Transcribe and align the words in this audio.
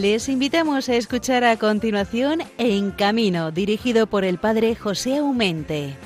Les 0.00 0.28
invitamos 0.28 0.88
a 0.88 0.94
escuchar 0.94 1.42
a 1.42 1.56
continuación 1.56 2.40
En 2.56 2.92
Camino, 2.92 3.50
dirigido 3.50 4.06
por 4.06 4.24
el 4.24 4.38
padre 4.38 4.76
José 4.76 5.16
Aumente. 5.16 5.96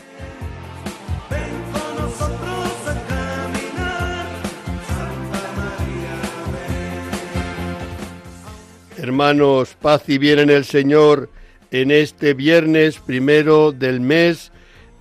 Hermanos, 8.97 9.77
paz 9.79 10.09
y 10.09 10.17
bien 10.17 10.39
en 10.39 10.49
el 10.49 10.65
Señor 10.65 11.29
en 11.71 11.91
este 11.91 12.33
viernes 12.33 12.99
primero 12.99 13.73
del 13.73 14.01
mes 14.01 14.53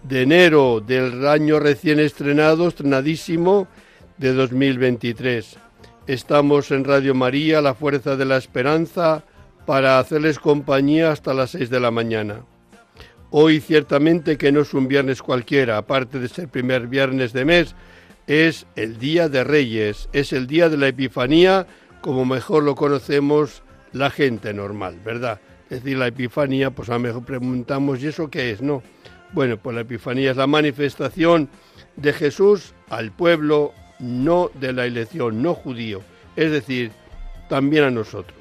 de 0.03 0.23
enero 0.23 0.81
del 0.81 1.25
año 1.29 1.61
recién 1.61 2.01
estrenado, 2.01 2.67
estrenadísimo 2.67 3.69
de 4.17 4.33
2023. 4.33 5.70
Estamos 6.07 6.71
en 6.71 6.83
Radio 6.83 7.13
María, 7.13 7.61
la 7.61 7.75
Fuerza 7.75 8.15
de 8.15 8.25
la 8.25 8.37
Esperanza, 8.37 9.23
para 9.67 9.99
hacerles 9.99 10.39
compañía 10.39 11.11
hasta 11.11 11.35
las 11.35 11.51
seis 11.51 11.69
de 11.69 11.79
la 11.79 11.91
mañana. 11.91 12.41
Hoy 13.29 13.59
ciertamente 13.59 14.35
que 14.35 14.51
no 14.51 14.61
es 14.61 14.73
un 14.73 14.87
viernes 14.87 15.21
cualquiera, 15.21 15.77
aparte 15.77 16.17
de 16.17 16.27
ser 16.27 16.49
primer 16.49 16.87
viernes 16.87 17.33
de 17.33 17.45
mes, 17.45 17.75
es 18.25 18.65
el 18.75 18.97
Día 18.97 19.29
de 19.29 19.43
Reyes, 19.43 20.09
es 20.11 20.33
el 20.33 20.47
Día 20.47 20.69
de 20.69 20.77
la 20.77 20.87
Epifanía, 20.87 21.67
como 22.01 22.25
mejor 22.25 22.63
lo 22.63 22.73
conocemos 22.73 23.61
la 23.93 24.09
gente 24.09 24.55
normal, 24.55 24.99
¿verdad? 25.05 25.39
Es 25.69 25.83
decir, 25.83 25.99
la 25.99 26.07
Epifanía, 26.07 26.71
pues 26.71 26.89
a 26.89 26.93
lo 26.93 26.99
mejor 26.99 27.25
preguntamos, 27.25 28.01
¿y 28.01 28.07
eso 28.07 28.27
qué 28.27 28.49
es? 28.49 28.61
No. 28.63 28.81
Bueno, 29.33 29.57
pues 29.57 29.75
la 29.75 29.81
Epifanía 29.81 30.31
es 30.31 30.37
la 30.37 30.47
manifestación 30.47 31.47
de 31.95 32.11
Jesús 32.11 32.73
al 32.89 33.11
pueblo 33.11 33.71
no 34.01 34.51
de 34.55 34.73
la 34.73 34.85
elección, 34.85 35.41
no 35.41 35.53
judío, 35.53 36.01
es 36.35 36.51
decir, 36.51 36.91
también 37.47 37.83
a 37.85 37.91
nosotros. 37.91 38.39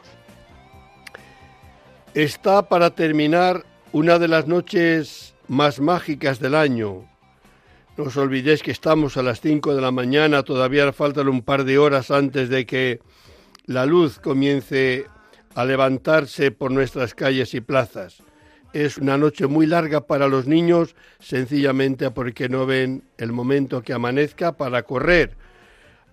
Está 2.15 2.69
para 2.69 2.91
terminar 2.91 3.65
una 3.93 4.19
de 4.19 4.29
las 4.29 4.47
noches 4.47 5.35
más 5.49 5.81
mágicas 5.81 6.41
del 6.41 6.55
año. 6.55 7.05
No 7.97 8.05
os 8.05 8.17
olvidéis 8.17 8.63
que 8.63 8.71
estamos 8.71 9.17
a 9.17 9.23
las 9.23 9.41
5 9.41 9.75
de 9.75 9.83
la 9.83 9.91
mañana, 9.91 10.43
todavía 10.43 10.93
faltan 10.93 11.29
un 11.29 11.43
par 11.43 11.65
de 11.65 11.79
horas 11.79 12.11
antes 12.11 12.49
de 12.49 12.67
que 12.67 13.01
la 13.67 13.87
luz 13.87 14.19
comience 14.19 15.07
a 15.55 15.65
levantarse 15.65 16.51
por 16.51 16.71
nuestras 16.71 17.15
calles 17.15 17.55
y 17.55 17.61
plazas. 17.61 18.23
Es 18.73 18.99
una 18.99 19.19
noche 19.19 19.49
muy 19.49 19.67
larga 19.67 20.07
para 20.07 20.29
los 20.29 20.47
niños, 20.47 20.95
sencillamente 21.19 22.11
porque 22.13 22.49
no 22.49 22.67
ven 22.67 23.03
el 23.19 23.33
momento 23.33 23.83
que 23.83 23.93
amanezca 23.93 24.57
para 24.57 24.85
correr 24.85 25.37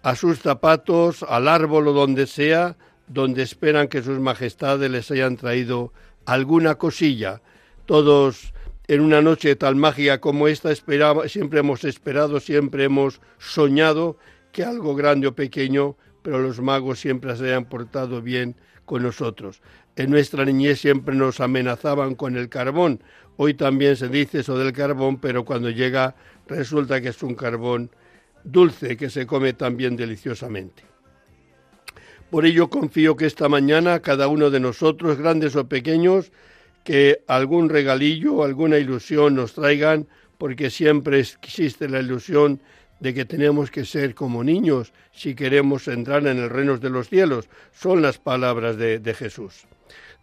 a 0.04 0.16
sus 0.16 0.40
zapatos, 0.40 1.24
al 1.24 1.48
árbol 1.48 1.88
o 1.90 1.94
donde 1.94 2.28
sea, 2.28 2.78
donde 3.08 3.44
esperan 3.44 3.88
que 3.88 4.02
sus 4.02 4.20
majestades 4.20 4.90
les 4.92 5.10
hayan 5.12 5.38
traído 5.38 5.94
alguna 6.26 6.76
cosilla. 6.76 7.42
Todos 7.86 8.54
en 8.88 9.02
una 9.02 9.22
noche 9.22 9.56
tan 9.56 9.78
mágica 9.78 10.20
como 10.20 10.48
esta 10.48 10.72
esperaba, 10.72 11.28
siempre 11.28 11.60
hemos 11.60 11.84
esperado, 11.84 12.40
siempre 12.40 12.86
hemos 12.86 13.22
soñado 13.38 14.18
que 14.52 14.64
algo 14.64 14.96
grande 14.96 15.28
o 15.28 15.36
pequeño, 15.36 15.98
pero 16.22 16.40
los 16.40 16.62
magos 16.62 17.00
siempre 17.00 17.36
se 17.36 17.46
hayan 17.46 17.66
portado 17.66 18.22
bien 18.22 18.56
con 18.86 19.04
nosotros. 19.04 19.62
En 19.96 20.10
nuestra 20.10 20.46
niñez 20.46 20.80
siempre 20.80 21.16
nos 21.16 21.40
amenazaban 21.42 22.16
con 22.16 22.38
el 22.38 22.50
carbón. 22.50 23.02
Hoy 23.36 23.54
también 23.54 23.96
se 23.96 24.08
dice 24.08 24.40
eso 24.40 24.58
del 24.58 24.72
carbón, 24.74 25.20
pero 25.20 25.44
cuando 25.44 25.70
llega 25.70 26.16
resulta 26.48 27.02
que 27.02 27.10
es 27.10 27.24
un 27.24 27.36
carbón 27.36 27.92
dulce 28.52 28.98
que 28.98 29.10
se 29.10 29.26
come 29.26 29.54
también 29.54 29.96
deliciosamente. 29.96 30.84
Por 32.30 32.46
ello 32.46 32.70
confío 32.70 33.16
que 33.16 33.26
esta 33.26 33.48
mañana 33.48 34.02
cada 34.02 34.28
uno 34.28 34.50
de 34.50 34.60
nosotros, 34.60 35.18
grandes 35.18 35.56
o 35.56 35.68
pequeños, 35.68 36.32
que 36.84 37.24
algún 37.28 37.70
regalillo, 37.70 38.44
alguna 38.44 38.78
ilusión 38.78 39.36
nos 39.36 39.54
traigan, 39.54 40.08
porque 40.38 40.70
siempre 40.70 41.20
existe 41.20 41.90
la 41.90 42.00
ilusión 42.00 42.62
de 43.00 43.14
que 43.14 43.26
tenemos 43.26 43.70
que 43.70 43.86
ser 43.86 44.16
como 44.16 44.44
niños 44.44 44.94
si 45.12 45.36
queremos 45.36 45.88
entrar 45.88 46.26
en 46.28 46.38
el 46.38 46.50
reino 46.50 46.78
de 46.78 46.90
los 46.90 47.10
cielos. 47.10 47.50
Son 47.72 48.02
las 48.02 48.18
palabras 48.18 48.78
de, 48.78 49.00
de 49.00 49.14
Jesús. 49.14 49.66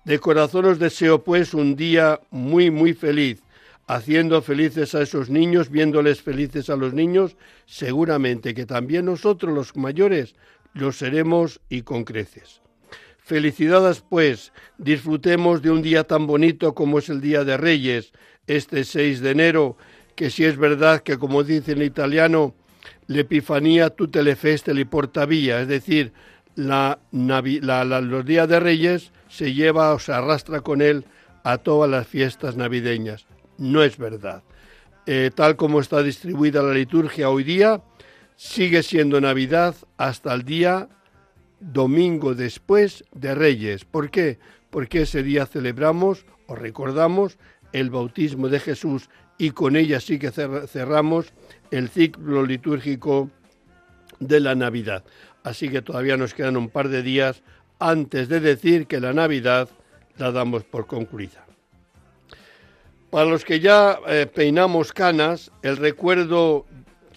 De 0.05 0.19
corazón 0.19 0.67
os 0.67 0.79
deseo 0.79 1.25
pues 1.25 1.55
un 1.55 1.77
día 1.77 2.21
muy, 2.31 2.71
muy 2.71 2.93
feliz, 2.93 3.43
haciendo 3.87 4.41
felices 4.43 4.95
a 4.95 5.03
esos 5.03 5.29
niños, 5.31 5.71
viéndoles 5.71 6.23
felices 6.23 6.71
a 6.71 6.77
los 6.77 6.95
niños, 6.95 7.37
seguramente 7.67 8.55
que 8.55 8.67
también 8.67 9.07
nosotros 9.07 9.53
los 9.53 9.77
mayores 9.77 10.35
lo 10.73 10.93
seremos 10.93 11.61
y 11.69 11.83
con 11.83 12.05
creces. 12.05 12.63
Felicidades 13.19 14.03
pues, 14.07 14.53
disfrutemos 14.79 15.63
de 15.63 15.71
un 15.71 15.83
día 15.83 16.05
tan 16.05 16.27
bonito 16.27 16.75
como 16.75 16.99
es 16.99 17.09
el 17.09 17.21
Día 17.21 17.45
de 17.45 17.57
Reyes, 17.57 18.13
este 18.47 18.85
6 18.85 19.21
de 19.21 19.31
enero, 19.31 19.77
que 20.15 20.31
si 20.31 20.45
es 20.45 20.57
verdad 20.57 21.03
que 21.03 21.19
como 21.19 21.43
dice 21.43 21.73
en 21.73 21.83
italiano, 21.83 22.55
l'Epifanía 23.07 23.91
tutte 23.91 24.23
le 24.23 24.37
feste 24.37 24.73
li 24.73 24.85
porta 24.85 25.27
via, 25.27 25.61
es 25.61 25.69
decir, 25.69 26.13
la, 26.57 26.99
los 27.13 28.25
días 28.25 28.49
de 28.49 28.61
Reyes 28.61 29.13
se 29.29 29.53
lleva 29.53 29.93
o 29.93 29.99
se 29.99 30.13
arrastra 30.13 30.61
con 30.61 30.81
él 30.81 31.05
a 31.43 31.59
todas 31.59 31.91
las 31.91 32.07
fiestas 32.07 32.57
navideñas 32.57 33.27
no 33.59 33.83
es 33.83 33.99
verdad. 33.99 34.43
Eh, 35.07 35.31
tal 35.35 35.57
como 35.57 35.81
está 35.81 36.03
distribuida 36.03 36.63
la 36.63 36.73
liturgia 36.73 37.29
hoy 37.29 37.45
día, 37.45 37.83
sigue 38.37 38.83
siendo 38.83 39.21
Navidad 39.21 39.75
hasta 39.97 40.33
el 40.33 40.45
día 40.45 40.89
domingo 41.61 42.35
después 42.35 43.05
de 43.13 43.35
Reyes. 43.35 43.85
¿Por 43.85 44.11
qué? 44.11 44.39
Porque 44.71 45.03
ese 45.03 45.23
día 45.23 45.47
celebramos 45.47 46.25
o 46.47 46.55
recordamos 46.55 47.39
el 47.73 47.91
bautismo 47.91 48.49
de 48.49 48.61
Jesús 48.61 49.09
y 49.39 49.51
con 49.51 49.77
ella 49.77 50.01
sí 50.01 50.19
que 50.19 50.31
cerramos 50.31 51.33
el 51.71 51.89
ciclo 51.89 52.45
litúrgico 52.45 53.31
de 54.21 54.41
la 54.41 54.55
Navidad. 54.55 55.05
Así 55.43 55.69
que 55.69 55.83
todavía 55.83 56.17
nos 56.17 56.35
quedan 56.35 56.57
un 56.57 56.69
par 56.69 56.89
de 56.89 57.03
días 57.03 57.43
antes 57.79 58.29
de 58.29 58.41
decir 58.41 58.87
que 58.87 59.01
la 59.01 59.13
Navidad 59.13 59.69
la 60.17 60.31
damos 60.31 60.65
por 60.65 60.87
concluida. 60.87 61.45
Para 63.15 63.31
los 63.31 63.45
que 63.45 63.61
ya 63.61 64.01
eh, 64.09 64.27
peinamos 64.27 64.93
canas, 64.93 65.53
el 65.63 65.77
recuerdo 65.77 66.67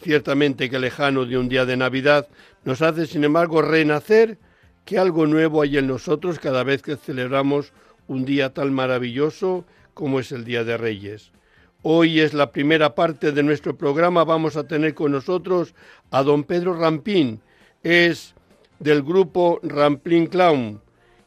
ciertamente 0.03 0.69
que 0.69 0.77
lejano 0.77 1.25
de 1.25 1.39
un 1.39 1.49
día 1.49 1.65
de 1.65 1.75
Navidad 1.75 2.27
nos 2.65 2.83
hace, 2.83 3.07
sin 3.07 3.23
embargo, 3.23 3.63
renacer 3.63 4.37
que 4.85 4.99
algo 4.99 5.25
nuevo 5.25 5.63
hay 5.63 5.79
en 5.79 5.87
nosotros 5.87 6.37
cada 6.37 6.63
vez 6.63 6.83
que 6.83 6.97
celebramos 6.97 7.73
un 8.07 8.25
día 8.25 8.53
tan 8.53 8.75
maravilloso 8.75 9.65
como 9.95 10.19
es 10.19 10.31
el 10.31 10.45
Día 10.45 10.63
de 10.63 10.77
Reyes. 10.77 11.31
Hoy 11.81 12.19
es 12.19 12.35
la 12.35 12.51
primera 12.51 12.93
parte 12.93 13.31
de 13.31 13.41
nuestro 13.41 13.75
programa. 13.75 14.23
Vamos 14.23 14.55
a 14.55 14.67
tener 14.67 14.93
con 14.93 15.13
nosotros 15.13 15.73
a 16.11 16.21
don 16.21 16.43
Pedro 16.43 16.75
Rampín. 16.75 17.41
Es 17.81 18.35
del 18.77 19.01
grupo 19.01 19.59
Ramplin 19.63 20.27
Clown, 20.27 20.79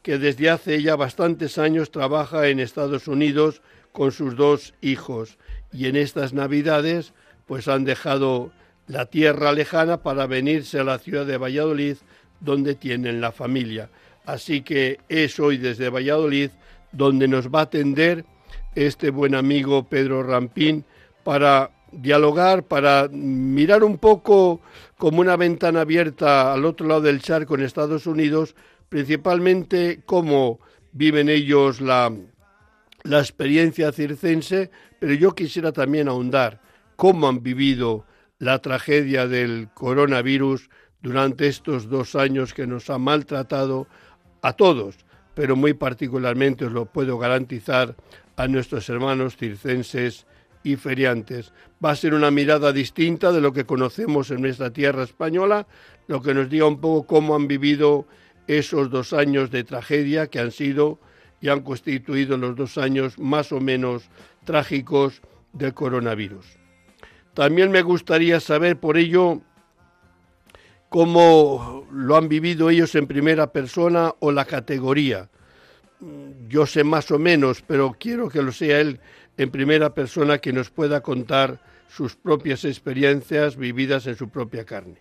que 0.03 0.19
desde 0.19 0.49
hace 0.49 0.81
ya 0.81 0.95
bastantes 0.95 1.59
años 1.59 1.91
trabaja 1.91 2.47
en 2.47 2.61
Estados 2.61 3.09
Unidos 3.09 3.63
con 3.93 4.13
sus 4.13 4.37
dos 4.37 4.75
hijos 4.81 5.39
y 5.73 5.87
en 5.87 5.97
estas 5.97 6.33
navidades 6.33 7.13
pues 7.47 7.69
han 7.69 7.85
dejado 7.85 8.53
la 8.87 9.07
tierra 9.07 9.53
lejana 9.53 10.03
para 10.03 10.27
venirse 10.27 10.79
a 10.79 10.85
la 10.85 10.99
ciudad 10.99 11.27
de 11.27 11.37
Valladolid 11.37 11.97
donde 12.41 12.75
tienen 12.75 13.21
la 13.21 13.33
familia. 13.33 13.91
Así 14.25 14.63
que 14.63 15.01
es 15.09 15.39
hoy 15.41 15.59
desde 15.59 15.91
Valladolid 15.91 16.51
donde 16.93 17.29
nos 17.29 17.49
va 17.49 17.61
a 17.61 17.65
atender 17.65 18.25
este 18.75 19.11
buen 19.11 19.35
amigo 19.35 19.89
Pedro 19.89 20.23
Rampín 20.23 20.85
para 21.25 21.71
dialogar, 21.93 22.63
para 22.63 23.09
mirar 23.09 23.85
un 23.85 23.99
poco 23.99 24.61
como 24.97 25.21
una 25.21 25.37
ventana 25.37 25.81
abierta 25.83 26.53
al 26.53 26.65
otro 26.65 26.87
lado 26.87 27.03
del 27.03 27.21
charco 27.21 27.55
en 27.55 27.63
Estados 27.63 28.07
Unidos, 28.07 28.55
principalmente 28.89 30.01
cómo 30.05 30.61
viven 30.93 31.29
ellos 31.29 31.81
la, 31.81 32.13
la 33.03 33.19
experiencia 33.21 33.93
circense, 33.93 34.71
pero 34.99 35.15
yo 35.15 35.35
quisiera 35.35 35.73
también 35.73 36.09
ahondar 36.09 36.61
cómo 36.97 37.29
han 37.29 37.43
vivido 37.43 38.05
la 38.39 38.59
tragedia 38.59 39.27
del 39.27 39.69
coronavirus 39.75 40.69
durante 41.03 41.47
estos 41.47 41.89
dos 41.89 42.15
años 42.15 42.53
que 42.55 42.67
nos 42.67 42.91
ha 42.91 42.99
maltratado 42.99 43.87
a 44.43 44.53
todos, 44.53 44.97
pero 45.35 45.57
muy 45.57 45.75
particularmente 45.75 46.67
os 46.67 46.73
lo 46.73 46.87
puedo 46.87 47.19
garantizar 47.19 47.97
a 48.37 48.49
nuestros 48.49 48.89
hermanos 48.89 49.37
circenses 49.37 50.27
y 50.63 50.77
feriantes. 50.77 51.53
Va 51.83 51.93
a 51.93 51.97
ser 51.97 52.15
una 52.15 52.31
mirada 52.31 52.73
distinta 52.73 53.33
de 53.33 53.41
lo 53.41 53.53
que 53.53 53.65
conocemos 53.65 54.31
en 54.31 54.43
nuestra 54.43 54.73
tierra 54.73 55.05
española, 55.05 55.67
lo 56.07 56.21
que 56.21 56.35
nos 56.35 56.51
diga 56.51 56.67
un 56.67 56.81
poco 56.81 57.07
cómo 57.07 57.35
han 57.35 57.49
vivido 57.49 58.07
esos 58.47 58.91
dos 58.91 59.13
años 59.13 59.51
de 59.51 59.65
tragedia 59.65 60.27
que 60.27 60.39
han 60.39 60.51
sido 60.51 60.99
y 61.41 61.49
han 61.49 61.61
constituido 61.61 62.37
los 62.37 62.57
dos 62.57 62.79
años 62.79 63.19
más 63.19 63.53
o 63.53 63.61
menos 63.61 64.09
trágicos 64.45 65.23
del 65.53 65.75
coronavirus. 65.75 66.47
También 67.35 67.71
me 67.71 67.83
gustaría 67.83 68.41
saber 68.41 68.79
por 68.79 68.97
ello 68.97 69.41
cómo 70.89 71.87
lo 71.93 72.17
han 72.17 72.29
vivido 72.29 72.69
ellos 72.69 72.95
en 72.95 73.07
primera 73.07 73.53
persona 73.53 74.13
o 74.19 74.33
la 74.33 74.45
categoría. 74.45 75.31
mm, 76.01 76.49
yo 76.49 76.67
sé 76.67 76.83
más 76.83 77.11
o 77.11 77.19
menos, 77.19 77.63
pero 77.67 77.95
quiero 77.99 78.29
que 78.29 78.43
lo 78.43 78.53
sea 78.53 78.81
él 78.81 79.01
en 79.37 79.51
primera 79.51 79.95
persona 79.95 80.39
que 80.39 80.53
nos 80.53 80.71
pueda 80.71 81.01
contar 81.03 81.61
sus 81.89 82.17
propias 82.17 82.65
experiencias 82.65 83.57
vividas 83.57 84.07
en 84.07 84.17
su 84.17 84.29
propia 84.29 84.65
carne. 84.65 84.97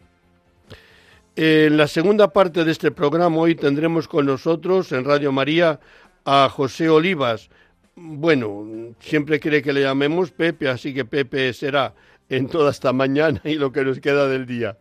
En 1.35 1.77
la 1.77 1.87
segunda 1.87 2.33
parte 2.33 2.65
de 2.65 2.71
este 2.71 2.91
programa 2.91 3.37
hoy 3.37 3.55
tendremos 3.55 4.07
con 4.07 4.25
nosotros 4.25 4.91
en 4.91 5.05
Radio 5.05 5.31
María 5.31 5.79
a 6.25 6.49
José 6.49 6.89
Olivas. 6.89 7.49
Bueno, 7.95 8.95
siempre 8.99 9.39
quiere 9.39 9.61
que 9.61 9.73
le 9.73 9.81
llamemos 9.81 10.31
Pepe, 10.31 10.69
así 10.69 10.93
que 10.93 11.05
Pepe 11.05 11.53
será 11.53 11.93
en 12.29 12.47
toda 12.47 12.71
esta 12.71 12.93
mañana 12.93 13.41
y 13.43 13.55
lo 13.55 13.71
que 13.71 13.83
nos 13.83 13.99
queda 13.99 14.27
del 14.27 14.45
día. 14.45 14.77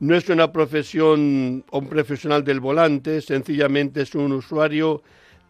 No 0.00 0.14
es 0.14 0.28
una 0.28 0.52
profesión 0.52 1.64
o 1.70 1.78
un 1.78 1.88
profesional 1.88 2.44
del 2.44 2.60
volante, 2.60 3.20
sencillamente 3.20 4.02
es 4.02 4.14
un 4.14 4.32
usuario 4.32 5.02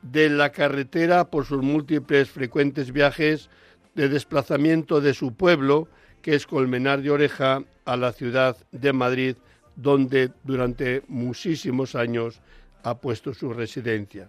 de 0.02 0.30
la 0.30 0.50
carretera 0.50 1.30
por 1.30 1.44
sus 1.44 1.62
múltiples 1.62 2.30
frecuentes 2.30 2.92
viajes 2.92 3.50
de 3.94 4.08
desplazamiento 4.08 5.00
de 5.00 5.12
su 5.12 5.34
pueblo, 5.34 5.88
que 6.22 6.34
es 6.34 6.46
Colmenar 6.46 7.02
de 7.02 7.10
Oreja, 7.10 7.62
a 7.84 7.96
la 7.96 8.12
ciudad 8.12 8.56
de 8.70 8.92
Madrid, 8.92 9.36
donde 9.76 10.30
durante 10.44 11.02
muchísimos 11.08 11.94
años 11.94 12.40
ha 12.82 12.98
puesto 12.98 13.34
su 13.34 13.52
residencia. 13.52 14.28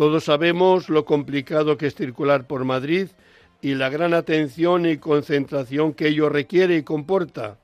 Todos 0.00 0.24
sabemos 0.24 0.88
lo 0.88 1.04
complicado 1.04 1.76
que 1.76 1.86
es 1.86 1.94
circular 1.94 2.46
por 2.46 2.64
Madrid 2.64 3.08
y 3.60 3.74
la 3.74 3.90
gran 3.90 4.14
atención 4.14 4.86
y 4.86 4.96
concentración 4.96 5.92
que 5.92 6.08
ello 6.08 6.30
requiere 6.30 6.78
y 6.78 6.82
comporta. 6.84 7.58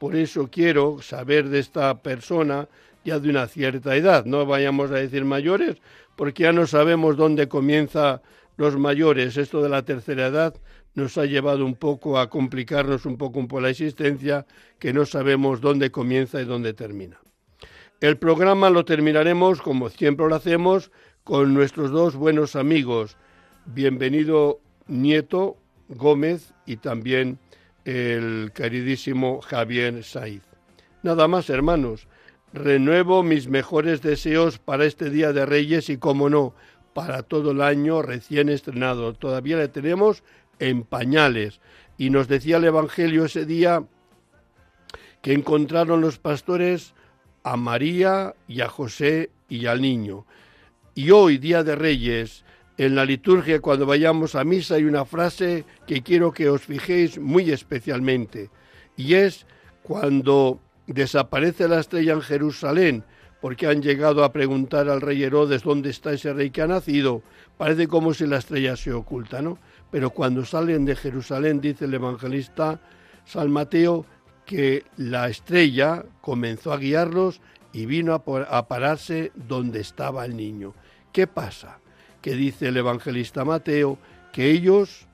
Por 0.00 0.16
eso 0.16 0.48
quiero 0.50 1.02
saber 1.02 1.50
de 1.50 1.58
esta 1.58 1.98
persona 2.00 2.68
ya 3.04 3.18
de 3.18 3.28
una 3.28 3.46
cierta 3.48 3.94
edad, 3.96 4.24
no 4.24 4.46
vayamos 4.46 4.90
a 4.90 4.94
decir 4.94 5.26
mayores, 5.26 5.76
porque 6.16 6.44
ya 6.44 6.54
no 6.54 6.66
sabemos 6.66 7.18
dónde 7.18 7.48
comienza 7.48 8.22
los 8.56 8.78
mayores. 8.78 9.36
Esto 9.36 9.62
de 9.62 9.68
la 9.68 9.82
tercera 9.82 10.28
edad 10.28 10.54
nos 10.94 11.18
ha 11.18 11.26
llevado 11.26 11.66
un 11.66 11.74
poco 11.74 12.18
a 12.18 12.30
complicarnos 12.30 13.04
un 13.04 13.18
poco 13.18 13.46
por 13.46 13.60
la 13.60 13.68
existencia, 13.68 14.46
que 14.78 14.94
no 14.94 15.04
sabemos 15.04 15.60
dónde 15.60 15.90
comienza 15.90 16.40
y 16.40 16.46
dónde 16.46 16.72
termina. 16.72 17.20
El 18.00 18.16
programa 18.16 18.70
lo 18.70 18.84
terminaremos, 18.86 19.60
como 19.60 19.90
siempre 19.90 20.28
lo 20.28 20.34
hacemos, 20.36 20.92
con 21.28 21.52
nuestros 21.52 21.90
dos 21.90 22.16
buenos 22.16 22.56
amigos. 22.56 23.18
Bienvenido 23.66 24.60
Nieto 24.86 25.58
Gómez 25.90 26.54
y 26.64 26.78
también 26.78 27.38
el 27.84 28.50
queridísimo 28.54 29.42
Javier 29.42 30.02
Saiz. 30.04 30.40
Nada 31.02 31.28
más, 31.28 31.50
hermanos. 31.50 32.08
Renuevo 32.54 33.22
mis 33.22 33.46
mejores 33.46 34.00
deseos 34.00 34.58
para 34.58 34.86
este 34.86 35.10
Día 35.10 35.34
de 35.34 35.44
Reyes 35.44 35.90
y, 35.90 35.98
como 35.98 36.30
no, 36.30 36.54
para 36.94 37.22
todo 37.22 37.50
el 37.50 37.60
año 37.60 38.00
recién 38.00 38.48
estrenado. 38.48 39.12
Todavía 39.12 39.58
le 39.58 39.68
tenemos 39.68 40.22
en 40.58 40.82
pañales. 40.82 41.60
Y 41.98 42.08
nos 42.08 42.28
decía 42.28 42.56
el 42.56 42.64
Evangelio 42.64 43.26
ese 43.26 43.44
día 43.44 43.84
que 45.20 45.34
encontraron 45.34 46.00
los 46.00 46.18
pastores 46.18 46.94
a 47.42 47.58
María 47.58 48.34
y 48.46 48.62
a 48.62 48.68
José 48.70 49.28
y 49.50 49.66
al 49.66 49.82
niño. 49.82 50.24
Y 50.98 51.12
hoy, 51.12 51.38
Día 51.38 51.62
de 51.62 51.76
Reyes, 51.76 52.44
en 52.76 52.96
la 52.96 53.04
liturgia 53.04 53.60
cuando 53.60 53.86
vayamos 53.86 54.34
a 54.34 54.42
misa 54.42 54.74
hay 54.74 54.82
una 54.82 55.04
frase 55.04 55.64
que 55.86 56.02
quiero 56.02 56.32
que 56.32 56.48
os 56.48 56.62
fijéis 56.62 57.20
muy 57.20 57.52
especialmente. 57.52 58.50
Y 58.96 59.14
es 59.14 59.46
cuando 59.84 60.58
desaparece 60.88 61.68
la 61.68 61.78
estrella 61.78 62.14
en 62.14 62.20
Jerusalén, 62.20 63.04
porque 63.40 63.68
han 63.68 63.80
llegado 63.80 64.24
a 64.24 64.32
preguntar 64.32 64.88
al 64.88 65.00
rey 65.00 65.22
Herodes 65.22 65.62
dónde 65.62 65.90
está 65.90 66.14
ese 66.14 66.32
rey 66.32 66.50
que 66.50 66.62
ha 66.62 66.66
nacido. 66.66 67.22
Parece 67.56 67.86
como 67.86 68.12
si 68.12 68.26
la 68.26 68.38
estrella 68.38 68.74
se 68.74 68.92
oculta, 68.92 69.40
¿no? 69.40 69.56
Pero 69.92 70.10
cuando 70.10 70.44
salen 70.44 70.84
de 70.84 70.96
Jerusalén, 70.96 71.60
dice 71.60 71.84
el 71.84 71.94
evangelista 71.94 72.80
San 73.24 73.52
Mateo, 73.52 74.04
que 74.44 74.82
la 74.96 75.28
estrella 75.28 76.04
comenzó 76.22 76.72
a 76.72 76.78
guiarlos 76.78 77.40
y 77.72 77.86
vino 77.86 78.14
a, 78.14 78.68
pararse 78.68 79.32
donde 79.34 79.80
estaba 79.80 80.24
el 80.24 80.36
niño. 80.36 80.74
¿Qué 81.12 81.26
pasa? 81.26 81.80
Que 82.22 82.34
dice 82.34 82.68
el 82.68 82.76
evangelista 82.76 83.44
Mateo 83.44 83.98
que 84.32 84.50
ellos, 84.50 85.06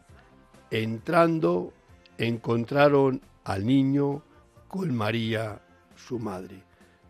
entrando, 0.70 1.73
encontraron 2.19 3.20
al 3.44 3.64
niño 3.67 4.23
con 4.69 4.94
María, 4.94 5.61
su 5.96 6.19
madre. 6.19 6.62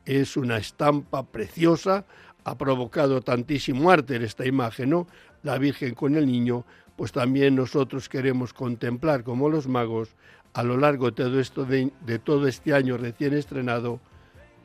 Es 0.05 0.37
una 0.37 0.59
estampa 0.59 1.25
preciosa, 1.25 2.05
ha 2.45 2.59
provocado 2.59 3.23
tantísimo 3.23 3.91
arte 3.91 4.17
en 4.17 4.23
esta 4.23 4.47
imagen, 4.47 4.91
¿no? 4.91 5.07
La 5.43 5.59
Virgen 5.59 5.95
con 5.95 6.15
el 6.15 6.27
niño, 6.27 6.65
pues 6.97 7.13
también 7.13 7.57
nosotros 7.57 8.09
queremos 8.09 8.53
contemplar 8.53 9.25
como 9.25 9.49
los 9.49 9.67
magos 9.67 10.15
a 10.53 10.63
lo 10.63 10.77
largo 10.77 11.11
de 11.11 11.13
todo, 11.13 11.65
de, 11.67 12.19
todo 12.19 12.47
este 12.47 12.75
año 12.75 12.97
recién 12.97 13.35
estrenado 13.35 13.99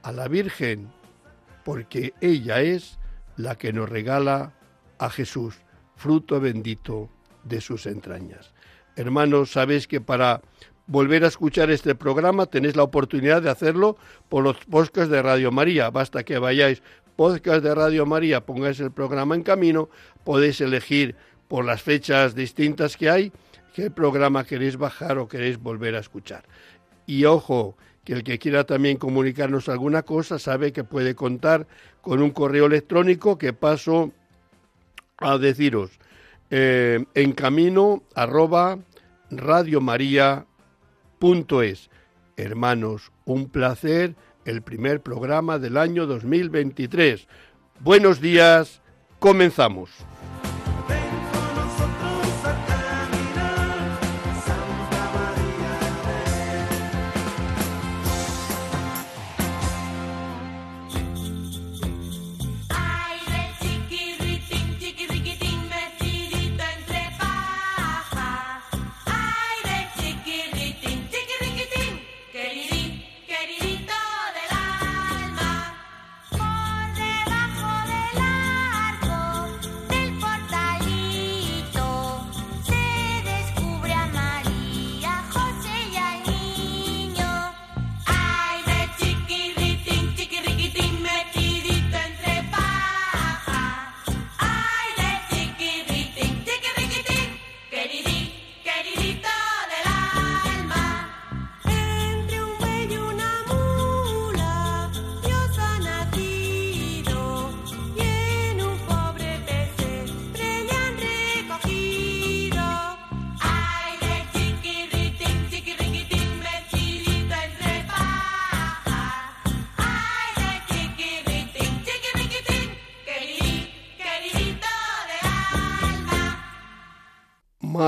a 0.04 0.12
la 0.12 0.28
Virgen, 0.28 0.88
porque 1.66 2.14
ella 2.22 2.62
es 2.62 2.99
la 3.40 3.56
que 3.56 3.72
nos 3.72 3.88
regala 3.88 4.52
a 4.98 5.10
Jesús, 5.10 5.56
fruto 5.96 6.42
bendito 6.42 7.10
de 7.46 7.62
sus 7.62 7.86
entrañas. 7.86 8.54
Hermanos, 8.98 9.54
sabéis 9.54 9.88
que 9.88 10.02
para 10.02 10.42
volver 10.88 11.24
a 11.24 11.30
escuchar 11.30 11.72
este 11.72 11.96
programa 11.96 12.48
tenéis 12.48 12.76
la 12.76 12.84
oportunidad 12.84 13.42
de 13.42 13.50
hacerlo 13.50 13.96
por 14.28 14.44
los 14.44 14.58
podcasts 14.66 15.10
de 15.10 15.22
Radio 15.22 15.54
María. 15.54 15.90
Basta 15.90 16.24
que 16.24 16.38
vayáis 16.38 16.84
podcast 17.16 17.64
de 17.64 17.74
Radio 17.74 18.06
María, 18.06 18.46
pongáis 18.46 18.82
el 18.82 18.92
programa 18.92 19.36
en 19.36 19.44
camino, 19.44 19.90
podéis 20.26 20.60
elegir 20.60 21.16
por 21.48 21.64
las 21.64 21.82
fechas 21.82 22.36
distintas 22.36 22.98
que 22.98 23.10
hay, 23.10 23.32
qué 23.74 23.90
programa 23.90 24.44
queréis 24.44 24.76
bajar 24.76 25.18
o 25.18 25.30
queréis 25.30 25.58
volver 25.60 25.96
a 25.96 26.00
escuchar. 26.00 26.44
Y 27.06 27.24
ojo, 27.24 27.78
que 28.10 28.16
el 28.16 28.24
que 28.24 28.40
quiera 28.40 28.64
también 28.64 28.98
comunicarnos 28.98 29.70
alguna 29.70 30.02
cosa 30.02 30.40
sabe 30.40 30.74
que 30.74 30.84
puede 30.84 31.14
contar 31.14 31.68
con 32.02 32.24
un 32.24 32.32
correo 32.32 32.66
electrónico 32.66 33.38
que 33.38 33.54
paso 33.54 34.12
a 35.20 35.38
deciros 35.38 35.92
eh, 36.50 37.06
en 37.14 37.34
camino 37.34 38.02
arroba 38.16 38.80
radiomaria.es. 39.30 40.48
Hermanos, 42.36 43.12
un 43.26 43.48
placer 43.48 44.16
el 44.44 44.64
primer 44.64 45.02
programa 45.02 45.60
del 45.60 45.78
año 45.78 46.08
2023. 46.08 47.28
Buenos 47.80 48.20
días, 48.22 48.82
comenzamos. 49.20 49.92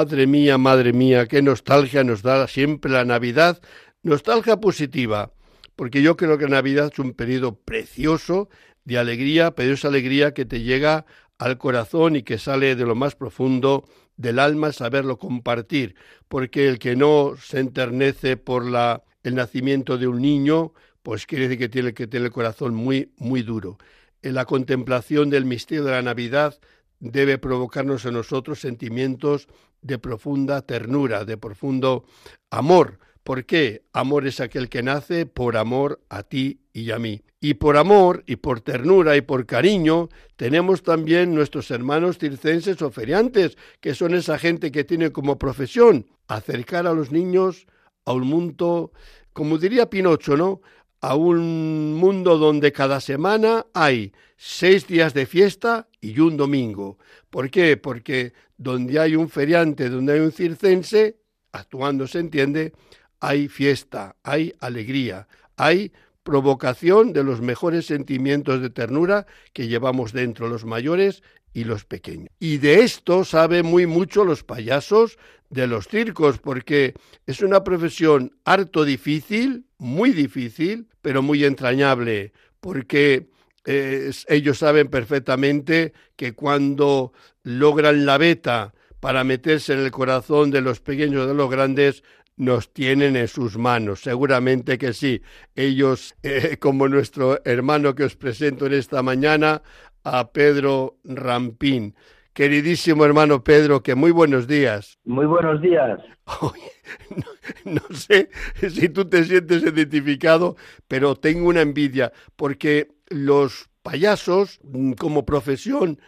Madre 0.01 0.25
mía, 0.25 0.57
madre 0.57 0.93
mía, 0.93 1.27
qué 1.27 1.43
nostalgia 1.43 2.03
nos 2.03 2.23
da 2.23 2.47
siempre 2.47 2.91
la 2.91 3.05
Navidad, 3.05 3.61
nostalgia 4.01 4.57
positiva, 4.57 5.31
porque 5.75 6.01
yo 6.01 6.17
creo 6.17 6.39
que 6.39 6.45
la 6.45 6.55
Navidad 6.55 6.89
es 6.91 6.97
un 6.97 7.13
periodo 7.13 7.53
precioso 7.53 8.49
de 8.83 8.97
alegría, 8.97 9.51
pero 9.51 9.75
esa 9.75 9.89
alegría 9.89 10.33
que 10.33 10.43
te 10.43 10.61
llega 10.61 11.05
al 11.37 11.59
corazón 11.59 12.15
y 12.15 12.23
que 12.23 12.39
sale 12.39 12.75
de 12.75 12.83
lo 12.83 12.95
más 12.95 13.13
profundo 13.13 13.87
del 14.17 14.39
alma 14.39 14.71
saberlo 14.71 15.19
compartir, 15.19 15.93
porque 16.27 16.67
el 16.67 16.79
que 16.79 16.95
no 16.95 17.35
se 17.39 17.59
enternece 17.59 18.37
por 18.37 18.65
la, 18.65 19.03
el 19.21 19.35
nacimiento 19.35 19.99
de 19.99 20.07
un 20.07 20.19
niño, 20.19 20.73
pues 21.03 21.27
quiere 21.27 21.43
decir 21.43 21.59
que 21.59 21.69
tiene 21.69 21.93
que 21.93 22.07
tener 22.07 22.25
el 22.25 22.33
corazón 22.33 22.73
muy, 22.73 23.11
muy 23.17 23.43
duro. 23.43 23.77
En 24.23 24.33
la 24.33 24.45
contemplación 24.45 25.29
del 25.29 25.45
misterio 25.45 25.83
de 25.83 25.91
la 25.91 26.01
Navidad 26.01 26.59
debe 27.01 27.37
provocarnos 27.37 28.05
en 28.05 28.13
nosotros 28.13 28.61
sentimientos 28.61 29.47
de 29.81 29.97
profunda 29.99 30.61
ternura, 30.61 31.25
de 31.25 31.35
profundo 31.37 32.05
amor. 32.49 32.99
¿Por 33.23 33.45
qué? 33.45 33.83
Amor 33.91 34.25
es 34.25 34.39
aquel 34.39 34.69
que 34.69 34.81
nace 34.81 35.25
por 35.25 35.57
amor 35.57 35.99
a 36.09 36.23
ti 36.23 36.61
y 36.73 36.91
a 36.91 36.99
mí. 36.99 37.21
Y 37.39 37.55
por 37.55 37.75
amor 37.75 38.23
y 38.27 38.37
por 38.37 38.61
ternura 38.61 39.17
y 39.17 39.21
por 39.21 39.45
cariño 39.45 40.09
tenemos 40.35 40.83
también 40.83 41.33
nuestros 41.33 41.69
hermanos 41.71 42.17
circenses 42.19 42.81
o 42.81 42.91
feriantes, 42.91 43.57
que 43.79 43.95
son 43.95 44.13
esa 44.13 44.37
gente 44.37 44.71
que 44.71 44.83
tiene 44.83 45.11
como 45.11 45.37
profesión 45.37 46.07
acercar 46.27 46.87
a 46.87 46.93
los 46.93 47.11
niños 47.11 47.67
a 48.05 48.13
un 48.13 48.27
mundo, 48.27 48.91
como 49.33 49.57
diría 49.57 49.89
Pinocho, 49.89 50.37
¿no? 50.37 50.61
A 51.01 51.15
un 51.15 51.95
mundo 51.95 52.37
donde 52.37 52.71
cada 52.71 53.01
semana 53.01 53.65
hay 53.73 54.13
seis 54.37 54.87
días 54.87 55.13
de 55.13 55.25
fiesta 55.25 55.87
y 55.99 56.19
un 56.19 56.37
domingo. 56.37 56.97
¿Por 57.29 57.49
qué? 57.49 57.77
Porque 57.77 58.33
donde 58.57 58.99
hay 58.99 59.15
un 59.15 59.29
feriante, 59.29 59.89
donde 59.89 60.13
hay 60.13 60.19
un 60.19 60.31
circense, 60.31 61.17
actuando 61.51 62.07
se 62.07 62.19
entiende, 62.19 62.73
hay 63.19 63.47
fiesta, 63.47 64.15
hay 64.23 64.53
alegría, 64.59 65.27
hay 65.57 65.91
provocación 66.23 67.13
de 67.13 67.23
los 67.23 67.41
mejores 67.41 67.87
sentimientos 67.87 68.61
de 68.61 68.69
ternura 68.69 69.25
que 69.53 69.67
llevamos 69.67 70.13
dentro 70.13 70.47
los 70.47 70.65
mayores 70.65 71.23
y 71.53 71.63
los 71.63 71.85
pequeños. 71.85 72.29
Y 72.39 72.57
de 72.57 72.81
esto 72.81 73.25
saben 73.25 73.65
muy 73.65 73.85
mucho 73.85 74.23
los 74.23 74.43
payasos 74.43 75.17
de 75.51 75.67
los 75.67 75.87
circos, 75.87 76.39
porque 76.39 76.95
es 77.27 77.41
una 77.41 77.63
profesión 77.63 78.35
harto 78.45 78.83
difícil, 78.83 79.65
muy 79.77 80.11
difícil, 80.11 80.87
pero 81.01 81.21
muy 81.21 81.43
entrañable, 81.43 82.33
porque 82.59 83.29
eh, 83.65 84.11
ellos 84.27 84.57
saben 84.57 84.87
perfectamente 84.87 85.93
que 86.15 86.33
cuando 86.33 87.13
logran 87.43 88.05
la 88.05 88.17
beta 88.17 88.73
para 88.99 89.23
meterse 89.23 89.73
en 89.73 89.79
el 89.79 89.91
corazón 89.91 90.51
de 90.51 90.61
los 90.61 90.79
pequeños 90.79 91.27
de 91.27 91.33
los 91.33 91.49
grandes, 91.49 92.03
nos 92.37 92.73
tienen 92.73 93.15
en 93.17 93.27
sus 93.27 93.57
manos. 93.57 94.01
Seguramente 94.01 94.77
que 94.77 94.93
sí. 94.93 95.21
Ellos, 95.55 96.15
eh, 96.23 96.57
como 96.59 96.87
nuestro 96.87 97.39
hermano 97.45 97.93
que 97.93 98.05
os 98.05 98.15
presento 98.15 98.65
en 98.65 98.73
esta 98.73 99.03
mañana, 99.03 99.61
a 100.03 100.31
Pedro 100.31 100.97
Rampín. 101.03 101.95
Queridísimo 102.33 103.03
hermano 103.03 103.43
Pedro, 103.43 103.83
que 103.83 103.93
muy 103.95 104.11
buenos 104.11 104.47
días. 104.47 104.97
Muy 105.03 105.25
buenos 105.25 105.61
días. 105.61 105.99
no, 107.65 107.81
sé 107.93 108.29
si 108.69 108.87
tú 108.87 109.05
te 109.09 109.25
sientes 109.25 109.63
identificado, 109.63 110.55
pero 110.87 111.15
tengo 111.15 111.49
una 111.49 111.61
envidia, 111.61 112.13
porque 112.37 112.87
los 113.09 113.69
payasos, 113.81 114.59
mm, 114.63 114.93
como 114.93 115.25
profesión, 115.25 115.99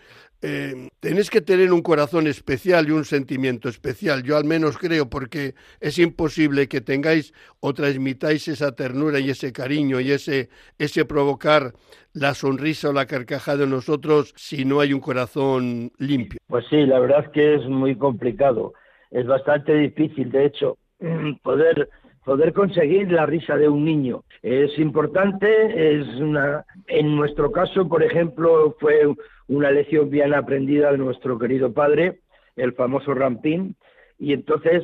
eh, 0.45 0.89
tenéis 0.99 1.29
que 1.29 1.39
tener 1.39 1.71
un 1.71 1.81
corazón 1.81 2.27
especial 2.27 2.89
y 2.89 2.91
un 2.91 3.05
sentimiento 3.05 3.69
especial. 3.69 4.23
Yo 4.23 4.35
al 4.35 4.43
menos 4.43 4.77
creo, 4.77 5.09
porque 5.09 5.55
es 5.79 5.97
imposible 5.99 6.67
que 6.67 6.81
tengáis 6.81 7.33
o 7.61 7.73
transmitáis 7.73 8.49
esa 8.49 8.75
ternura 8.75 9.19
y 9.19 9.29
ese 9.29 9.53
cariño 9.53 10.01
y 10.01 10.11
ese, 10.11 10.49
ese 10.77 11.05
provocar 11.05 11.71
la 12.11 12.33
sonrisa 12.33 12.89
o 12.89 12.93
la 12.93 13.05
carcajada 13.05 13.59
de 13.59 13.67
nosotros 13.67 14.33
si 14.35 14.65
no 14.65 14.81
hay 14.81 14.91
un 14.91 14.99
corazón 14.99 15.91
limpio. 15.97 16.39
Pues 16.47 16.65
sí, 16.69 16.85
la 16.85 16.99
verdad 16.99 17.23
es 17.25 17.31
que 17.31 17.55
es 17.55 17.65
muy 17.65 17.95
complicado. 17.95 18.73
Es 19.11 19.25
bastante 19.25 19.73
difícil, 19.73 20.29
de 20.29 20.45
hecho, 20.45 20.77
poder 21.43 21.89
poder 22.25 22.53
conseguir 22.53 23.11
la 23.11 23.25
risa 23.25 23.57
de 23.57 23.69
un 23.69 23.85
niño. 23.85 24.23
Es 24.41 24.77
importante, 24.79 25.99
es 25.99 26.07
una, 26.19 26.65
en 26.87 27.15
nuestro 27.15 27.51
caso, 27.51 27.87
por 27.87 28.03
ejemplo, 28.03 28.75
fue 28.79 29.13
una 29.47 29.71
lección 29.71 30.09
bien 30.09 30.33
aprendida 30.33 30.91
de 30.91 30.97
nuestro 30.97 31.37
querido 31.37 31.73
padre, 31.73 32.19
el 32.55 32.73
famoso 32.73 33.13
Rampín, 33.13 33.75
y 34.19 34.33
entonces 34.33 34.83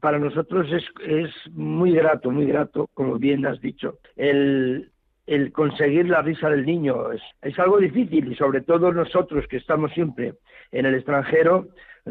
para 0.00 0.18
nosotros 0.18 0.66
es, 0.72 0.84
es 1.06 1.30
muy 1.52 1.92
grato, 1.92 2.30
muy 2.30 2.46
grato, 2.46 2.88
como 2.94 3.18
bien 3.18 3.44
has 3.44 3.60
dicho, 3.60 3.98
el, 4.16 4.90
el 5.26 5.52
conseguir 5.52 6.08
la 6.08 6.22
risa 6.22 6.48
del 6.48 6.64
niño. 6.64 7.12
Es, 7.12 7.20
es 7.42 7.58
algo 7.58 7.78
difícil 7.78 8.32
y 8.32 8.36
sobre 8.36 8.62
todo 8.62 8.92
nosotros 8.92 9.46
que 9.48 9.58
estamos 9.58 9.92
siempre 9.92 10.34
en 10.72 10.86
el 10.86 10.94
extranjero, 10.94 11.68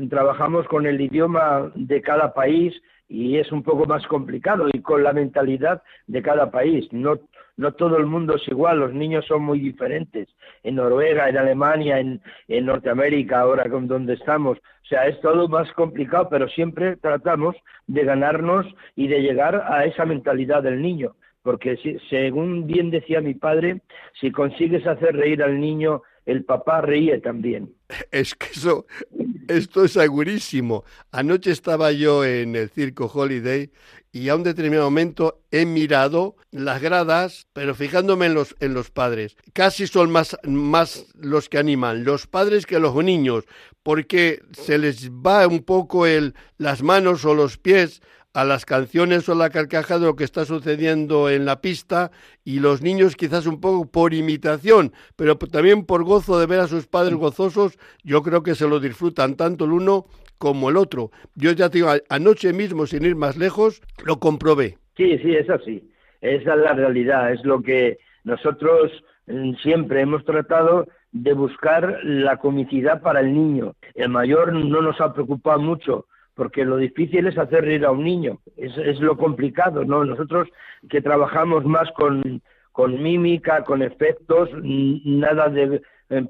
trabajamos 0.09 0.67
con 0.67 0.85
el 0.85 1.01
idioma 1.01 1.71
de 1.75 2.01
cada 2.01 2.33
país 2.33 2.73
y 3.09 3.37
es 3.37 3.51
un 3.51 3.63
poco 3.63 3.85
más 3.87 4.05
complicado 4.07 4.67
y 4.71 4.81
con 4.81 5.03
la 5.03 5.11
mentalidad 5.11 5.81
de 6.05 6.21
cada 6.21 6.51
país. 6.51 6.87
No, 6.91 7.19
no 7.57 7.73
todo 7.73 7.97
el 7.97 8.05
mundo 8.05 8.35
es 8.35 8.47
igual, 8.47 8.79
los 8.79 8.93
niños 8.93 9.25
son 9.25 9.43
muy 9.43 9.59
diferentes. 9.59 10.29
En 10.63 10.75
Noruega, 10.75 11.27
en 11.27 11.37
Alemania, 11.37 11.99
en, 11.99 12.21
Norteamérica, 12.65 13.41
ahora 13.41 13.67
con 13.69 13.87
donde 13.87 14.13
estamos. 14.13 14.59
O 14.59 14.87
sea, 14.87 15.07
es 15.07 15.19
todo 15.21 15.47
más 15.47 15.71
complicado, 15.73 16.29
pero 16.29 16.47
siempre 16.47 16.97
tratamos 16.97 17.55
de 17.87 18.03
ganarnos 18.03 18.65
y 18.95 19.07
de 19.07 19.21
llegar 19.21 19.55
a 19.67 19.85
esa 19.85 20.05
mentalidad 20.05 20.61
del 20.61 20.81
niño. 20.81 21.15
Porque 21.41 21.77
si, 21.77 21.97
según 22.09 22.67
bien 22.67 22.91
decía 22.91 23.21
mi 23.21 23.33
padre, 23.33 23.81
si 24.19 24.31
consigues 24.31 24.85
hacer 24.85 25.15
reír 25.15 25.41
al 25.41 25.59
niño, 25.59 26.03
el 26.25 26.43
papá 26.43 26.81
reía 26.81 27.19
también. 27.21 27.73
Es 28.11 28.35
que 28.35 28.47
eso, 28.47 28.85
esto 29.49 29.83
es 29.83 29.93
segurísimo. 29.93 30.85
Anoche 31.11 31.51
estaba 31.51 31.91
yo 31.91 32.23
en 32.23 32.55
el 32.55 32.69
circo 32.69 33.11
Holiday 33.13 33.71
y 34.11 34.29
a 34.29 34.35
un 34.35 34.43
determinado 34.43 34.85
momento 34.85 35.41
he 35.51 35.65
mirado 35.65 36.35
las 36.51 36.81
gradas, 36.81 37.47
pero 37.53 37.75
fijándome 37.75 38.27
en 38.27 38.35
los, 38.35 38.55
en 38.59 38.73
los 38.73 38.91
padres. 38.91 39.35
Casi 39.53 39.87
son 39.87 40.11
más, 40.11 40.37
más 40.43 41.05
los 41.15 41.49
que 41.49 41.57
animan, 41.57 42.03
los 42.03 42.27
padres 42.27 42.65
que 42.65 42.79
los 42.79 42.95
niños, 42.95 43.45
porque 43.83 44.41
se 44.51 44.77
les 44.77 45.09
va 45.09 45.47
un 45.47 45.63
poco 45.63 46.05
el, 46.05 46.35
las 46.57 46.81
manos 46.81 47.25
o 47.25 47.33
los 47.33 47.57
pies 47.57 48.01
a 48.33 48.43
las 48.43 48.65
canciones 48.65 49.27
o 49.27 49.35
la 49.35 49.49
carcajada 49.49 50.01
de 50.01 50.05
lo 50.05 50.15
que 50.15 50.23
está 50.23 50.45
sucediendo 50.45 51.29
en 51.29 51.45
la 51.45 51.61
pista 51.61 52.11
y 52.43 52.59
los 52.59 52.81
niños 52.81 53.15
quizás 53.15 53.47
un 53.47 53.59
poco 53.59 53.89
por 53.89 54.13
imitación, 54.13 54.93
pero 55.15 55.37
también 55.37 55.85
por 55.85 56.03
gozo 56.03 56.39
de 56.39 56.45
ver 56.45 56.59
a 56.59 56.67
sus 56.67 56.87
padres 56.87 57.15
gozosos, 57.15 57.77
yo 58.03 58.21
creo 58.21 58.43
que 58.43 58.55
se 58.55 58.67
lo 58.67 58.79
disfrutan 58.79 59.35
tanto 59.35 59.65
el 59.65 59.71
uno 59.71 60.05
como 60.37 60.69
el 60.69 60.77
otro. 60.77 61.11
Yo 61.35 61.51
ya 61.51 61.69
te 61.69 61.79
digo, 61.79 61.89
anoche 62.09 62.53
mismo, 62.53 62.85
sin 62.85 63.03
ir 63.03 63.15
más 63.15 63.37
lejos, 63.37 63.81
lo 64.05 64.19
comprobé. 64.19 64.77
Sí, 64.95 65.17
sí, 65.19 65.35
es 65.35 65.49
así. 65.49 65.89
Esa 66.21 66.53
es 66.53 66.59
la 66.59 66.73
realidad, 66.73 67.31
es 67.31 67.43
lo 67.43 67.61
que 67.61 67.97
nosotros 68.23 68.91
mm, 69.27 69.53
siempre 69.63 70.01
hemos 70.01 70.23
tratado 70.25 70.87
de 71.11 71.33
buscar 71.33 71.99
la 72.03 72.37
comicidad 72.37 73.01
para 73.01 73.21
el 73.21 73.33
niño. 73.33 73.73
El 73.95 74.09
mayor 74.09 74.53
no 74.53 74.81
nos 74.81 74.99
ha 75.01 75.13
preocupado 75.13 75.59
mucho 75.59 76.05
porque 76.39 76.63
lo 76.63 76.77
difícil 76.77 77.27
es 77.27 77.37
hacer 77.37 77.65
reír 77.65 77.83
a 77.83 77.91
un 77.91 78.01
niño, 78.01 78.39
es, 78.55 78.71
es 78.77 79.01
lo 79.01 79.17
complicado, 79.17 79.83
¿no? 79.83 80.05
Nosotros 80.05 80.47
que 80.89 81.01
trabajamos 81.01 81.65
más 81.65 81.91
con, 81.91 82.41
con 82.71 83.03
mímica, 83.03 83.65
con 83.65 83.81
efectos, 83.81 84.49
nada 84.63 85.49
de 85.49 85.81
eh, 86.09 86.25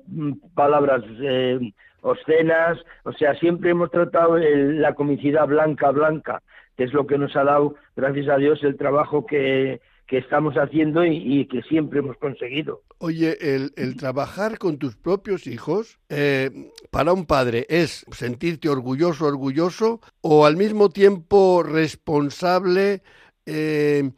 palabras 0.55 1.03
eh, 1.21 1.59
obscenas, 2.01 2.79
o 3.03 3.13
sea, 3.13 3.35
siempre 3.35 3.69
hemos 3.69 3.91
tratado 3.91 4.39
la 4.39 4.95
comicidad 4.95 5.45
blanca, 5.45 5.91
blanca, 5.91 6.41
que 6.75 6.85
es 6.85 6.93
lo 6.93 7.05
que 7.05 7.19
nos 7.19 7.35
ha 7.35 7.43
dado, 7.43 7.75
gracias 7.95 8.29
a 8.29 8.37
Dios, 8.37 8.63
el 8.63 8.77
trabajo 8.77 9.27
que, 9.27 9.79
que 10.09 10.17
estamos 10.17 10.55
haciendo 10.55 11.05
y, 11.05 11.45
que 11.45 11.61
siempre 11.61 11.99
hemos 11.99 12.17
conseguido. 12.17 12.81
Oye, 12.97 13.37
el, 13.41 13.95
trabajar 13.95 14.57
con 14.57 14.79
tus 14.79 14.97
propios 14.97 15.45
hijos, 15.45 15.99
eh, 16.09 16.49
para 16.89 17.13
un 17.13 17.27
padre, 17.27 17.67
¿es 17.69 18.05
sentirte 18.11 18.69
orgulloso, 18.69 19.27
orgulloso 19.27 20.01
o 20.21 20.47
al 20.47 20.57
mismo 20.57 20.89
tiempo 20.89 21.61
responsable? 21.61 23.03
Eh, 23.45 24.09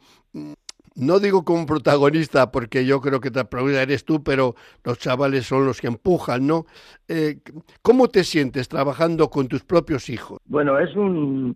no 0.94 1.18
digo 1.20 1.44
como 1.44 1.66
protagonista, 1.66 2.50
porque 2.50 2.86
yo 2.86 3.02
creo 3.02 3.20
que 3.20 3.28
la 3.28 3.44
protagonista 3.44 3.82
eres 3.82 4.06
tú, 4.06 4.22
pero 4.22 4.54
los 4.84 4.98
chavales 4.98 5.44
son 5.44 5.66
los 5.66 5.78
que 5.78 5.88
empujan, 5.88 6.46
¿no? 6.46 6.64
Eh, 7.06 7.40
¿Cómo 7.82 8.08
te 8.08 8.24
sientes 8.24 8.66
trabajando 8.66 9.28
con 9.28 9.46
tus 9.46 9.62
propios 9.62 10.08
hijos? 10.08 10.38
Bueno, 10.46 10.78
es 10.78 10.96
un, 10.96 11.54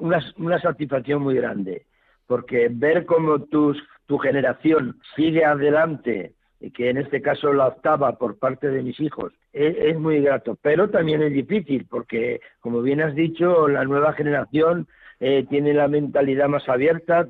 una, 0.00 0.20
una 0.36 0.60
satisfacción 0.60 1.22
muy 1.22 1.36
grande 1.36 1.86
porque 2.26 2.68
ver 2.70 3.06
cómo 3.06 3.40
tu 3.40 4.18
generación 4.18 5.00
sigue 5.16 5.44
adelante, 5.44 6.34
que 6.70 6.90
en 6.90 6.98
este 6.98 7.20
caso 7.20 7.52
la 7.52 7.68
octava 7.68 8.18
por 8.18 8.38
parte 8.38 8.68
de 8.68 8.82
mis 8.82 9.00
hijos, 9.00 9.32
es, 9.52 9.98
muy 9.98 10.20
grato, 10.20 10.56
pero 10.62 10.88
también 10.90 11.22
es 11.22 11.32
difícil, 11.32 11.86
porque 11.88 12.40
como 12.60 12.82
bien 12.82 13.02
has 13.02 13.14
dicho, 13.14 13.68
la 13.68 13.84
nueva 13.84 14.12
generación 14.12 14.86
eh, 15.20 15.44
tiene 15.48 15.74
la 15.74 15.88
mentalidad 15.88 16.48
más 16.48 16.68
abierta, 16.68 17.26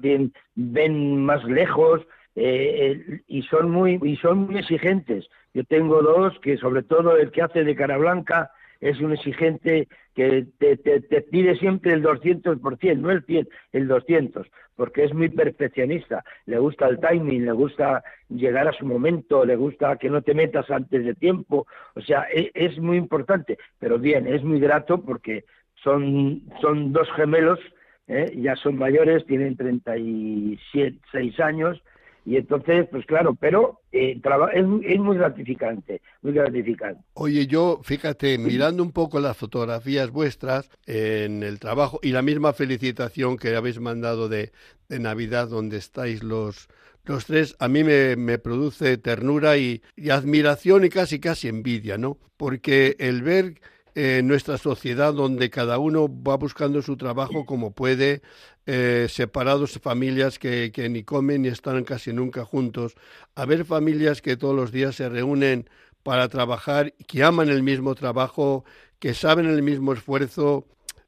ven 0.55 1.25
más 1.25 1.45
lejos, 1.45 2.03
eh, 2.35 3.21
y 3.27 3.43
son 3.43 3.71
muy 3.71 3.99
y 4.03 4.17
son 4.17 4.47
muy 4.47 4.59
exigentes. 4.59 5.27
Yo 5.53 5.65
tengo 5.65 6.01
dos, 6.01 6.39
que 6.41 6.57
sobre 6.57 6.83
todo 6.83 7.17
el 7.17 7.31
que 7.31 7.43
hace 7.43 7.65
de 7.65 7.77
cara 7.77 7.99
blanca 7.99 8.51
es 8.83 9.01
un 9.01 9.13
exigente 9.13 9.89
que 10.15 10.45
te, 10.59 10.77
te, 10.77 11.21
pide 11.23 11.57
siempre 11.57 11.93
el 11.93 12.03
200%, 12.03 12.97
no 12.99 13.11
el 13.11 13.25
100, 13.25 13.49
el 13.73 13.89
200, 13.89 14.47
porque 14.77 15.05
es 15.05 15.15
muy 15.15 15.29
perfeccionista, 15.29 16.25
le 16.47 16.59
gusta 16.59 16.89
el 16.89 16.99
timing, 16.99 17.45
le 17.47 17.53
gusta 17.53 18.03
llegar 18.29 18.67
a 18.67 18.73
su 18.73 18.85
momento, 18.85 19.45
le 19.45 19.55
gusta 19.55 19.97
que 19.97 20.11
no 20.11 20.21
te 20.21 20.35
metas 20.35 20.69
antes 20.71 21.05
de 21.05 21.15
tiempo, 21.15 21.67
o 21.95 22.01
sea, 22.01 22.23
es, 22.25 22.51
es 22.55 22.79
muy 22.79 22.97
importante, 22.99 23.57
pero 23.79 23.99
bien, 23.99 24.27
es 24.27 24.43
muy 24.43 24.59
grato 24.59 25.01
porque 25.01 25.45
son, 25.77 26.43
son 26.61 26.93
dos 26.93 27.09
gemelos, 27.15 27.61
¿eh? 28.09 28.33
ya 28.37 28.57
son 28.57 28.77
mayores, 28.77 29.25
tienen 29.27 29.57
36 29.57 31.41
años, 31.41 31.81
y 32.25 32.37
entonces, 32.37 32.87
pues 32.91 33.05
claro, 33.07 33.35
pero 33.35 33.81
eh, 33.91 34.21
es, 34.55 34.65
es, 34.85 34.99
muy 34.99 35.17
gratificante, 35.17 36.01
muy 36.23 36.33
gratificante. 36.33 37.03
Oye, 37.15 37.47
yo, 37.47 37.81
fíjate, 37.83 38.39
mirando 38.39 38.83
un 38.83 38.93
poco 38.93 39.19
las 39.19 39.37
fotografías 39.37 40.11
vuestras 40.11 40.71
en 40.87 41.43
el 41.43 41.59
trabajo 41.59 41.99
y 42.01 42.13
la 42.13 42.23
misma 42.23 42.53
felicitación 42.53 43.37
que 43.37 43.57
habéis 43.57 43.81
mandado 43.81 44.29
de, 44.29 44.53
de 44.89 45.01
Navidad, 45.01 45.49
donde 45.49 45.79
estáis 45.79 46.23
los, 46.23 46.69
los 47.05 47.27
tres, 47.27 47.57
a 47.59 47.67
mí 47.67 47.83
me, 47.83 48.15
me 48.15 48.39
produce 48.39 48.99
ternura 48.99 49.57
y, 49.57 49.83
y, 49.97 50.11
admiración 50.11 50.85
y 50.85 50.91
casi 50.91 51.19
casi 51.19 51.49
envidia, 51.49 51.99
¿no? 51.99 52.19
Porque 52.37 52.95
el 53.01 53.23
ver 53.23 53.61
en 53.95 54.27
nuestra 54.27 54.59
sociedad 54.59 55.13
donde 55.13 55.51
cada 55.51 55.79
uno 55.79 56.09
va 56.09 56.37
buscando 56.37 56.83
su 56.83 56.97
trabajo 56.97 57.45
como 57.45 57.73
puede, 57.73 58.23
eh, 58.67 59.07
separados 59.09 59.79
familias 59.79 60.39
que, 60.39 60.73
que, 60.73 60.89
ni 60.89 61.03
comen 61.03 61.43
ni 61.43 61.49
están 61.49 61.85
casi 61.85 62.13
nunca 62.13 62.45
juntos, 62.45 62.95
a 63.35 63.45
ver 63.45 63.65
familias 63.65 64.23
que 64.23 64.37
todos 64.37 64.55
los 64.55 64.73
días 64.73 64.95
se 64.95 65.09
reúnen 65.09 65.69
para 66.03 66.29
trabajar, 66.29 66.95
que 67.07 67.23
aman 67.23 67.49
el 67.49 67.63
mismo 67.63 67.95
trabajo, 67.95 68.65
que 68.99 69.15
saben 69.15 69.47
el 69.47 69.63
mismo 69.63 69.93
esfuerzo. 69.93 70.67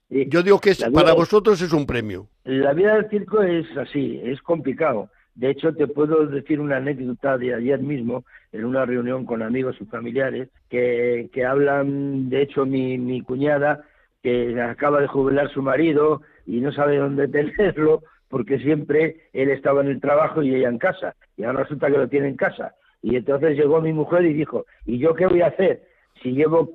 Yo 0.08 0.42
digo 0.42 0.60
que 0.60 0.74
para 0.92 1.12
vosotros 1.14 1.60
es 1.60 1.72
un 1.72 1.86
premio. 1.86 2.28
La 2.44 2.72
vida 2.72 2.94
del 2.94 3.08
circo 3.08 3.42
es 3.42 3.66
así, 3.76 4.20
es 4.22 4.40
complicado. 4.42 5.08
De 5.34 5.50
hecho, 5.50 5.74
te 5.74 5.88
puedo 5.88 6.26
decir 6.26 6.60
una 6.60 6.76
anécdota 6.76 7.36
de 7.36 7.54
ayer 7.54 7.80
mismo, 7.80 8.24
en 8.52 8.64
una 8.64 8.86
reunión 8.86 9.26
con 9.26 9.42
amigos 9.42 9.76
y 9.80 9.84
familiares, 9.86 10.48
que, 10.70 11.28
que 11.32 11.44
hablan, 11.44 12.28
de 12.28 12.42
hecho, 12.42 12.64
mi, 12.64 12.98
mi 12.98 13.20
cuñada, 13.20 13.84
que 14.22 14.60
acaba 14.60 15.00
de 15.00 15.08
jubilar 15.08 15.50
su 15.50 15.60
marido 15.60 16.22
y 16.46 16.60
no 16.60 16.72
sabe 16.72 16.98
dónde 16.98 17.28
tenerlo, 17.56 18.02
porque 18.28 18.58
siempre 18.58 19.28
él 19.32 19.50
estaba 19.50 19.80
en 19.82 19.88
el 19.88 20.00
trabajo 20.00 20.42
y 20.42 20.54
ella 20.54 20.68
en 20.68 20.78
casa, 20.78 21.14
y 21.36 21.44
ahora 21.44 21.62
resulta 21.64 21.88
que 21.90 21.98
lo 21.98 22.08
tiene 22.08 22.28
en 22.28 22.36
casa. 22.36 22.74
Y 23.02 23.16
entonces 23.16 23.56
llegó 23.56 23.80
mi 23.80 23.92
mujer 23.92 24.24
y 24.24 24.32
dijo, 24.32 24.64
¿y 24.86 24.98
yo 24.98 25.14
qué 25.14 25.26
voy 25.26 25.42
a 25.42 25.48
hacer? 25.48 25.82
Si 26.22 26.32
llevo 26.32 26.70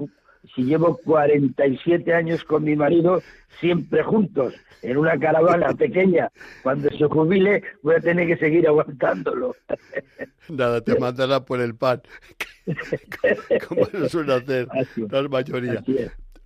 si 0.56 0.64
llevo 0.64 0.98
47 1.06 2.14
años 2.14 2.44
con 2.44 2.64
mi 2.64 2.76
marido 2.76 3.22
siempre 3.60 4.04
juntos 4.04 4.54
en 4.82 4.98
una 4.98 5.20
caravana 5.20 5.74
pequeña, 5.78 6.32
cuando 6.64 6.90
se 6.90 7.06
jubile 7.06 7.64
voy 7.82 7.96
a 7.96 8.00
tener 8.00 8.28
que 8.28 8.38
seguir 8.38 8.68
aguantándolo. 8.68 9.56
Nada, 10.50 10.82
te 10.82 10.96
mandará 11.00 11.44
por 11.44 11.60
el 11.60 11.76
pan, 11.76 12.02
como 13.68 13.88
lo 13.92 14.10
suele 14.10 14.34
hacer 14.34 14.68
la 15.10 15.28
mayoría. 15.28 15.84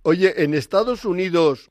Oye, 0.02 0.42
en 0.42 0.54
Estados 0.54 1.04
Unidos 1.04 1.70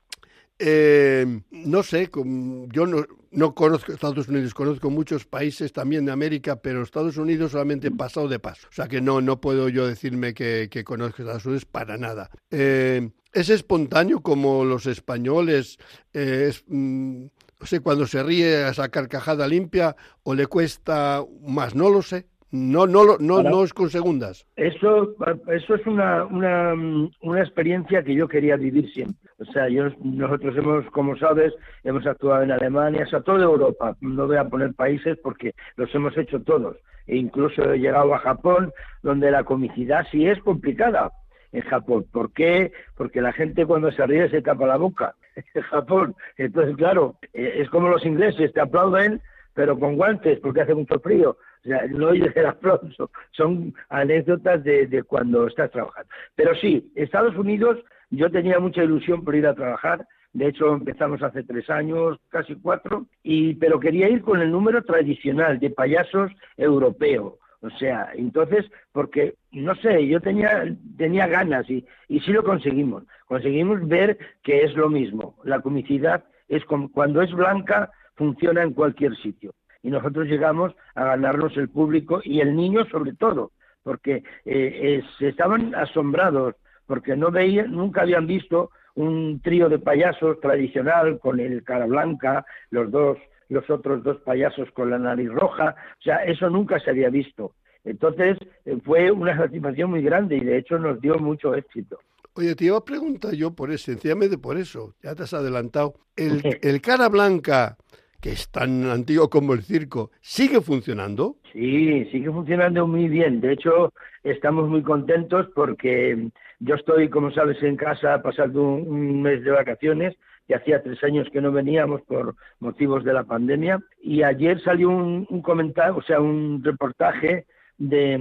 eh, 0.59 1.41
no 1.51 1.83
sé, 1.83 2.09
yo 2.13 2.85
no, 2.85 3.05
no, 3.33 3.55
conozco 3.55 3.91
Estados 3.91 4.27
Unidos, 4.27 4.53
conozco 4.53 4.89
muchos 4.89 5.25
países 5.25 5.73
también 5.73 6.05
de 6.05 6.11
América, 6.11 6.57
pero 6.57 6.83
Estados 6.83 7.17
Unidos 7.17 7.51
solamente 7.51 7.91
pasado 7.91 8.27
de 8.27 8.39
paso. 8.39 8.67
O 8.69 8.73
sea 8.73 8.87
que 8.87 9.01
no, 9.01 9.21
no 9.21 9.41
puedo 9.41 9.69
yo 9.69 9.87
decirme 9.87 10.33
que, 10.33 10.69
que 10.71 10.83
conozco 10.83 11.21
Estados 11.21 11.45
Unidos 11.45 11.65
para 11.65 11.97
nada. 11.97 12.29
Eh, 12.51 13.09
¿Es 13.33 13.49
espontáneo 13.49 14.21
como 14.21 14.63
los 14.63 14.85
españoles? 14.85 15.79
Eh, 16.13 16.47
es, 16.49 16.63
mm, 16.67 17.25
no 17.59 17.65
sé, 17.65 17.79
cuando 17.79 18.05
se 18.05 18.21
ríe 18.21 18.57
a 18.57 18.69
esa 18.69 18.89
carcajada 18.89 19.47
limpia 19.47 19.95
o 20.23 20.35
le 20.35 20.47
cuesta 20.47 21.23
más, 21.41 21.73
no 21.75 21.89
lo 21.89 22.01
sé. 22.01 22.27
No, 22.53 22.85
no, 22.85 23.17
no, 23.19 23.41
no 23.41 23.63
es 23.63 23.73
con 23.73 23.89
segundas. 23.89 24.45
Eso, 24.55 25.15
eso 25.47 25.73
es 25.73 25.87
una, 25.87 26.23
una, 26.25 26.75
una, 27.23 27.41
experiencia 27.41 28.03
que 28.03 28.13
yo 28.13 28.27
quería 28.27 28.57
vivir 28.57 28.93
siempre. 28.93 29.27
O 29.39 29.45
sea, 29.45 29.67
yo, 29.69 29.85
nosotros 30.03 30.55
hemos, 30.55 30.85
como 30.91 31.17
sabes, 31.17 31.51
hemos 31.83 32.05
actuado 32.05 32.43
en 32.43 32.51
Alemania, 32.51 33.05
o 33.07 33.09
sea, 33.09 33.21
toda 33.21 33.43
Europa. 33.43 33.97
No 34.01 34.27
voy 34.27 34.37
a 34.37 34.47
poner 34.47 34.75
países 34.75 35.17
porque 35.23 35.55
los 35.77 35.93
hemos 35.95 36.15
hecho 36.15 36.43
todos. 36.43 36.77
E 37.07 37.17
incluso 37.17 37.73
he 37.73 37.79
llegado 37.79 38.13
a 38.13 38.19
Japón, 38.19 38.71
donde 39.01 39.31
la 39.31 39.43
comicidad 39.45 40.05
sí 40.11 40.27
es 40.27 40.39
complicada 40.43 41.11
en 41.53 41.61
Japón. 41.61 42.05
¿Por 42.11 42.33
qué? 42.33 42.71
Porque 42.95 43.19
la 43.19 43.33
gente 43.33 43.65
cuando 43.65 43.91
se 43.91 44.05
ríe 44.05 44.29
se 44.29 44.43
tapa 44.43 44.67
la 44.67 44.77
boca 44.77 45.15
en 45.55 45.61
Japón. 45.63 46.15
Entonces, 46.37 46.77
claro, 46.77 47.15
eh, 47.33 47.55
es 47.61 47.69
como 47.71 47.89
los 47.89 48.05
ingleses, 48.05 48.53
te 48.53 48.61
aplauden, 48.61 49.21
pero 49.53 49.77
con 49.79 49.95
guantes 49.95 50.39
porque 50.39 50.61
hace 50.61 50.75
mucho 50.75 50.99
frío. 50.99 51.31
O 51.31 51.67
sea, 51.67 51.85
no 51.87 52.09
oyes 52.09 52.35
el 52.35 52.45
aplauso, 52.45 53.09
son 53.31 53.73
anécdotas 53.89 54.63
de, 54.63 55.03
cuando 55.07 55.47
estás 55.47 55.71
trabajando. 55.71 56.09
Pero 56.35 56.53
sí, 56.55 56.91
Estados 56.95 57.35
Unidos, 57.37 57.79
yo 58.09 58.29
tenía 58.29 58.59
mucha 58.59 58.83
ilusión 58.83 59.23
por 59.23 59.35
ir 59.35 59.47
a 59.47 59.55
trabajar, 59.55 60.05
de 60.33 60.47
hecho 60.47 60.73
empezamos 60.73 61.21
hace 61.23 61.43
tres 61.43 61.69
años, 61.69 62.19
casi 62.29 62.55
cuatro, 62.55 63.05
y, 63.23 63.53
pero 63.55 63.79
quería 63.79 64.09
ir 64.09 64.23
con 64.23 64.41
el 64.41 64.51
número 64.51 64.83
tradicional 64.83 65.59
de 65.59 65.69
payasos 65.69 66.31
europeo. 66.57 67.37
O 67.61 67.69
sea, 67.79 68.09
entonces, 68.13 68.65
porque, 68.91 69.35
no 69.53 69.73
sé, 69.75 70.05
yo 70.05 70.19
tenía, 70.19 70.65
tenía 70.97 71.27
ganas 71.27 71.69
y, 71.69 71.85
y 72.09 72.19
sí 72.19 72.33
lo 72.33 72.43
conseguimos. 72.43 73.03
Conseguimos 73.25 73.87
ver 73.87 74.17
que 74.43 74.63
es 74.63 74.75
lo 74.75 74.89
mismo. 74.89 75.37
La 75.45 75.61
comicidad 75.61 76.25
es 76.49 76.65
como, 76.65 76.91
cuando 76.91 77.21
es 77.21 77.31
blanca, 77.31 77.89
funciona 78.15 78.63
en 78.63 78.73
cualquier 78.73 79.15
sitio 79.17 79.53
y 79.83 79.91
nosotros 79.91 80.27
llegamos 80.27 80.73
a 80.95 81.03
ganarnos 81.03 81.55
el 81.57 81.69
público 81.69 82.21
y 82.23 82.39
el 82.39 82.55
niño 82.55 82.85
sobre 82.85 83.13
todo, 83.13 83.51
porque 83.83 84.23
eh, 84.45 85.03
estaban 85.19 85.75
asombrados, 85.75 86.55
porque 86.87 87.15
no 87.15 87.29
veían, 87.29 87.71
nunca 87.71 88.01
habían 88.01 88.25
visto 88.25 88.71
un 88.95 89.41
trío 89.41 89.69
de 89.69 89.79
payasos 89.79 90.39
tradicional 90.39 91.19
con 91.19 91.39
el 91.39 91.63
cara 91.63 91.85
blanca, 91.85 92.45
los 92.69 92.89
dos, 92.91 93.17
los 93.49 93.69
otros 93.69 94.03
dos 94.03 94.17
payasos 94.21 94.71
con 94.71 94.89
la 94.89 94.97
nariz 94.97 95.29
roja, 95.29 95.75
o 95.99 96.01
sea, 96.01 96.23
eso 96.23 96.49
nunca 96.49 96.79
se 96.79 96.89
había 96.89 97.09
visto. 97.09 97.53
Entonces 97.83 98.37
eh, 98.65 98.77
fue 98.85 99.11
una 99.11 99.35
satisfacción 99.35 99.89
muy 99.89 100.01
grande 100.01 100.37
y 100.37 100.45
de 100.45 100.57
hecho 100.57 100.79
nos 100.79 101.01
dio 101.01 101.15
mucho 101.15 101.53
éxito. 101.53 101.99
Oye, 102.35 102.55
te 102.55 102.65
iba 102.65 102.77
a 102.77 102.85
preguntar 102.85 103.33
yo 103.33 103.51
por 103.51 103.69
eso, 103.69 103.91
sencillamente 103.91 104.37
por 104.37 104.57
eso, 104.57 104.95
ya 105.03 105.13
te 105.13 105.23
has 105.23 105.33
adelantado. 105.33 105.93
El, 106.15 106.41
el 106.61 106.81
cara 106.81 107.09
blanca 107.09 107.77
que 108.23 108.31
es 108.31 108.49
tan 108.49 108.89
antiguo 108.89 109.29
como 109.29 109.53
el 109.53 109.63
circo, 109.63 110.09
¿sigue 110.21 110.61
funcionando? 110.61 111.35
Sí, 111.51 112.05
sigue 112.05 112.31
funcionando 112.31 112.87
muy 112.87 113.09
bien. 113.09 113.41
De 113.41 113.51
hecho, 113.51 113.91
estamos 114.23 114.69
muy 114.69 114.81
contentos 114.81 115.47
porque 115.53 116.29
yo 116.59 116.75
estoy, 116.75 117.09
como 117.09 117.31
sabes, 117.31 117.61
en 117.61 117.75
casa 117.75 118.21
pasando 118.21 118.63
un, 118.63 119.21
mes 119.21 119.43
de 119.43 119.51
vacaciones, 119.51 120.15
que 120.47 120.55
hacía 120.55 120.81
tres 120.81 121.03
años 121.03 121.27
que 121.33 121.41
no 121.41 121.51
veníamos 121.51 122.01
por 122.03 122.35
motivos 122.61 123.03
de 123.03 123.11
la 123.11 123.25
pandemia, 123.25 123.81
y 124.01 124.23
ayer 124.23 124.61
salió 124.63 124.89
un, 124.89 125.25
comentario, 125.41 125.97
o 125.97 126.01
sea, 126.01 126.21
un 126.21 126.63
reportaje 126.63 127.45
de, 127.77 128.13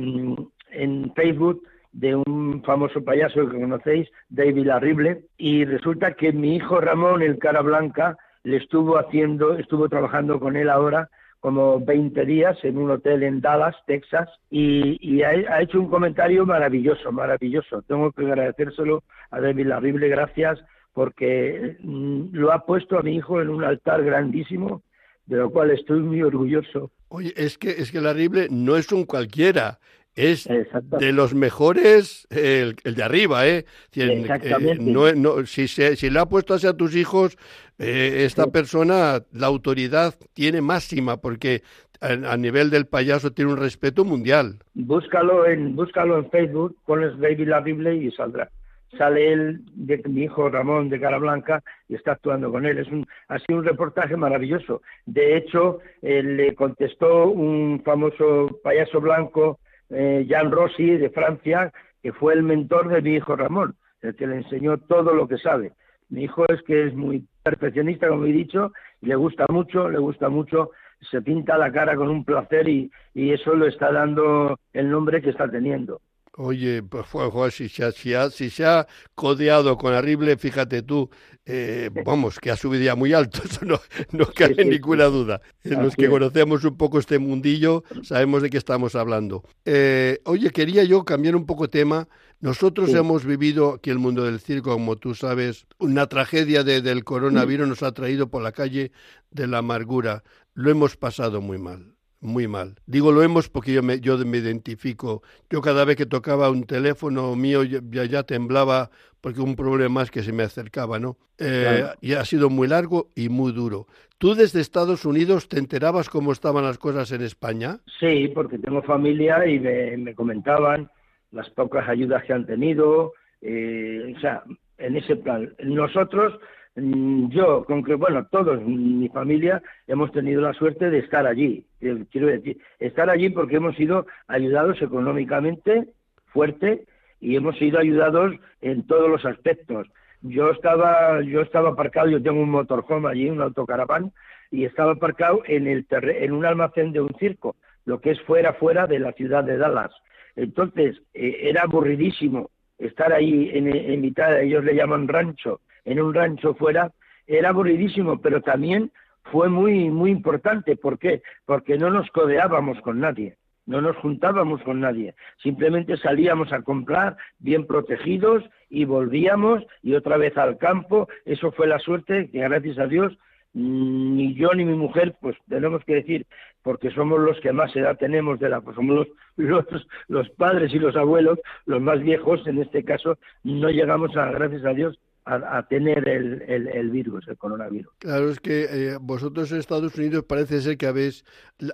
en 0.72 1.12
Facebook 1.14 1.62
de 1.92 2.16
un 2.16 2.60
famoso 2.64 3.04
payaso 3.04 3.48
que 3.48 3.60
conocéis, 3.60 4.08
David 4.30 4.68
Arrible, 4.68 5.26
y 5.38 5.64
resulta 5.64 6.14
que 6.14 6.32
mi 6.32 6.56
hijo 6.56 6.80
Ramón, 6.80 7.22
el 7.22 7.38
cara 7.38 7.60
blanca, 7.60 8.16
le 8.44 8.56
estuvo 8.56 8.98
haciendo, 8.98 9.56
estuvo 9.56 9.88
trabajando 9.88 10.40
con 10.40 10.56
él 10.56 10.68
ahora 10.68 11.08
como 11.42 11.80
20 11.80 12.24
días 12.24 12.56
en 12.62 12.78
un 12.78 12.92
hotel 12.92 13.24
en 13.24 13.40
Dallas, 13.40 13.74
Texas, 13.88 14.28
y, 14.48 15.22
ha, 15.22 15.60
hecho 15.60 15.80
un 15.80 15.88
comentario 15.88 16.46
maravilloso, 16.46 17.10
maravilloso. 17.10 17.82
Tengo 17.82 18.12
que 18.12 18.24
agradecérselo 18.24 19.02
a 19.32 19.40
David 19.40 19.66
Larrible, 19.66 20.08
gracias, 20.08 20.60
porque 20.92 21.78
mm, 21.80 22.26
lo 22.30 22.52
ha 22.52 22.64
puesto 22.64 22.96
a 22.96 23.02
mi 23.02 23.16
hijo 23.16 23.42
en 23.42 23.48
un 23.48 23.64
altar 23.64 24.04
grandísimo, 24.04 24.82
de 25.26 25.38
lo 25.38 25.50
cual 25.50 25.72
estoy 25.72 25.98
muy 25.98 26.22
orgulloso. 26.22 26.92
Oye, 27.08 27.32
es 27.36 27.58
que, 27.58 27.70
es 27.70 27.90
que 27.90 28.00
Larrible 28.00 28.46
no 28.48 28.76
es 28.76 28.92
un 28.92 29.04
cualquiera, 29.04 29.80
es 30.14 30.46
de 30.46 31.12
los 31.12 31.34
mejores 31.34 32.26
el, 32.30 32.74
de 32.74 33.02
arriba, 33.02 33.46
¿eh? 33.46 33.64
Exactamente. 33.94 34.82
no, 34.82 35.46
si, 35.46 35.68
se, 35.68 35.96
si 35.96 36.10
le 36.10 36.18
ha 36.20 36.26
puesto 36.26 36.54
hacia 36.54 36.76
tus 36.76 36.94
hijos, 36.94 37.38
eh, 37.78 38.24
esta 38.24 38.48
persona, 38.48 39.22
la 39.32 39.46
autoridad 39.46 40.14
tiene 40.34 40.60
máxima, 40.60 41.16
porque 41.16 41.62
a, 42.00 42.36
nivel 42.36 42.70
del 42.70 42.86
payaso 42.86 43.32
tiene 43.32 43.52
un 43.52 43.58
respeto 43.58 44.04
mundial. 44.04 44.58
Búscalo 44.74 45.46
en, 45.46 45.74
búscalo 45.74 46.18
en 46.18 46.30
Facebook, 46.30 46.76
pones 46.84 47.18
David 47.18 47.48
la 47.48 47.60
Biblia 47.60 47.92
y 47.92 48.10
saldrá. 48.10 48.50
Sale 48.98 49.32
él, 49.32 49.60
de, 49.72 50.02
mi 50.06 50.24
hijo 50.24 50.50
Ramón 50.50 50.90
de 50.90 51.00
Cara 51.00 51.18
Blanca, 51.18 51.62
y 51.88 51.94
está 51.94 52.12
actuando 52.12 52.50
con 52.50 52.66
él. 52.66 52.78
Es 52.78 52.88
un, 52.88 53.06
ha 53.28 53.38
sido 53.38 53.60
un 53.60 53.64
reportaje 53.64 54.16
maravilloso. 54.16 54.82
De 55.06 55.38
hecho, 55.38 55.78
le 56.02 56.54
contestó 56.54 57.28
un 57.28 57.82
famoso 57.82 58.60
payaso 58.62 59.00
blanco 59.00 59.58
eh, 59.92 60.24
Jean 60.28 60.50
Rossi 60.50 60.96
de 60.96 61.10
Francia, 61.10 61.72
que 62.02 62.12
fue 62.12 62.34
el 62.34 62.42
mentor 62.42 62.88
de 62.88 63.02
mi 63.02 63.14
hijo 63.14 63.36
Ramón, 63.36 63.76
el 64.00 64.16
que 64.16 64.26
le 64.26 64.36
enseñó 64.36 64.78
todo 64.78 65.14
lo 65.14 65.28
que 65.28 65.38
sabe. 65.38 65.72
Mi 66.08 66.24
hijo 66.24 66.44
es 66.48 66.62
que 66.62 66.88
es 66.88 66.94
muy 66.94 67.26
perfeccionista, 67.42 68.08
como 68.08 68.24
he 68.26 68.32
dicho, 68.32 68.72
y 69.00 69.06
le 69.06 69.14
gusta 69.14 69.46
mucho, 69.48 69.88
le 69.88 69.98
gusta 69.98 70.28
mucho, 70.28 70.70
se 71.10 71.22
pinta 71.22 71.58
la 71.58 71.72
cara 71.72 71.96
con 71.96 72.08
un 72.08 72.24
placer 72.24 72.68
y, 72.68 72.90
y 73.14 73.32
eso 73.32 73.54
le 73.54 73.68
está 73.68 73.92
dando 73.92 74.58
el 74.72 74.90
nombre 74.90 75.22
que 75.22 75.30
está 75.30 75.48
teniendo. 75.48 76.00
Oye, 76.38 76.82
pues 76.82 77.06
si 77.54 77.68
se, 77.68 77.84
ha, 77.84 77.92
si, 77.92 78.14
ha, 78.14 78.30
si 78.30 78.48
se 78.48 78.64
ha 78.64 78.86
codeado 79.14 79.76
con 79.76 79.92
Arrible, 79.92 80.38
fíjate 80.38 80.80
tú, 80.80 81.10
eh, 81.44 81.90
vamos, 82.06 82.40
que 82.40 82.50
ha 82.50 82.56
subido 82.56 82.82
ya 82.82 82.94
muy 82.94 83.12
alto, 83.12 83.42
eso 83.44 83.66
no, 83.66 83.78
no 84.12 84.26
cabe 84.32 84.64
ninguna 84.64 85.04
duda. 85.04 85.42
En 85.62 85.82
los 85.82 85.94
que 85.94 86.08
conocemos 86.08 86.64
un 86.64 86.78
poco 86.78 86.98
este 86.98 87.18
mundillo, 87.18 87.84
sabemos 88.02 88.40
de 88.40 88.48
qué 88.48 88.56
estamos 88.56 88.94
hablando. 88.94 89.44
Eh, 89.66 90.20
oye, 90.24 90.50
quería 90.50 90.84
yo 90.84 91.04
cambiar 91.04 91.36
un 91.36 91.44
poco 91.44 91.68
tema. 91.68 92.08
Nosotros 92.40 92.94
hemos 92.94 93.26
vivido 93.26 93.74
aquí 93.74 93.90
el 93.90 93.98
mundo 93.98 94.24
del 94.24 94.40
circo, 94.40 94.72
como 94.72 94.96
tú 94.96 95.14
sabes, 95.14 95.66
una 95.78 96.06
tragedia 96.06 96.64
de, 96.64 96.80
del 96.80 97.04
coronavirus 97.04 97.68
nos 97.68 97.82
ha 97.82 97.92
traído 97.92 98.30
por 98.30 98.42
la 98.42 98.52
calle 98.52 98.90
de 99.30 99.46
la 99.46 99.58
amargura. 99.58 100.24
Lo 100.54 100.70
hemos 100.70 100.96
pasado 100.96 101.42
muy 101.42 101.58
mal 101.58 101.91
muy 102.22 102.48
mal. 102.48 102.76
Digo 102.86 103.12
lo 103.12 103.22
hemos 103.22 103.48
porque 103.48 103.72
yo 103.72 103.82
me, 103.82 104.00
yo 104.00 104.16
me 104.18 104.38
identifico. 104.38 105.22
Yo 105.50 105.60
cada 105.60 105.84
vez 105.84 105.96
que 105.96 106.06
tocaba 106.06 106.50
un 106.50 106.64
teléfono 106.64 107.36
mío 107.36 107.64
ya, 107.64 108.04
ya 108.04 108.22
temblaba 108.22 108.90
porque 109.20 109.40
un 109.40 109.56
problema 109.56 110.00
más 110.00 110.10
que 110.10 110.22
se 110.22 110.32
me 110.32 110.42
acercaba, 110.42 110.98
¿no? 110.98 111.16
Eh, 111.38 111.84
y 112.00 112.14
ha 112.14 112.24
sido 112.24 112.48
muy 112.48 112.68
largo 112.68 113.08
y 113.14 113.28
muy 113.28 113.52
duro. 113.52 113.86
¿Tú 114.18 114.34
desde 114.34 114.60
Estados 114.60 115.04
Unidos 115.04 115.48
te 115.48 115.58
enterabas 115.58 116.08
cómo 116.08 116.32
estaban 116.32 116.64
las 116.64 116.78
cosas 116.78 117.10
en 117.12 117.22
España? 117.22 117.78
Sí, 118.00 118.30
porque 118.32 118.58
tengo 118.58 118.82
familia 118.82 119.46
y 119.46 119.58
me, 119.58 119.96
me 119.96 120.14
comentaban 120.14 120.90
las 121.32 121.50
pocas 121.50 121.88
ayudas 121.88 122.24
que 122.24 122.32
han 122.32 122.46
tenido. 122.46 123.12
Eh, 123.40 124.14
o 124.16 124.20
sea, 124.20 124.44
en 124.78 124.96
ese 124.96 125.16
plan. 125.16 125.54
Nosotros 125.62 126.34
yo, 126.74 127.64
con 127.64 127.82
que, 127.84 127.94
bueno, 127.94 128.26
todos, 128.30 128.62
mi 128.62 129.08
familia, 129.10 129.62
hemos 129.86 130.10
tenido 130.12 130.40
la 130.40 130.54
suerte 130.54 130.88
de 130.88 131.00
estar 131.00 131.26
allí. 131.26 131.66
Eh, 131.80 132.04
quiero 132.10 132.28
decir, 132.28 132.58
estar 132.78 133.10
allí 133.10 133.28
porque 133.30 133.56
hemos 133.56 133.76
sido 133.76 134.06
ayudados 134.26 134.80
económicamente 134.80 135.88
fuerte 136.26 136.86
y 137.20 137.36
hemos 137.36 137.58
sido 137.58 137.78
ayudados 137.78 138.34
en 138.62 138.86
todos 138.86 139.10
los 139.10 139.24
aspectos. 139.26 139.86
Yo 140.22 140.50
estaba, 140.50 141.20
yo 141.22 141.42
estaba 141.42 141.70
aparcado, 141.70 142.08
yo 142.08 142.22
tengo 142.22 142.40
un 142.40 142.50
motorhome 142.50 143.10
allí, 143.10 143.28
un 143.28 143.42
autocaraván, 143.42 144.12
y 144.50 144.64
estaba 144.64 144.92
aparcado 144.92 145.42
en, 145.46 145.66
el 145.66 145.86
en 145.90 146.32
un 146.32 146.46
almacén 146.46 146.92
de 146.92 147.00
un 147.00 147.14
circo, 147.18 147.56
lo 147.84 148.00
que 148.00 148.12
es 148.12 148.20
fuera, 148.22 148.54
fuera 148.54 148.86
de 148.86 148.98
la 148.98 149.12
ciudad 149.12 149.44
de 149.44 149.58
Dallas. 149.58 149.90
Entonces, 150.36 151.02
eh, 151.12 151.40
era 151.42 151.62
aburridísimo 151.62 152.50
estar 152.78 153.12
ahí 153.12 153.50
en, 153.52 153.74
en 153.74 154.00
mitad, 154.00 154.40
ellos 154.40 154.64
le 154.64 154.74
llaman 154.74 155.08
rancho, 155.08 155.60
en 155.84 156.00
un 156.00 156.14
rancho 156.14 156.54
fuera, 156.54 156.92
era 157.26 157.50
aburridísimo, 157.50 158.20
pero 158.20 158.40
también 158.40 158.90
fue 159.24 159.48
muy, 159.48 159.90
muy 159.90 160.10
importante. 160.10 160.76
¿Por 160.76 160.98
qué? 160.98 161.22
Porque 161.44 161.78
no 161.78 161.90
nos 161.90 162.10
codeábamos 162.10 162.80
con 162.80 163.00
nadie, 163.00 163.36
no 163.66 163.80
nos 163.80 163.96
juntábamos 163.96 164.62
con 164.62 164.80
nadie. 164.80 165.14
Simplemente 165.42 165.96
salíamos 165.96 166.52
a 166.52 166.62
comprar 166.62 167.16
bien 167.38 167.66
protegidos 167.66 168.44
y 168.68 168.84
volvíamos 168.84 169.64
y 169.82 169.94
otra 169.94 170.16
vez 170.16 170.36
al 170.36 170.58
campo. 170.58 171.08
Eso 171.24 171.52
fue 171.52 171.66
la 171.66 171.78
suerte 171.78 172.30
que 172.30 172.38
gracias 172.38 172.78
a 172.78 172.86
Dios 172.86 173.16
ni 173.54 174.34
yo 174.34 174.54
ni 174.54 174.64
mi 174.64 174.74
mujer, 174.74 175.14
pues 175.20 175.36
tenemos 175.48 175.84
que 175.84 175.96
decir, 175.96 176.26
porque 176.62 176.90
somos 176.90 177.20
los 177.20 177.38
que 177.40 177.52
más 177.52 177.74
edad 177.76 177.98
tenemos 177.98 178.40
de 178.40 178.48
la, 178.48 178.60
pues 178.60 178.76
somos 178.76 179.08
los, 179.36 179.66
los 180.08 180.30
padres 180.30 180.72
y 180.72 180.78
los 180.78 180.96
abuelos, 180.96 181.38
los 181.66 181.80
más 181.80 182.00
viejos, 182.00 182.46
en 182.46 182.62
este 182.62 182.84
caso, 182.84 183.18
no 183.44 183.68
llegamos 183.68 184.16
a, 184.16 184.30
gracias 184.30 184.64
a 184.64 184.72
Dios, 184.72 184.98
a, 185.24 185.66
tener 185.68 186.08
el, 186.08 186.42
el, 186.42 186.90
virus, 186.90 187.26
el 187.28 187.36
coronavirus. 187.36 187.92
Claro, 187.98 188.28
es 188.28 188.40
que 188.40 188.64
eh, 188.64 188.98
vosotros 189.00 189.52
en 189.52 189.58
Estados 189.58 189.96
Unidos 189.96 190.24
parece 190.24 190.60
ser 190.60 190.76
que 190.76 190.86
habéis 190.86 191.24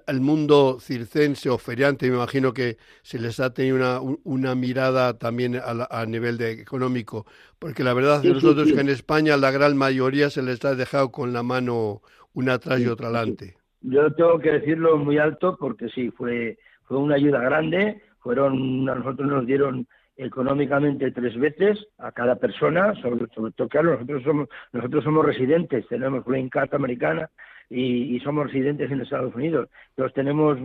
el 0.07 0.21
mundo 0.21 0.79
circense 0.81 1.49
o 1.49 1.57
feriante, 1.57 2.11
me 2.11 2.17
imagino 2.17 2.53
que 2.53 2.77
se 3.03 3.19
les 3.19 3.41
ha 3.41 3.55
tenido 3.55 3.77
una, 3.77 4.01
una 4.25 4.55
mirada 4.55 5.19
también 5.19 5.57
a, 5.57 6.07
nivel 6.07 6.37
de 6.37 6.53
económico, 6.53 7.25
porque 7.59 7.85
la 7.85 7.95
verdad 7.95 8.25
es 8.25 8.35
nosotros 8.35 8.71
que 8.71 8.81
en 8.81 8.91
España 8.91 9.37
la 9.37 9.51
gran 9.51 9.77
mayoría 9.77 10.29
se 10.29 10.43
les 10.43 10.63
ha 10.65 10.75
dejado 10.75 11.11
con 11.11 11.33
la 11.33 11.43
mano 11.43 12.03
una 12.35 12.55
atrás 12.55 12.81
y 12.81 12.87
otra 12.87 13.09
adelante. 13.09 13.57
Yo 13.81 14.13
tengo 14.13 14.39
que 14.41 14.53
decirlo 14.53 14.99
muy 14.99 15.19
alto 15.19 15.57
porque 15.59 15.89
sí, 15.89 16.11
fue, 16.11 16.59
fue 16.85 16.99
una 16.99 17.15
ayuda 17.15 17.41
grande, 17.41 18.03
fueron, 18.21 18.89
a 18.91 18.95
nosotros 18.97 19.27
nos 19.27 19.47
dieron 19.47 19.87
económicamente 20.19 21.13
tres 21.13 21.39
veces 21.39 21.79
a 21.97 22.11
cada 22.11 22.37
persona, 22.37 22.93
sobre, 23.01 23.29
todo, 23.29 23.69
claro, 23.69 23.93
nosotros 23.93 24.23
somos, 24.25 24.49
nosotros 24.73 25.05
somos 25.05 25.25
residentes, 25.25 25.87
tenemos 25.87 26.25
green 26.25 26.49
card 26.49 26.75
americana 26.75 27.31
y, 27.71 28.19
somos 28.21 28.47
residentes 28.47 28.91
en 28.91 29.01
Estados 29.01 29.35
Unidos, 29.35 29.69
entonces 29.91 30.15
tenemos 30.15 30.59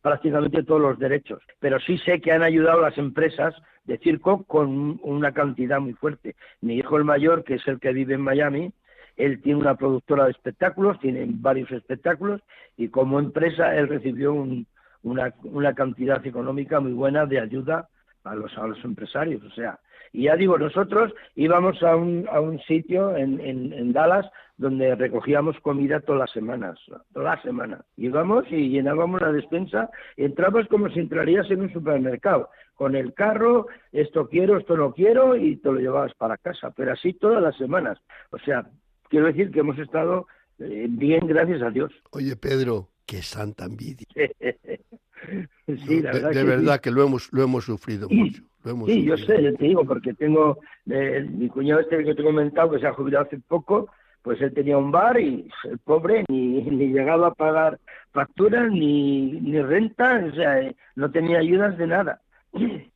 prácticamente 0.00 0.62
todos 0.62 0.80
los 0.80 0.98
derechos, 0.98 1.42
pero 1.60 1.78
sí 1.80 1.98
sé 1.98 2.20
que 2.20 2.32
han 2.32 2.42
ayudado 2.42 2.80
las 2.80 2.96
empresas 2.96 3.54
de 3.84 3.98
circo 3.98 4.44
con 4.44 4.98
una 5.02 5.32
cantidad 5.32 5.80
muy 5.80 5.92
fuerte. 5.92 6.34
Mi 6.62 6.76
hijo 6.76 6.96
el 6.96 7.04
mayor, 7.04 7.44
que 7.44 7.54
es 7.54 7.68
el 7.68 7.80
que 7.80 7.92
vive 7.92 8.14
en 8.14 8.22
Miami, 8.22 8.72
él 9.16 9.42
tiene 9.42 9.60
una 9.60 9.74
productora 9.74 10.24
de 10.24 10.30
espectáculos, 10.30 10.98
tiene 11.00 11.26
varios 11.28 11.70
espectáculos 11.70 12.40
y 12.78 12.88
como 12.88 13.18
empresa 13.18 13.76
él 13.76 13.88
recibió 13.88 14.32
una, 14.32 15.34
una 15.42 15.74
cantidad 15.74 16.26
económica 16.26 16.80
muy 16.80 16.92
buena 16.92 17.26
de 17.26 17.40
ayuda 17.40 17.88
a 18.24 18.34
los, 18.34 18.56
a 18.58 18.66
los 18.66 18.82
empresarios. 18.84 19.42
O 19.44 19.50
sea, 19.50 19.78
y 20.12 20.24
ya 20.24 20.36
digo, 20.36 20.56
nosotros 20.58 21.12
íbamos 21.34 21.82
a 21.82 21.96
un, 21.96 22.26
a 22.30 22.40
un 22.40 22.60
sitio 22.60 23.16
en, 23.16 23.40
en, 23.40 23.92
Dallas 23.92 24.26
donde 24.56 24.94
recogíamos 24.94 25.58
comida 25.60 25.98
todas 26.00 26.20
las 26.20 26.30
semanas, 26.30 26.78
todas 27.12 27.36
las 27.36 27.42
semanas. 27.42 27.84
Íbamos 27.96 28.44
y 28.50 28.68
llenábamos 28.68 29.20
la 29.20 29.32
despensa, 29.32 29.90
entrabas 30.16 30.68
como 30.68 30.88
si 30.90 31.00
entrarías 31.00 31.50
en 31.50 31.62
un 31.62 31.72
supermercado, 31.72 32.48
con 32.74 32.94
el 32.94 33.12
carro, 33.12 33.66
esto 33.90 34.28
quiero, 34.28 34.58
esto 34.58 34.76
no 34.76 34.92
quiero, 34.92 35.34
y 35.34 35.56
te 35.56 35.72
lo 35.72 35.80
llevabas 35.80 36.14
para 36.14 36.36
casa, 36.36 36.72
pero 36.76 36.92
así 36.92 37.14
todas 37.14 37.42
las 37.42 37.56
semanas. 37.56 37.98
O 38.30 38.38
sea, 38.38 38.64
quiero 39.08 39.26
decir 39.26 39.50
que 39.50 39.60
hemos 39.60 39.78
estado 39.78 40.28
eh, 40.60 40.86
bien, 40.88 41.26
gracias 41.26 41.62
a 41.62 41.70
Dios. 41.70 41.92
Oye, 42.12 42.36
Pedro, 42.36 42.88
qué 43.06 43.22
santa 43.22 43.64
envidia. 43.64 44.06
sí, 45.66 46.02
la 46.02 46.12
verdad 46.12 46.30
de, 46.30 46.44
verdad 46.44 46.80
que 46.80 46.90
lo 46.90 47.04
hemos, 47.04 47.32
lo 47.32 47.42
hemos 47.42 47.64
sufrido 47.64 48.08
mucho. 48.08 48.42
sí, 48.86 49.04
yo 49.04 49.16
sé, 49.16 49.52
te 49.52 49.64
digo, 49.64 49.84
porque 49.84 50.14
tengo 50.14 50.58
eh, 50.90 51.26
mi 51.30 51.48
cuñado 51.48 51.80
este 51.80 52.04
que 52.04 52.14
te 52.14 52.22
he 52.22 52.24
comentado, 52.24 52.72
que 52.72 52.78
se 52.80 52.86
ha 52.86 52.92
jubilado 52.92 53.26
hace 53.26 53.38
poco, 53.38 53.90
pues 54.22 54.40
él 54.40 54.54
tenía 54.54 54.78
un 54.78 54.90
bar 54.90 55.20
y 55.20 55.48
el 55.64 55.78
pobre 55.78 56.24
ni, 56.28 56.62
ni 56.62 56.88
llegaba 56.88 57.28
a 57.28 57.34
pagar 57.34 57.78
facturas 58.12 58.70
ni, 58.70 59.32
ni 59.32 59.60
renta, 59.60 60.24
o 60.30 60.34
sea, 60.34 60.60
eh, 60.60 60.74
no 60.96 61.10
tenía 61.10 61.38
ayudas 61.38 61.76
de 61.78 61.86
nada. 61.86 62.20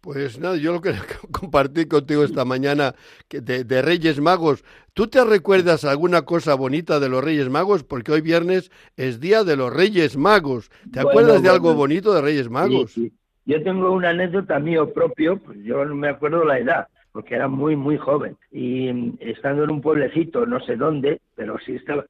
Pues 0.00 0.38
nada, 0.38 0.56
yo 0.56 0.72
lo 0.72 0.80
que 0.80 0.92
compartí 1.32 1.86
contigo 1.86 2.22
esta 2.22 2.44
mañana 2.44 2.94
que 3.28 3.40
de, 3.40 3.82
Reyes 3.82 4.20
Magos. 4.20 4.64
¿Tú 4.94 5.08
te 5.08 5.24
recuerdas 5.24 5.84
alguna 5.84 6.22
cosa 6.22 6.54
bonita 6.54 7.00
de 7.00 7.08
los 7.08 7.22
Reyes 7.22 7.48
Magos? 7.48 7.84
Porque 7.84 8.12
hoy 8.12 8.20
viernes 8.20 8.70
es 8.96 9.20
día 9.20 9.44
de 9.44 9.56
los 9.56 9.72
Reyes 9.72 10.16
Magos. 10.16 10.70
¿Te 10.92 11.00
acuerdas 11.00 11.42
de 11.42 11.48
algo 11.48 11.74
bonito 11.74 12.14
de 12.14 12.22
Reyes 12.22 12.48
Magos? 12.48 12.92
Sí, 12.92 13.12
Yo 13.44 13.62
tengo 13.62 13.92
una 13.92 14.10
anécdota 14.10 14.58
mío 14.58 14.92
propio, 14.92 15.38
pues 15.38 15.58
yo 15.62 15.84
no 15.84 15.94
me 15.94 16.08
acuerdo 16.08 16.44
la 16.44 16.58
edad, 16.58 16.88
porque 17.12 17.34
era 17.34 17.48
muy, 17.48 17.76
muy 17.76 17.98
joven. 17.98 18.36
Y 18.50 18.92
mm, 18.92 19.18
estando 19.20 19.64
en 19.64 19.70
un 19.70 19.80
pueblecito, 19.80 20.46
no 20.46 20.60
sé 20.60 20.76
dónde, 20.76 21.20
pero 21.34 21.58
sí 21.64 21.74
estaba 21.74 22.06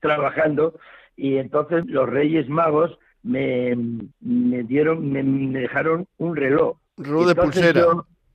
trabajando, 0.00 0.74
y 1.16 1.36
entonces 1.36 1.84
los 1.86 2.08
Reyes 2.08 2.48
Magos 2.48 2.98
me, 3.22 3.76
me 4.20 4.62
dieron, 4.64 5.10
me, 5.10 5.22
dejaron 5.60 6.06
un 6.18 6.36
reloj. 6.36 6.76
Un 6.96 7.04
reloj 7.04 7.26
de 7.26 7.34
pulsera. 7.34 7.86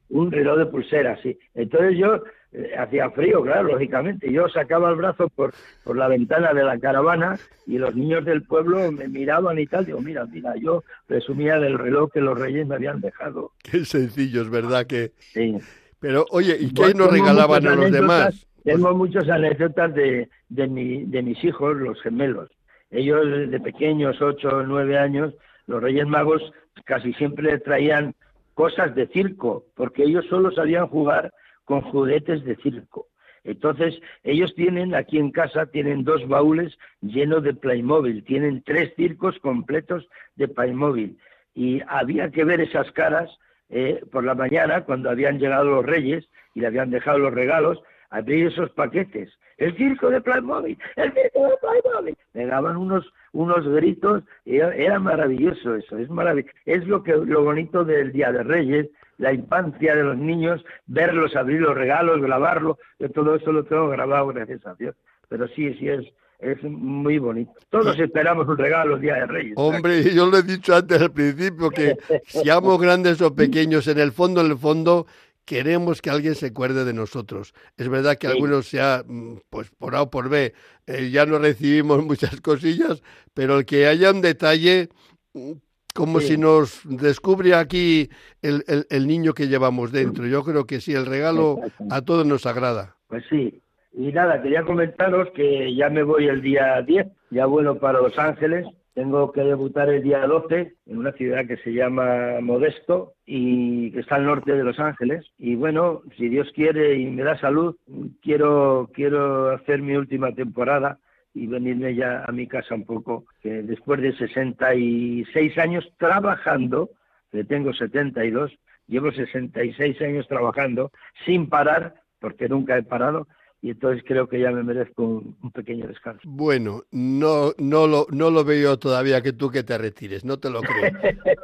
un 0.09 0.31
reloj 0.31 0.57
de 0.57 0.65
pulsera, 0.67 1.21
sí. 1.21 1.37
Entonces 1.53 1.97
yo, 1.97 2.23
eh, 2.53 2.71
hacía 2.77 3.09
frío, 3.09 3.41
claro, 3.41 3.69
lógicamente. 3.69 4.31
Yo 4.31 4.47
sacaba 4.47 4.89
el 4.91 4.95
brazo 4.95 5.27
por, 5.29 5.53
por 5.83 5.97
la 5.97 6.07
ventana 6.07 6.53
de 6.53 6.63
la 6.63 6.79
caravana 6.79 7.39
y 7.65 7.77
los 7.79 7.95
niños 7.95 8.23
del 8.25 8.43
pueblo 8.43 8.91
me 8.91 9.07
miraban 9.07 9.57
y 9.57 9.65
tal. 9.65 9.85
Digo, 9.85 10.01
mira, 10.01 10.25
mira, 10.25 10.53
yo 10.55 10.83
presumía 11.07 11.57
del 11.57 11.79
reloj 11.79 12.11
que 12.11 12.21
los 12.21 12.37
reyes 12.37 12.67
me 12.67 12.75
habían 12.75 13.01
dejado. 13.01 13.51
Qué 13.63 13.85
sencillo, 13.85 14.43
es 14.43 14.49
verdad 14.49 14.85
que... 14.85 15.13
Sí. 15.17 15.57
Pero, 15.99 16.25
oye, 16.31 16.57
¿y 16.59 16.73
qué 16.73 16.93
nos 16.93 17.11
regalaban 17.11 17.65
a 17.65 17.75
los 17.75 17.91
demás? 17.91 18.45
Tengo 18.63 18.93
muchas 18.93 19.27
anécdotas 19.29 19.93
de, 19.95 20.29
de, 20.49 20.67
mi, 20.67 21.05
de 21.05 21.21
mis 21.21 21.43
hijos, 21.43 21.75
los 21.77 22.01
gemelos. 22.01 22.49
Ellos 22.93 23.49
de 23.49 23.60
pequeños, 23.60 24.21
ocho 24.21 24.49
o 24.49 24.63
nueve 24.63 24.97
años, 24.97 25.34
los 25.65 25.82
Reyes 25.82 26.08
Magos 26.08 26.53
casi 26.86 27.12
siempre 27.13 27.58
traían 27.60 28.13
cosas 28.53 28.93
de 28.93 29.08
circo, 29.08 29.65
porque 29.75 30.03
ellos 30.03 30.25
solo 30.29 30.51
sabían 30.51 30.88
jugar 30.88 31.34
con 31.65 31.82
juguetes 31.82 32.45
de 32.45 32.56
circo. 32.58 33.08
Entonces, 33.43 33.99
ellos 34.23 34.53
tienen 34.56 34.93
aquí 34.93 35.17
en 35.17 35.32
casa, 35.32 35.65
tienen 35.65 36.03
dos 36.03 36.25
baúles 36.27 36.77
llenos 37.01 37.43
de 37.43 37.53
Playmobil, 37.53 38.23
tienen 38.23 38.62
tres 38.63 38.93
circos 38.95 39.38
completos 39.39 40.08
de 40.36 40.47
Playmobil. 40.47 41.17
y 41.56 41.82
había 41.88 42.32
que 42.32 42.43
ver 42.45 42.62
esas 42.62 42.91
caras 42.93 43.29
eh, 43.69 44.03
por 44.12 44.23
la 44.23 44.34
mañana 44.34 44.86
cuando 44.86 45.10
habían 45.10 45.39
llegado 45.39 45.65
los 45.65 45.86
reyes 45.86 46.27
y 46.56 46.62
le 46.62 46.67
habían 46.67 46.89
dejado 46.89 47.17
los 47.17 47.34
regalos, 47.34 47.82
abrir 48.13 48.47
esos 48.47 48.69
paquetes. 48.71 49.30
El 49.58 49.76
circo 49.76 50.10
de 50.10 50.21
Playmobil, 50.21 50.78
el 50.95 51.13
circo 51.13 51.47
de 51.47 51.58
Playmobil. 51.62 52.17
Me 52.34 52.45
daban 52.45 52.78
unos 52.78 53.12
unos 53.34 53.67
gritos, 53.67 54.23
era, 54.45 54.76
era 54.76 54.99
maravilloso 54.99 55.76
eso, 55.76 55.97
es 55.97 56.10
maravilloso. 56.10 56.54
Es 56.65 56.86
lo 56.86 57.04
que 57.04 57.13
lo 57.13 57.43
bonito 57.43 57.84
del 57.84 58.12
Día 58.12 58.32
de 58.32 58.43
Reyes, 58.43 58.88
la 59.17 59.34
infancia 59.34 59.95
de 59.95 60.04
los 60.04 60.17
niños, 60.17 60.63
verlos 60.86 61.36
abrir 61.36 61.62
los 61.62 61.76
regalos, 61.76 62.21
grabarlo, 62.21 62.78
yo 62.99 63.10
todo 63.10 63.36
eso 63.36 63.52
lo 63.52 63.63
tengo 63.63 63.89
grabado, 63.89 64.28
gracias 64.28 64.65
a 64.67 64.76
Dios. 64.76 64.95
Pero 65.30 65.47
sí, 65.47 65.73
sí 65.80 65.89
es, 65.89 66.06
es 66.38 66.62
muy 66.63 67.17
bonito. 67.17 67.54
Todos 67.69 67.97
esperamos 67.97 68.47
un 68.47 68.58
regalo 68.58 68.95
el 68.95 69.02
Día 69.02 69.15
de 69.15 69.26
Reyes. 69.26 69.54
Hombre, 69.56 70.04
yo 70.13 70.28
lo 70.28 70.38
he 70.38 70.43
dicho 70.43 70.76
antes 70.76 71.02
al 71.02 71.12
principio, 71.12 71.71
que 71.71 71.97
seamos 72.28 72.80
grandes 72.80 73.19
o 73.21 73.34
pequeños, 73.34 73.88
en 73.88 73.97
el 73.97 74.12
fondo, 74.12 74.41
en 74.41 74.52
el 74.52 74.58
fondo, 74.58 75.08
queremos 75.45 76.01
que 76.01 76.10
alguien 76.10 76.36
se 76.36 76.47
acuerde 76.47 76.86
de 76.86 76.93
nosotros. 76.93 77.53
Es 77.77 77.89
verdad 77.89 78.17
que 78.17 78.27
algunos 78.27 78.67
sea, 78.67 79.03
mm, 79.06 79.38
pues 79.49 79.69
por 79.71 79.95
A 79.95 80.03
o 80.03 80.10
por 80.10 80.29
B, 80.29 80.53
eh, 80.88 81.10
ya 81.10 81.25
no 81.25 81.39
recibimos 81.39 82.03
muchas 82.06 82.41
cosillas, 82.41 83.01
pero 83.34 83.60
el 83.60 83.65
que 83.65 83.88
haya 83.88 84.12
un 84.12 84.21
detalle, 84.21 84.89
mm, 85.34 85.51
como 85.93 86.19
si 86.21 86.38
nos 86.38 86.82
descubre 86.86 87.53
aquí 87.53 88.10
el, 88.41 88.63
el, 88.67 88.88
el, 88.89 89.06
niño 89.06 89.34
que 89.34 89.47
llevamos 89.47 89.91
dentro. 89.91 90.25
Yo 90.25 90.43
creo 90.43 90.65
que 90.65 90.82
sí, 90.82 90.93
el 90.93 91.06
regalo 91.06 91.60
a 91.91 92.01
todos 92.01 92.25
nos 92.25 92.47
agrada. 92.47 92.95
Pues 93.08 93.23
sí. 93.29 93.62
Y 93.95 94.12
nada, 94.12 94.41
quería 94.41 94.63
comentaros 94.63 95.29
que 95.36 95.75
ya 95.75 95.89
me 95.89 96.01
voy 96.01 96.27
el 96.27 96.41
día 96.41 96.82
10, 96.82 97.06
ya 97.29 97.45
vuelo 97.45 97.77
para 97.77 98.01
Los 98.01 98.17
Ángeles 98.17 98.65
tengo 98.93 99.32
que 99.32 99.41
debutar 99.41 99.89
el 99.89 100.03
día 100.03 100.25
12 100.25 100.75
en 100.86 100.97
una 100.97 101.12
ciudad 101.13 101.47
que 101.47 101.58
se 101.58 101.73
llama 101.73 102.39
Modesto 102.41 103.13
y 103.25 103.91
que 103.91 104.01
está 104.01 104.15
al 104.15 104.25
norte 104.25 104.53
de 104.53 104.63
Los 104.63 104.79
Ángeles. 104.79 105.25
Y 105.38 105.56
bueno, 105.56 106.01
si 106.17 106.29
Dios 106.29 106.51
quiere 106.53 106.95
y 106.95 107.08
me 107.08 107.23
da 107.23 107.38
salud, 107.39 107.75
quiero, 108.21 108.89
quiero 108.93 109.51
hacer 109.51 109.82
mi 109.82 109.95
última 109.95 110.32
temporada 110.34 110.99
y 111.34 111.47
venirme 111.47 111.95
ya 111.95 112.23
a 112.25 112.32
mi 112.32 112.47
casa 112.47 112.75
un 112.75 112.86
poco, 112.86 113.25
después 113.43 113.99
de 114.01 114.15
66 114.15 115.58
años 115.58 115.91
trabajando, 115.97 116.91
que 117.32 117.43
tengo 117.43 117.73
72, 117.73 118.51
llevo 118.88 119.12
66 119.12 119.99
años 120.01 120.27
trabajando 120.27 120.91
sin 121.25 121.49
parar, 121.49 121.95
porque 122.19 122.47
nunca 122.47 122.77
he 122.77 122.84
parado, 122.84 123.27
y 123.63 123.69
entonces 123.69 124.04
creo 124.06 124.28
que 124.28 124.41
ya 124.41 124.52
me 124.52 124.62
merezco 124.62 125.23
un, 125.41 125.52
pequeño 125.54 125.88
descanso. 125.88 126.19
Bueno, 126.26 126.84
no, 126.91 127.54
no, 127.58 127.88
lo, 127.88 128.06
no 128.12 128.30
lo 128.30 128.43
veo 128.43 128.78
todavía 128.78 129.21
que 129.21 129.32
tú 129.32 129.49
que 129.49 129.63
te 129.63 129.78
retires, 129.78 130.26
no 130.26 130.38
te 130.38 130.49
lo 130.49 130.60
creo. 130.62 130.91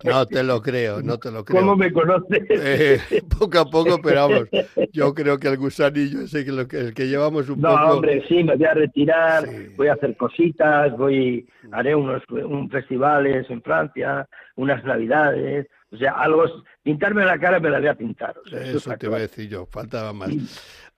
No 0.04 0.26
te 0.26 0.44
lo 0.44 0.62
creo, 0.62 1.02
no 1.02 1.18
te 1.18 1.32
lo 1.32 1.46
creo. 1.46 1.62
¿Cómo 1.62 1.76
me 1.76 1.92
conoces? 1.92 2.44
Eh, 2.50 3.00
poco 3.40 3.60
a 3.60 3.66
poco, 3.66 4.00
pero 4.02 4.28
vamos, 4.28 4.50
yo 4.92 5.14
creo 5.14 5.38
que 5.38 5.48
el 5.48 5.58
gusanillo 5.58 6.22
ese 6.22 6.44
que, 6.44 6.52
lo 6.52 6.68
que, 6.68 6.80
el 6.80 6.94
que 6.94 7.08
llevamos 7.08 7.50
un 7.50 7.62
no, 7.62 7.70
poco... 7.70 7.82
No, 7.82 7.92
hombre, 7.94 8.24
sí, 8.28 8.44
me 8.44 8.56
voy 8.56 8.66
a 8.66 8.74
retirar, 8.74 9.46
voy 9.78 9.88
a 9.88 9.94
hacer 9.94 10.18
cositas, 10.18 10.98
voy, 10.98 11.48
haré 11.72 11.96
unos 11.96 12.22
un 12.30 12.70
festivales 12.70 13.50
en 13.50 13.62
Francia, 13.62 14.28
unas 14.56 14.84
navidades, 14.84 15.68
o 15.92 15.98
sea, 15.98 16.12
algo, 16.12 16.46
pintarme 16.84 17.26
la 17.26 17.40
cara 17.40 17.60
me 17.60 17.70
la 17.70 17.80
voy 17.80 17.88
a 17.88 17.96
pintar. 17.96 18.36
eso, 18.52 18.96
te 18.98 19.08
iba 19.08 19.18
a 19.18 19.22
decir 19.22 19.50
yo, 19.50 19.66
faltaba 19.66 20.14
más. 20.14 20.30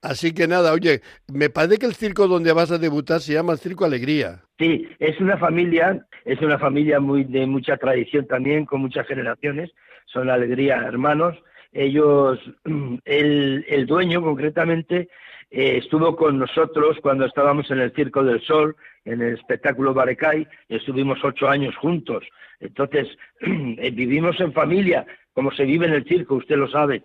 Así 0.01 0.34
que 0.34 0.47
nada, 0.47 0.73
oye, 0.73 1.01
me 1.32 1.49
parece 1.49 1.77
que 1.77 1.86
el 1.86 1.93
circo 1.93 2.27
donde 2.27 2.51
vas 2.54 2.71
a 2.71 2.77
debutar 2.77 3.21
se 3.21 3.34
llama 3.34 3.54
el 3.54 3.60
Circo 3.60 3.86
Alegría. 3.86 4.41
Sí, 4.58 4.88
es 4.99 5.19
una 5.19 5.38
familia, 5.38 6.06
es 6.25 6.41
una 6.41 6.58
familia 6.58 6.99
muy 6.99 7.23
de 7.23 7.45
mucha 7.45 7.77
tradición 7.77 8.25
también, 8.27 8.65
con 8.65 8.82
muchas 8.82 9.08
generaciones, 9.08 9.71
son 10.06 10.30
Alegría 10.30 10.77
hermanos. 10.77 11.38
Ellos, 11.71 12.39
el, 13.06 13.65
el 13.69 13.86
dueño 13.86 14.21
concretamente, 14.21 15.10
eh, 15.52 15.78
estuvo 15.78 16.16
con 16.16 16.40
nosotros 16.40 16.98
cuando 17.02 17.26
estábamos 17.26 17.70
en 17.72 17.80
el 17.80 17.92
Circo 17.92 18.24
del 18.24 18.42
Sol, 18.42 18.76
en 19.04 19.22
el 19.22 19.34
espectáculo 19.36 19.94
Barecay, 19.94 20.48
estuvimos 20.70 21.20
ocho 21.24 21.50
años 21.50 21.76
juntos. 21.76 22.24
Entonces, 22.62 23.10
eh, 23.42 23.92
vivimos 23.92 24.40
en 24.40 24.54
familia, 24.54 25.06
como 25.34 25.52
se 25.52 25.66
vive 25.66 25.88
en 25.88 25.94
el 25.94 26.06
circo, 26.06 26.36
usted 26.36 26.56
lo 26.56 26.70
sabe. 26.70 27.04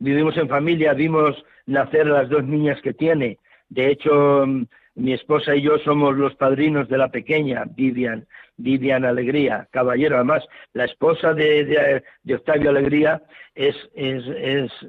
Vivimos 0.00 0.36
en 0.36 0.48
familia, 0.48 0.92
vimos 0.92 1.44
nacer 1.66 2.06
las 2.06 2.28
dos 2.28 2.44
niñas 2.44 2.80
que 2.82 2.94
tiene. 2.94 3.38
De 3.68 3.90
hecho, 3.90 4.44
mm, 4.44 4.64
mi 4.94 5.12
esposa 5.12 5.56
y 5.56 5.62
yo 5.62 5.78
somos 5.78 6.16
los 6.16 6.34
padrinos 6.36 6.88
de 6.88 6.98
la 6.98 7.08
pequeña, 7.08 7.64
Vivian, 7.74 8.26
Vivian 8.56 9.04
Alegría, 9.04 9.68
caballero. 9.72 10.16
Además, 10.16 10.44
la 10.72 10.84
esposa 10.84 11.34
de, 11.34 12.02
de, 12.22 12.34
Octavio 12.34 12.70
Alegría 12.70 13.22
es, 13.54 13.74
es, 13.94 14.22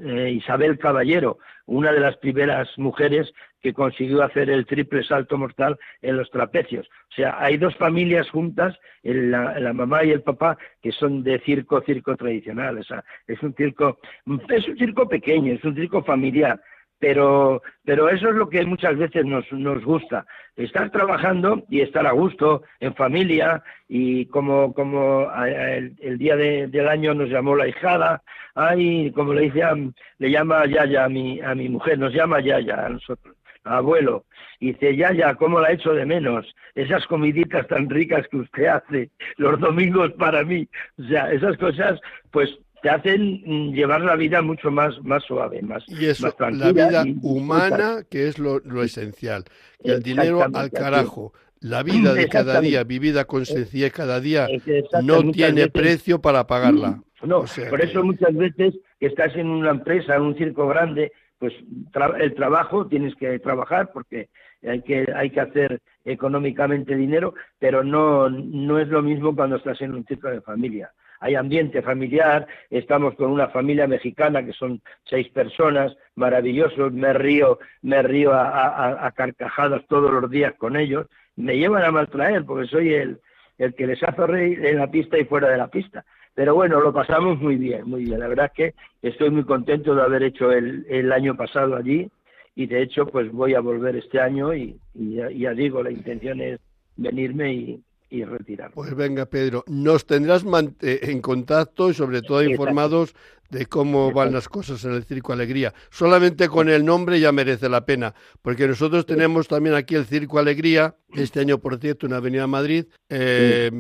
eh, 0.04 0.32
Isabel 0.32 0.78
Caballero, 0.78 1.40
una 1.66 1.92
de 1.92 2.00
las 2.00 2.18
primeras 2.18 2.70
mujeres 2.78 3.32
que 3.62 3.74
consiguió 3.74 4.22
hacer 4.22 4.52
el 4.52 4.68
triple 4.68 5.04
salto 5.04 5.40
mortal 5.40 5.80
en 6.04 6.18
los 6.18 6.30
trapecios. 6.30 6.88
O 7.10 7.16
sea, 7.16 7.38
hay 7.40 7.58
dos 7.58 7.76
familias 7.76 8.30
juntas, 8.30 8.78
la, 9.02 9.60
la, 9.60 9.74
mamá 9.74 10.04
y 10.04 10.12
el 10.12 10.22
papá, 10.22 10.56
que 10.84 10.92
son 10.92 11.24
de 11.24 11.40
circo, 11.40 11.82
circo 11.82 12.16
tradicional. 12.16 12.78
O 12.78 12.84
sea, 12.84 13.04
es 13.26 13.42
un 13.42 13.56
circo, 13.56 13.98
es 14.50 14.68
un 14.68 14.78
circo 14.78 15.10
pequeño, 15.10 15.54
es 15.54 15.64
un 15.64 15.74
circo 15.74 16.04
familiar 16.04 16.62
pero, 17.00 17.62
pero 17.84 18.10
eso 18.10 18.30
es 18.30 18.36
lo 18.36 18.50
que 18.50 18.66
muchas 18.66 18.98
veces 18.98 19.26
nos, 19.26 19.52
nos 19.52 19.84
gusta, 19.84 20.26
estar 20.56 20.90
trabajando 20.90 21.64
y 21.70 21.82
estar 21.82 22.08
a 22.08 22.12
gusto, 22.12 22.64
en 22.80 22.96
familia, 22.96 23.64
y 23.88 24.26
como, 24.28 24.74
como 24.74 25.30
el, 25.46 26.18
día 26.18 26.36
del 26.36 26.88
año 26.88 27.14
nos 27.14 27.30
llamó 27.30 27.56
la 27.56 27.68
hijada, 27.68 28.22
ay, 28.56 29.12
como 29.12 29.34
le 29.34 29.42
dice, 29.42 29.62
le 30.18 30.32
llama 30.32 30.66
Yaya 30.66 31.06
a 31.06 31.10
mi, 31.10 31.42
a 31.42 31.54
mi 31.54 31.70
mujer, 31.70 32.00
nos 32.00 32.14
llama 32.14 32.40
Yaya 32.40 32.86
a 32.86 32.90
nosotros, 32.90 33.36
abuelo, 33.64 34.26
y 34.60 34.72
dice, 34.72 34.96
Yaya, 34.96 35.36
¿cómo 35.36 35.60
la 35.60 35.72
echo 35.72 35.94
de 35.94 36.06
menos? 36.06 36.56
Esas 36.76 37.06
comiditas 37.08 37.68
tan 37.68 37.90
ricas 37.90 38.26
que 38.30 38.38
usted 38.38 38.66
hace 38.68 39.10
los 39.38 39.60
domingos 39.60 40.14
para 40.14 40.44
mí, 40.44 40.68
o 40.98 41.04
sea, 41.04 41.32
esas 41.32 41.58
cosas, 41.58 42.00
pues 42.32 42.58
te 42.86 42.92
hacen 42.92 43.42
mm, 43.44 43.74
llevar 43.74 44.02
la 44.02 44.16
vida 44.16 44.44
mucho 44.44 44.70
más, 44.70 45.04
más 45.04 45.24
suave, 45.24 45.60
más, 45.64 45.84
y 45.88 46.06
eso, 46.06 46.32
tranquila. 46.34 46.66
La 46.68 46.72
vida 46.72 47.06
humana, 47.24 48.04
que 48.08 48.28
es 48.28 48.38
lo, 48.38 48.60
esencial. 48.84 49.44
el 49.84 50.04
dinero 50.04 50.44
al 50.54 50.70
carajo. 50.70 51.34
La 51.62 51.82
vida 51.82 52.14
de 52.14 52.28
cada 52.28 52.62
día, 52.62 52.84
vivida 52.84 53.26
con 53.26 53.44
sencillez 53.48 53.92
cada 53.92 54.20
día, 54.20 54.48
no 55.02 55.32
tiene 55.32 55.68
precio 55.68 56.22
para 56.22 56.46
pagarla. 56.46 57.02
No, 57.24 57.46
por 57.72 57.82
eso 57.82 58.04
muchas 58.04 58.36
veces 58.36 58.76
que 59.00 59.08
estás 59.08 59.36
en 59.36 59.48
una 59.48 59.72
empresa, 59.72 60.16
en 60.16 60.22
un 60.22 60.38
circo 60.38 60.68
grande, 60.68 61.12
pues 61.40 61.54
el 62.20 62.36
trabajo 62.36 62.86
tienes 62.86 63.16
que 63.16 63.40
trabajar 63.40 63.90
porque 63.94 64.30
hay 64.62 64.84
que 64.84 65.12
hay 65.16 65.32
que 65.32 65.40
hacer 65.40 65.82
económicamente 66.04 66.96
dinero, 66.96 67.34
pero 67.58 67.84
no 67.84 68.30
no 68.30 68.78
es 68.78 68.90
lo 68.90 69.02
mismo 69.02 69.36
cuando 69.36 69.56
estás 69.56 69.82
en 69.82 69.96
un 69.96 70.06
circo 70.06 70.28
de 70.30 70.42
familia 70.42 70.92
hay 71.20 71.36
ambiente 71.36 71.82
familiar, 71.82 72.48
estamos 72.70 73.16
con 73.16 73.32
una 73.32 73.48
familia 73.50 73.88
mexicana 73.88 74.46
que 74.46 74.54
son 74.54 74.82
seis 75.06 75.30
personas, 75.30 75.96
maravillosos, 76.16 76.94
me 76.94 77.14
río, 77.14 77.60
me 77.82 78.02
río 78.02 78.32
a, 78.34 79.12
carcajadas 79.16 79.86
todos 79.88 80.12
los 80.12 80.30
días 80.30 80.54
con 80.58 80.76
ellos, 80.76 81.08
me 81.36 81.58
llevan 81.58 81.84
a 81.84 81.92
maltraer 81.92 82.46
porque 82.46 82.68
soy 82.68 82.94
el, 82.94 83.20
el 83.58 83.74
que 83.76 83.88
les 83.88 84.02
hace 84.04 84.28
reír 84.28 84.66
en 84.66 84.78
la 84.78 84.90
pista 84.90 85.18
y 85.18 85.26
fuera 85.26 85.50
de 85.50 85.58
la 85.58 85.68
pista. 85.68 86.06
Pero 86.34 86.54
bueno, 86.54 86.82
lo 86.82 86.92
pasamos 86.92 87.40
muy 87.40 87.56
bien, 87.56 87.88
muy 87.88 88.04
bien. 88.04 88.20
La 88.20 88.28
verdad 88.28 88.48
es 88.48 88.52
que 88.52 89.08
estoy 89.08 89.30
muy 89.30 89.46
contento 89.46 89.96
de 89.96 90.02
haber 90.02 90.24
hecho 90.24 90.52
el, 90.52 90.86
el 90.90 91.12
año 91.14 91.36
pasado 91.36 91.76
allí 91.76 92.10
y 92.56 92.68
de 92.68 92.82
hecho 92.82 93.06
pues 93.06 93.32
voy 93.32 93.54
a 93.54 93.62
volver 93.62 93.96
este 93.96 94.20
año 94.20 94.54
y, 94.54 94.78
y 94.94 95.16
ya 95.16 95.54
digo, 95.54 95.82
la 95.82 95.92
intención 95.92 96.42
es 96.42 96.60
venirme 96.98 97.54
y, 97.54 97.84
y. 98.22 98.26
Pues 98.74 98.96
venga, 98.96 99.26
Pedro, 99.26 99.64
nos 99.68 100.06
tendrás 100.06 100.44
eh, 100.82 101.00
en 101.04 101.22
contacto 101.22 101.90
y 101.90 101.94
sobre 101.94 102.22
todo 102.22 102.44
informados 102.44 103.16
de 103.50 103.66
cómo 103.68 104.12
van 104.12 104.34
las 104.34 104.50
cosas 104.50 104.84
en 104.86 104.94
el 104.94 105.04
Circo 105.04 105.34
Alegría. 105.34 105.74
Solamente 105.90 106.48
con 106.48 106.70
el 106.70 106.84
nombre 106.84 107.20
ya 107.20 107.32
merece 107.32 107.70
la 107.70 107.86
pena, 107.86 108.14
porque 108.42 108.68
nosotros 108.68 109.06
tenemos 109.06 109.48
también 109.48 109.76
aquí 109.76 109.96
el 109.96 110.06
Circo 110.06 110.40
Alegría, 110.40 110.96
este 111.14 111.40
año, 111.40 111.60
por 111.60 111.80
cierto, 111.80 112.06
en 112.06 112.14
Avenida 112.14 112.48
Madrid, 112.48 112.86
eh, 113.10 113.72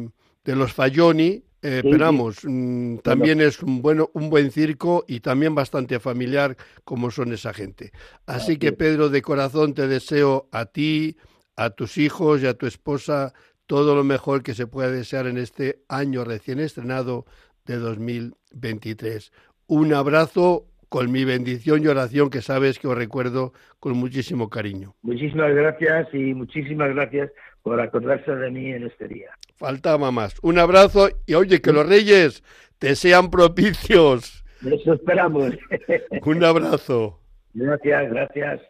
de 0.44 0.56
los 0.56 0.74
Falloni, 0.74 1.44
eh, 1.66 1.82
esperamos, 1.84 2.42
mm, 2.44 2.98
también 2.98 3.42
es 3.42 3.64
un, 3.64 3.82
bueno, 3.82 4.12
un 4.14 4.30
buen 4.30 4.52
circo 4.52 5.04
y 5.08 5.20
también 5.20 5.56
bastante 5.56 6.00
familiar 6.00 6.56
como 6.84 7.10
son 7.10 7.34
esa 7.34 7.56
gente. 7.56 7.92
Así 8.28 8.58
que 8.58 8.72
Pedro, 8.72 9.10
de 9.10 9.24
corazón 9.24 9.74
te 9.74 9.88
deseo 9.88 10.48
a 10.52 10.68
ti, 10.68 11.18
a 11.56 11.72
tus 11.72 11.98
hijos 11.98 12.44
y 12.44 12.46
a 12.46 12.54
tu 12.54 12.68
esposa 12.68 13.34
todo 13.68 13.96
lo 13.96 14.04
mejor 14.04 14.44
que 14.44 14.54
se 14.54 14.68
pueda 14.68 14.92
desear 14.92 15.28
en 15.28 15.38
este 15.38 15.80
año 15.90 16.24
recién 16.24 16.60
estrenado 16.60 17.26
de 17.66 17.78
2023. 17.78 19.32
Un 19.68 19.94
abrazo 19.94 20.68
con 20.90 21.12
mi 21.12 21.26
bendición 21.26 21.84
y 21.84 21.88
oración 21.88 22.30
que 22.30 22.42
sabes 22.42 22.80
que 22.80 22.88
os 22.88 22.96
recuerdo 22.96 23.54
con 23.80 23.98
muchísimo 23.98 24.50
cariño. 24.50 24.96
Muchísimas 25.02 25.54
gracias 25.54 26.08
y 26.14 26.34
muchísimas 26.34 26.94
gracias 26.94 27.32
por 27.64 27.82
acordarse 27.82 28.32
de 28.36 28.52
mí 28.52 28.72
en 28.72 28.84
este 28.84 29.08
día. 29.08 29.32
Faltaba 29.56 30.12
más. 30.12 30.38
Un 30.44 30.60
abrazo 30.60 31.10
y 31.26 31.34
oye, 31.34 31.62
que 31.62 31.74
los 31.74 31.88
reyes 31.88 32.44
te 32.78 32.96
sean 32.96 33.32
propicios. 33.32 34.46
Eso 34.66 34.94
esperamos. 34.94 35.54
Un 36.26 36.44
abrazo. 36.44 37.20
Gracias, 37.54 38.10
gracias. 38.12 38.62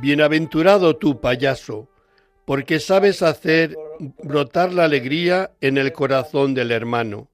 Bienaventurado 0.00 0.96
tú, 0.96 1.20
payaso, 1.20 1.88
porque 2.46 2.80
sabes 2.80 3.20
hacer 3.22 3.76
brotar 4.22 4.72
la 4.72 4.84
alegría 4.84 5.52
en 5.60 5.76
el 5.76 5.92
corazón 5.92 6.54
del 6.54 6.70
hermano, 6.70 7.28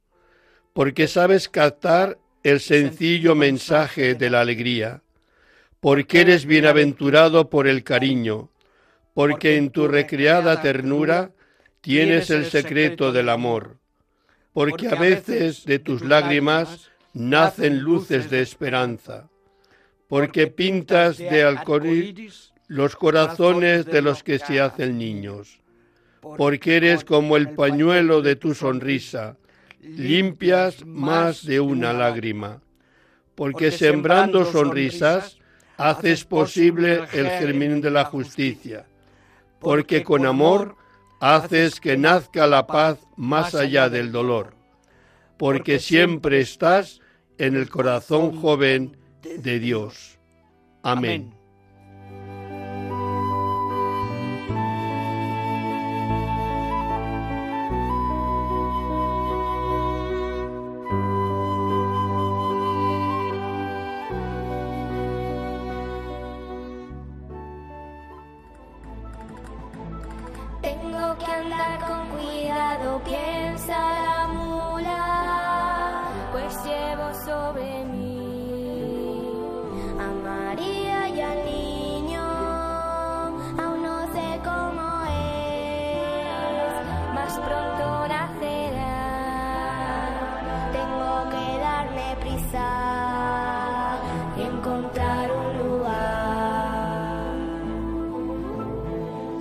porque 0.72 1.07
sabes 1.07 1.48
captar 1.48 2.18
el 2.42 2.59
sencillo 2.59 3.37
mensaje 3.37 4.14
de 4.14 4.31
la 4.31 4.40
alegría, 4.40 5.02
porque 5.79 6.22
eres 6.22 6.44
bienaventurado 6.44 7.50
por 7.50 7.68
el 7.68 7.85
cariño, 7.85 8.50
porque 9.14 9.57
en 9.57 9.70
tu 9.70 9.87
recreada 9.87 10.61
ternura 10.61 11.31
tienes 11.81 12.31
el 12.31 12.46
secreto 12.46 13.12
del 13.12 13.29
amor, 13.29 13.79
porque 14.52 14.88
a 14.88 14.96
veces 14.96 15.64
de 15.64 15.79
tus 15.79 16.05
lágrimas 16.05 16.90
nacen 17.14 17.79
luces 17.79 18.29
de 18.29 18.42
esperanza 18.42 19.29
porque 20.09 20.46
pintas 20.46 21.18
de 21.18 21.42
alcohol 21.42 22.14
los 22.68 22.96
corazones 22.96 23.87
de 23.87 24.02
los 24.02 24.22
que 24.22 24.38
se 24.38 24.61
hacen 24.61 24.98
niños, 24.98 25.61
porque 26.20 26.76
eres 26.76 27.05
como 27.05 27.37
el 27.37 27.50
pañuelo 27.50 28.22
de 28.22 28.37
tu 28.37 28.55
sonrisa, 28.55 29.37
limpias 29.81 30.85
más 30.85 31.44
de 31.44 31.61
una 31.61 31.92
lágrima, 31.92 32.61
porque 33.35 33.70
sembrando 33.70 34.44
sonrisas 34.44 35.38
haces 35.76 36.24
posible 36.24 37.05
el 37.12 37.29
germen 37.29 37.81
de 37.81 37.90
la 37.90 38.05
justicia, 38.05 38.87
porque 39.61 40.02
con 40.02 40.26
amor 40.26 40.76
haces 41.20 41.81
que 41.81 41.96
nazca 41.96 42.46
la 42.46 42.66
paz 42.66 42.98
más 43.16 43.55
allá 43.55 43.88
del 43.88 44.11
dolor, 44.11 44.55
porque 45.37 45.79
siempre 45.79 46.40
estás 46.40 47.00
en 47.38 47.55
el 47.55 47.68
corazón 47.68 48.40
joven 48.40 48.96
de 49.22 49.59
Dios. 49.59 50.18
Amén. 50.83 51.36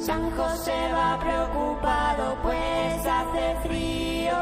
San 0.06 0.30
José 0.38 0.92
va 0.94 1.18
preocupado 1.20 2.38
pues 2.44 3.08
hace 3.08 3.56
frío, 3.68 4.34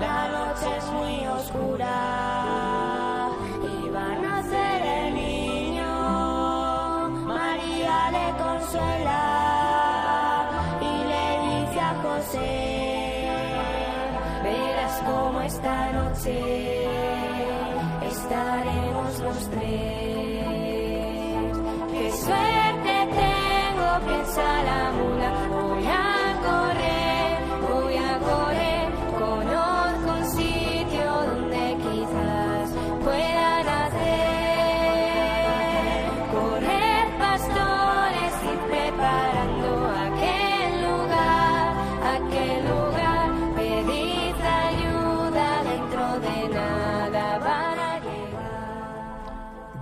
la 0.00 0.28
noche 0.32 0.76
es 0.76 0.86
muy 0.86 1.24
oscura 1.28 2.93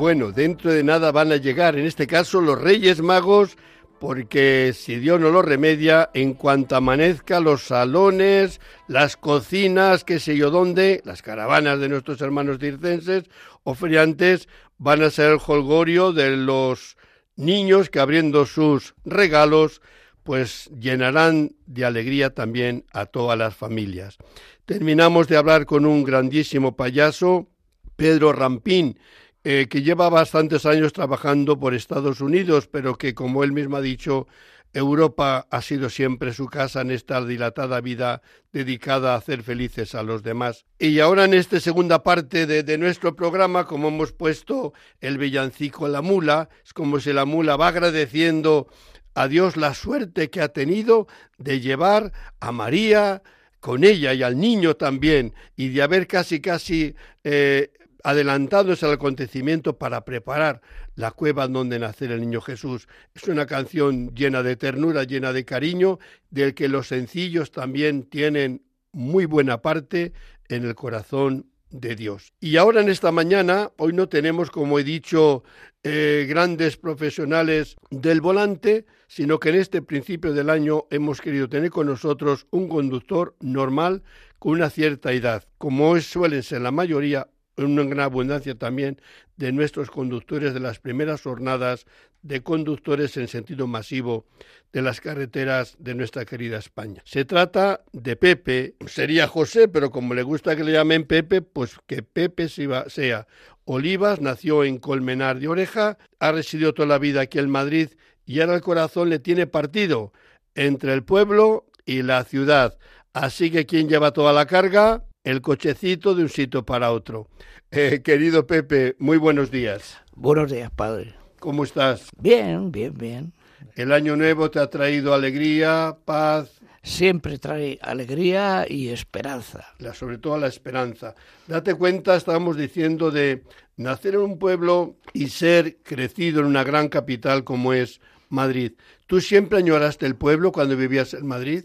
Bueno, 0.03 0.33
dentro 0.33 0.73
de 0.73 0.83
nada 0.83 1.13
van 1.13 1.31
a 1.31 1.37
llegar, 1.37 1.79
en 1.79 1.87
este 1.87 2.09
caso, 2.09 2.41
los 2.41 2.61
Reyes 2.61 3.01
Magos, 3.01 3.57
porque 4.01 4.73
si 4.75 4.97
Dios 4.97 5.21
no 5.21 5.31
lo 5.31 5.43
remedia, 5.43 6.11
en 6.13 6.35
cuanto 6.35 6.75
amanezca, 6.75 7.39
los 7.39 7.63
salones, 7.63 8.61
las 8.89 9.17
cocinas, 9.17 10.03
qué 10.03 10.19
sé 10.19 10.37
yo 10.37 10.51
dónde, 10.51 11.03
las 11.05 11.23
caravanas 11.23 11.79
de 11.79 11.89
nuestros 11.89 12.21
hermanos 12.21 12.59
circenses 12.59 13.31
o 13.63 13.77
feriantes, 13.77 14.49
van 14.77 15.05
a 15.05 15.11
ser 15.11 15.35
el 15.35 15.39
holgorio 15.47 16.13
de 16.13 16.37
los 16.37 16.97
niños 17.37 17.89
que 17.89 18.01
abriendo 18.01 18.45
sus 18.45 18.97
regalos, 19.05 19.83
pues 20.25 20.69
llenarán 20.81 21.55
de 21.67 21.85
alegría 21.85 22.35
también 22.35 22.87
a 22.93 23.07
todas 23.07 23.39
las 23.39 23.55
familias. 23.55 24.19
Terminamos 24.65 25.29
de 25.29 25.37
hablar 25.37 25.65
con 25.65 25.87
un 25.87 26.03
grandísimo 26.03 26.75
payaso, 26.75 27.47
Pedro 27.95 28.33
Rampín, 28.33 28.99
eh, 29.45 29.67
que 29.69 29.83
lleva 29.83 30.09
bastantes 30.09 30.67
años 30.67 30.93
trabajando 30.93 31.59
por 31.59 31.75
Estados 31.75 32.21
Unidos, 32.21 32.69
pero 32.69 32.97
que, 32.97 33.15
como 33.15 33.43
él 33.45 33.53
mismo 33.53 33.77
ha 33.77 33.81
dicho, 33.81 34.27
Europa 34.75 35.47
ha 35.51 35.61
sido 35.61 35.91
siempre 35.91 36.33
su 36.33 36.47
casa 36.47 36.81
en 36.81 36.91
esta 36.91 37.25
dilatada 37.25 37.81
vida 37.81 38.23
dedicada 38.53 39.13
a 39.13 39.19
hacer 39.19 39.43
felices 39.43 39.95
a 39.95 40.03
los 40.03 40.23
demás. 40.23 40.65
Y 40.79 41.01
ahora 41.01 41.25
en 41.25 41.35
esta 41.35 41.61
segunda 41.61 42.03
parte 42.03 42.47
de, 42.47 42.79
nuestro 42.79 43.15
programa, 43.15 43.67
como 43.67 43.89
hemos 43.89 44.13
puesto 44.13 44.73
el 45.01 45.19
villancico 45.19 45.89
La 45.89 46.01
Mula, 46.01 46.49
es 46.65 46.73
como 46.73 47.01
si 47.01 47.13
la 47.13 47.25
mula 47.25 47.57
va 47.57 47.69
agradeciendo 47.69 48.69
a 49.15 49.29
Dios 49.29 49.57
la 49.57 49.75
suerte 49.75 50.31
que 50.31 50.41
ha 50.41 50.49
tenido 50.49 51.07
de 51.37 51.61
llevar 51.61 52.13
a 52.41 52.51
María 52.51 53.23
con 53.61 53.85
ella 53.85 54.15
y 54.15 54.23
al 54.23 54.41
niño 54.41 54.75
también, 54.75 55.35
y 55.55 55.69
de 55.69 55.83
haber 55.83 56.09
casi 56.09 56.41
casi 56.41 56.97
eh, 57.23 57.71
adelantándose 58.05 58.87
al 58.87 58.93
acontecimiento 58.93 59.79
para 59.79 60.05
preparar 60.05 60.61
la 60.95 61.11
cueva 61.11 61.49
donde 61.49 61.79
nacer 61.79 62.13
el 62.13 62.21
niño 62.21 62.41
Jesús. 62.41 62.89
Es 63.15 63.25
una 63.29 63.47
canción 63.47 64.15
llena 64.15 64.43
de 64.43 64.57
ternura, 64.57 65.05
llena 65.05 65.33
de 65.33 65.45
cariño, 65.45 65.99
del 66.31 66.55
que 66.55 66.69
los 66.69 66.89
sencillos 66.89 67.51
también 67.51 68.05
tienen 68.05 68.63
muy 68.93 69.25
buena 69.25 69.63
parte 69.63 70.13
en 70.49 70.65
el 70.65 70.75
corazón 70.75 71.47
de 71.71 71.97
Dios. 71.97 72.33
Y 72.41 72.57
ahora 72.57 72.83
en 72.83 72.91
esta 72.91 73.11
mañana, 73.13 73.71
hoy 73.79 73.93
no 73.93 74.09
tenemos, 74.09 74.51
como 74.51 74.79
he 74.79 74.85
dicho, 74.85 75.43
eh, 75.83 76.27
grandes 76.29 76.77
profesionales 76.77 77.77
del 77.91 78.21
volante, 78.21 78.87
sino 79.09 79.41
que 79.41 79.49
en 79.49 79.57
este 79.57 79.83
principio 79.83 80.33
del 80.33 80.51
año 80.51 80.87
hemos 80.91 81.21
querido 81.21 81.49
tener 81.49 81.71
con 81.71 81.87
nosotros 81.87 82.47
un 82.51 82.69
conductor 82.69 83.35
normal 83.41 84.03
con 84.39 84.53
una 84.53 84.71
cierta 84.71 85.13
edad, 85.13 85.45
como 85.59 85.97
es, 85.97 86.07
suelen 86.07 86.43
ser 86.43 86.63
la 86.63 86.73
mayoría 86.73 87.29
una 87.57 87.85
gran 87.85 88.01
abundancia 88.01 88.55
también 88.55 89.01
de 89.37 89.53
nuestros 89.53 89.91
conductores 89.91 90.55
de 90.55 90.61
las 90.61 90.79
primeras 90.79 91.23
jornadas 91.23 91.87
de 92.23 92.43
conductores 92.43 93.17
en 93.17 93.29
sentido 93.29 93.67
masivo 93.67 94.27
de 94.73 94.83
las 94.83 95.01
carreteras 95.01 95.77
de 95.79 95.95
nuestra 95.95 96.25
querida 96.25 96.59
España. 96.59 97.03
Se 97.05 97.25
trata 97.25 97.85
de 97.93 98.17
Pepe, 98.17 98.77
sería 98.87 99.27
José, 99.27 99.69
pero 99.69 99.91
como 99.91 100.15
le 100.15 100.23
gusta 100.23 100.57
que 100.57 100.65
le 100.65 100.73
llamen 100.73 101.05
Pepe, 101.05 101.43
pues 101.43 101.77
que 101.87 102.03
Pepe 102.03 102.49
sea. 102.49 103.27
Olivas 103.65 104.21
nació 104.21 104.65
en 104.65 104.79
Colmenar 104.79 105.39
de 105.39 105.49
Oreja, 105.49 105.99
ha 106.21 106.33
residido 106.33 106.75
toda 106.75 106.89
la 106.89 106.99
vida 106.99 107.23
aquí 107.23 107.39
en 107.39 107.51
Madrid 107.51 107.91
y 108.25 108.41
ahora 108.41 108.55
el 108.55 108.61
corazón 108.61 109.11
le 109.11 109.19
tiene 109.19 109.47
partido 109.47 110.13
entre 110.55 110.93
el 110.95 111.05
pueblo 111.05 111.67
y 111.85 112.03
la 112.03 112.25
ciudad. 112.25 112.79
Así 113.13 113.51
que 113.51 113.67
¿quién 113.67 113.89
lleva 113.89 114.13
toda 114.13 114.33
la 114.33 114.47
carga? 114.47 115.05
El 115.25 115.41
cochecito 115.41 116.15
de 116.17 116.25
un 116.25 116.29
sitio 116.29 116.65
para 116.65 116.93
otro. 116.93 117.29
Eh, 117.75 118.03
querido 118.03 118.47
Pepe, 118.47 118.97
muy 118.99 119.17
buenos 119.17 119.51
días. 119.51 119.97
Buenos 120.15 120.53
días, 120.53 120.71
padre. 120.71 121.15
¿Cómo 121.41 121.65
estás? 121.65 122.11
Bien, 122.19 122.71
bien, 122.71 122.93
bien. 122.93 123.33
El 123.77 123.93
año 123.93 124.15
nuevo 124.15 124.51
te 124.51 124.59
ha 124.59 124.69
traído 124.69 125.15
alegría, 125.15 125.97
paz, 126.05 126.61
Siempre 126.83 127.39
trae 127.39 127.79
alegría 127.81 128.67
y 128.69 128.89
esperanza. 128.89 129.73
la, 129.79 129.95
sobre 129.95 130.19
todo 130.19 130.37
la 130.37 130.49
esperanza. 130.49 131.15
Date 131.47 131.75
cuenta, 131.77 132.15
estábamos 132.15 132.59
diciendo 132.59 133.11
de 133.11 133.43
nacer 133.79 134.17
en 134.17 134.21
un 134.21 134.39
pueblo 134.39 134.97
y 135.15 135.29
ser 135.29 135.77
crecido 135.83 136.41
en 136.41 136.47
una 136.47 136.65
gran 136.65 136.89
capital 136.91 137.43
como 137.43 137.73
es 137.73 138.03
Madrid. 138.29 138.73
¿Tú 139.07 139.23
siempre 139.23 139.61
añoraste 139.61 140.05
el 140.05 140.17
pueblo 140.17 140.53
cuando 140.53 140.77
vivías 140.77 141.15
en 141.15 141.27
Madrid? 141.27 141.65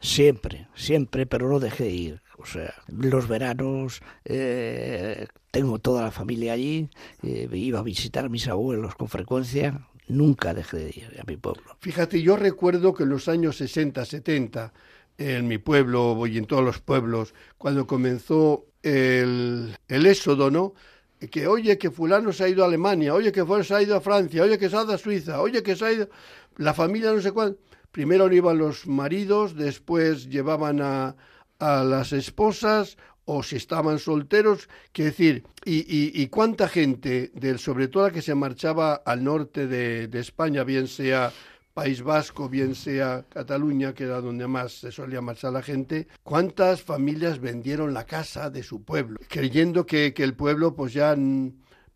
Siempre, 0.00 0.68
siempre, 0.76 1.26
pero 1.26 1.48
no 1.48 1.58
dejé 1.58 1.84
de 1.84 1.90
ir. 1.90 2.22
O 2.38 2.46
sea, 2.46 2.72
los 2.86 3.26
veranos 3.26 4.00
eh, 4.24 5.26
tengo 5.50 5.78
toda 5.78 6.02
la 6.02 6.10
familia 6.10 6.52
allí, 6.52 6.88
eh, 7.22 7.48
iba 7.52 7.80
a 7.80 7.82
visitar 7.82 8.26
a 8.26 8.28
mis 8.28 8.46
abuelos 8.46 8.94
con 8.94 9.08
frecuencia, 9.08 9.88
nunca 10.06 10.54
dejé 10.54 10.78
de 10.78 10.88
ir 10.90 11.20
a 11.20 11.24
mi 11.24 11.36
pueblo. 11.36 11.76
Fíjate, 11.80 12.22
yo 12.22 12.36
recuerdo 12.36 12.94
que 12.94 13.02
en 13.02 13.08
los 13.08 13.28
años 13.28 13.56
60, 13.56 14.04
70, 14.04 14.72
en 15.18 15.48
mi 15.48 15.58
pueblo 15.58 16.26
y 16.26 16.38
en 16.38 16.46
todos 16.46 16.64
los 16.64 16.78
pueblos, 16.80 17.34
cuando 17.56 17.86
comenzó 17.86 18.66
el, 18.82 19.76
el 19.88 20.06
éxodo, 20.06 20.50
¿no? 20.50 20.74
Que 21.30 21.48
oye 21.48 21.76
que 21.76 21.90
fulano 21.90 22.32
se 22.32 22.44
ha 22.44 22.48
ido 22.48 22.62
a 22.62 22.68
Alemania, 22.68 23.12
oye 23.14 23.32
que 23.32 23.44
fulano 23.44 23.64
se 23.64 23.74
ha 23.74 23.82
ido 23.82 23.96
a 23.96 24.00
Francia, 24.00 24.44
oye 24.44 24.58
que 24.58 24.70
se 24.70 24.76
ha 24.76 24.84
ido 24.84 24.92
a 24.94 24.98
Suiza, 24.98 25.40
oye 25.40 25.62
que 25.62 25.74
se 25.74 25.84
ha 25.84 25.92
ido... 25.92 26.08
La 26.56 26.74
familia 26.74 27.12
no 27.12 27.20
sé 27.20 27.32
cuánto. 27.32 27.60
Primero 27.90 28.32
iban 28.32 28.58
los 28.58 28.86
maridos, 28.86 29.56
después 29.56 30.28
llevaban 30.28 30.80
a, 30.80 31.16
a 31.58 31.84
las 31.84 32.12
esposas 32.12 32.96
o 33.24 33.42
si 33.42 33.56
estaban 33.56 33.98
solteros, 33.98 34.68
quiero 34.92 35.10
decir, 35.10 35.44
y, 35.64 35.84
y, 35.86 36.26
cuánta 36.28 36.66
gente, 36.66 37.30
del, 37.34 37.58
sobre 37.58 37.88
todo 37.88 38.04
la 38.04 38.10
que 38.10 38.22
se 38.22 38.34
marchaba 38.34 38.94
al 38.94 39.22
norte 39.22 39.66
de, 39.66 40.08
de 40.08 40.20
España, 40.20 40.64
bien 40.64 40.88
sea 40.88 41.30
País 41.74 42.02
Vasco, 42.02 42.48
bien 42.48 42.74
sea 42.74 43.26
Cataluña, 43.28 43.92
que 43.92 44.04
era 44.04 44.22
donde 44.22 44.48
más 44.48 44.72
se 44.72 44.90
solía 44.90 45.20
marchar 45.20 45.52
la 45.52 45.62
gente, 45.62 46.08
cuántas 46.22 46.80
familias 46.80 47.38
vendieron 47.38 47.92
la 47.92 48.04
casa 48.04 48.48
de 48.48 48.62
su 48.62 48.82
pueblo, 48.82 49.20
creyendo 49.28 49.84
que, 49.84 50.14
que 50.14 50.24
el 50.24 50.34
pueblo 50.34 50.74
pues 50.74 50.94
ya 50.94 51.14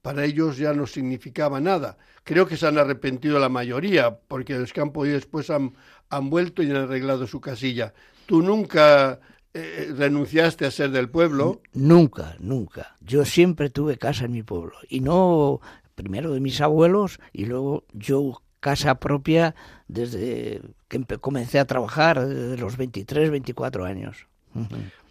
para 0.02 0.24
ellos 0.24 0.58
ya 0.58 0.74
no 0.74 0.86
significaba 0.86 1.60
nada. 1.60 1.96
Creo 2.24 2.46
que 2.46 2.56
se 2.56 2.66
han 2.66 2.76
arrepentido 2.76 3.38
la 3.38 3.48
mayoría, 3.48 4.18
porque 4.28 4.58
los 4.58 4.72
que 4.72 4.82
han 4.82 4.92
podido 4.92 5.14
después 5.14 5.48
han, 5.48 5.74
han 6.10 6.28
vuelto 6.28 6.62
y 6.62 6.70
han 6.70 6.76
arreglado 6.76 7.26
su 7.26 7.40
casilla. 7.40 7.94
Tú 8.26 8.42
nunca 8.42 9.18
eh, 9.54 9.92
renunciaste 9.96 10.64
a 10.64 10.70
ser 10.70 10.90
del 10.90 11.10
pueblo. 11.10 11.60
Nunca, 11.74 12.36
nunca. 12.40 12.96
Yo 13.00 13.24
siempre 13.24 13.70
tuve 13.70 13.98
casa 13.98 14.24
en 14.24 14.32
mi 14.32 14.42
pueblo. 14.42 14.72
Y 14.88 15.00
no 15.00 15.60
primero 15.94 16.32
de 16.32 16.40
mis 16.40 16.60
abuelos 16.60 17.20
y 17.32 17.44
luego 17.44 17.84
yo 17.92 18.42
casa 18.60 18.94
propia 18.94 19.54
desde 19.88 20.62
que 20.88 21.04
comencé 21.20 21.58
a 21.58 21.66
trabajar, 21.66 22.26
desde 22.26 22.56
los 22.56 22.76
23, 22.76 23.30
24 23.30 23.84
años. 23.84 24.26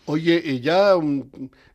Oye, 0.05 0.41
y 0.43 0.61
ya, 0.61 0.93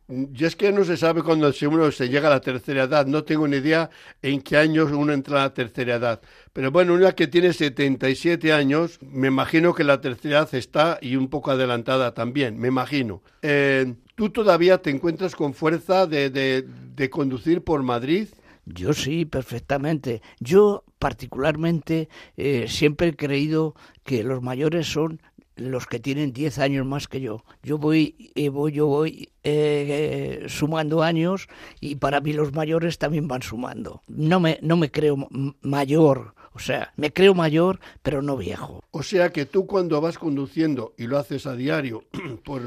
ya 0.07 0.47
es 0.47 0.55
que 0.55 0.71
no 0.71 0.83
se 0.85 0.95
sabe 0.97 1.21
cuándo 1.21 1.51
se- 1.51 1.67
uno 1.67 1.91
se 1.91 2.07
llega 2.09 2.27
a 2.27 2.31
la 2.31 2.39
tercera 2.41 2.83
edad. 2.83 3.05
No 3.07 3.23
tengo 3.23 3.47
ni 3.47 3.57
idea 3.57 3.89
en 4.21 4.41
qué 4.41 4.57
años 4.57 4.91
uno 4.91 5.11
entra 5.13 5.39
a 5.39 5.43
la 5.47 5.53
tercera 5.53 5.95
edad. 5.95 6.21
Pero 6.53 6.71
bueno, 6.71 6.93
una 6.93 7.11
que 7.13 7.27
tiene 7.27 7.51
77 7.53 8.53
años, 8.53 8.99
me 9.01 9.27
imagino 9.27 9.73
que 9.73 9.83
la 9.83 9.99
tercera 10.01 10.39
edad 10.39 10.55
está 10.55 10.97
y 11.01 11.15
un 11.15 11.27
poco 11.29 11.51
adelantada 11.51 12.13
también, 12.13 12.57
me 12.57 12.67
imagino. 12.69 13.21
Eh, 13.41 13.93
¿Tú 14.15 14.29
todavía 14.29 14.79
te 14.81 14.89
encuentras 14.89 15.35
con 15.35 15.53
fuerza 15.53 16.07
de 16.07 17.09
conducir 17.11 17.63
por 17.63 17.83
Madrid? 17.83 18.27
Yo 18.65 18.91
sí, 18.93 19.25
perfectamente. 19.25 20.21
Yo 20.39 20.83
particularmente 21.31 22.09
eh, 22.35 22.65
siempre 22.67 23.07
he 23.09 23.15
creído 23.15 23.75
que 24.03 24.23
los 24.23 24.41
mayores 24.41 24.87
son 24.87 25.21
los 25.57 25.87
que 25.87 25.99
tienen 25.99 26.33
10 26.33 26.59
años 26.59 26.85
más 26.85 27.07
que 27.07 27.21
yo. 27.21 27.43
Yo 27.63 27.77
voy, 27.77 28.31
eh, 28.35 28.49
voy 28.49 28.71
yo 28.71 28.87
voy 28.87 29.29
eh, 29.43 30.41
eh, 30.43 30.49
sumando 30.49 31.03
años 31.03 31.47
y 31.79 31.95
para 31.95 32.21
mí 32.21 32.33
los 32.33 32.53
mayores 32.53 32.97
también 32.97 33.27
van 33.27 33.41
sumando. 33.41 34.03
No 34.07 34.39
me, 34.39 34.59
no 34.61 34.77
me 34.77 34.91
creo 34.91 35.17
mayor, 35.61 36.35
o 36.53 36.59
sea, 36.59 36.91
me 36.95 37.13
creo 37.13 37.33
mayor, 37.33 37.79
pero 38.01 38.21
no 38.21 38.37
viejo. 38.37 38.83
O 38.91 39.03
sea 39.03 39.31
que 39.31 39.45
tú 39.45 39.67
cuando 39.67 40.01
vas 40.01 40.17
conduciendo, 40.17 40.93
y 40.97 41.07
lo 41.07 41.17
haces 41.17 41.45
a 41.45 41.55
diario 41.55 42.03
por 42.43 42.61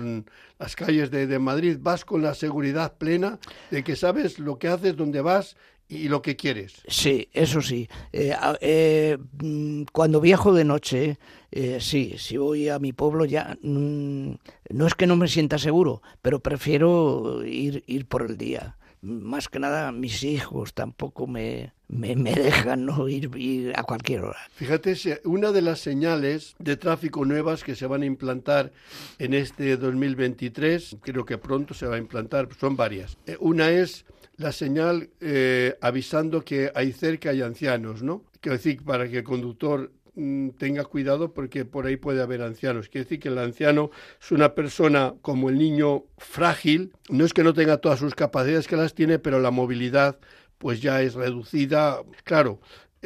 las 0.59 0.77
calles 0.77 1.11
de, 1.11 1.27
de 1.27 1.39
Madrid, 1.39 1.79
vas 1.81 2.05
con 2.05 2.23
la 2.23 2.35
seguridad 2.35 2.99
plena 2.99 3.39
de 3.71 3.83
que 3.83 3.97
sabes 3.97 4.39
lo 4.39 4.59
que 4.59 4.69
haces, 4.69 4.97
dónde 4.97 5.21
vas 5.21 5.57
y 5.91 6.09
lo 6.09 6.23
que 6.23 6.37
quieres. 6.37 6.83
Sí, 6.87 7.29
eso 7.33 7.61
sí. 7.61 7.89
Eh, 8.13 8.35
eh, 8.61 9.19
mm, 9.43 9.83
cuando 9.93 10.21
viajo 10.21 10.55
de 10.55 10.65
noche, 10.65 11.19
eh, 11.51 11.79
sí, 11.81 12.15
si 12.17 12.37
voy 12.37 12.69
a 12.69 12.79
mi 12.79 12.93
pueblo 12.93 13.25
ya 13.25 13.59
mm, 13.61 14.31
no 14.71 14.87
es 14.87 14.95
que 14.95 15.09
no 15.09 15.17
me 15.17 15.27
sienta 15.27 15.59
seguro, 15.59 16.01
pero 16.23 16.39
prefiero 16.39 17.45
ir, 17.45 17.83
ir 17.89 18.07
por 18.07 18.23
el 18.23 18.39
día. 18.39 18.77
Más 19.03 19.49
que 19.49 19.59
nada 19.59 19.91
mis 19.91 20.23
hijos 20.23 20.75
tampoco 20.75 21.27
me, 21.27 21.73
me, 21.91 22.15
me 22.15 22.35
dejan 22.35 22.87
no 22.87 23.09
ir, 23.09 23.31
ir 23.37 23.73
a 23.77 23.83
cualquier 23.83 24.23
hora. 24.23 24.39
Fíjate, 24.55 24.95
una 25.25 25.53
de 25.53 25.63
las 25.63 25.81
señales 25.81 26.55
de 26.59 26.77
tráfico 26.77 27.25
nuevas 27.25 27.65
que 27.65 27.75
se 27.75 27.87
van 27.87 28.03
a 28.03 28.07
implantar 28.07 28.73
en 29.19 29.35
este 29.35 29.77
2023, 29.77 30.99
creo 31.03 31.25
que 31.25 31.39
pronto 31.39 31.75
se 31.75 31.87
va 31.87 31.97
a 31.97 31.99
implantar, 31.99 32.49
son 32.59 32.77
varias. 32.77 33.19
Eh, 33.27 33.37
Una 33.41 33.71
es 33.71 34.05
la 34.37 34.53
señal 34.53 35.11
eh, 35.21 35.77
avisando 35.81 36.45
que 36.45 36.71
hay 36.75 36.93
cerca 36.93 37.31
hay 37.31 37.43
ancianos, 37.43 38.03
¿no? 38.03 38.25
Quiero 38.41 38.57
decir, 38.57 38.83
para 38.83 39.09
que 39.09 39.19
el 39.19 39.25
conductor 39.25 39.93
mm, 40.15 40.51
tenga 40.51 40.85
cuidado 40.85 41.35
porque 41.35 41.65
por 41.65 41.87
ahí 41.87 41.97
puede 41.97 42.23
haber 42.23 42.41
ancianos. 42.41 42.89
Quiere 42.89 43.05
decir 43.05 43.21
que 43.21 43.29
el 43.29 43.39
anciano 43.39 43.91
es 44.21 44.31
una 44.31 44.55
persona 44.55 45.15
como 45.21 45.51
el 45.51 45.59
niño 45.59 46.05
frágil, 46.17 46.93
no 47.11 47.25
es 47.25 47.35
que 47.35 47.45
no 47.45 47.53
tenga 47.53 47.79
todas 47.79 47.99
sus 47.99 48.15
capacidades 48.15 48.67
que 48.67 48.77
las 48.77 48.95
tiene, 48.95 49.19
pero 49.19 49.41
la 49.41 49.51
movilidad 49.51 50.19
pues 50.61 50.83
ya 50.83 51.01
es 51.01 51.15
reducida. 51.15 52.03
Claro, 52.23 52.61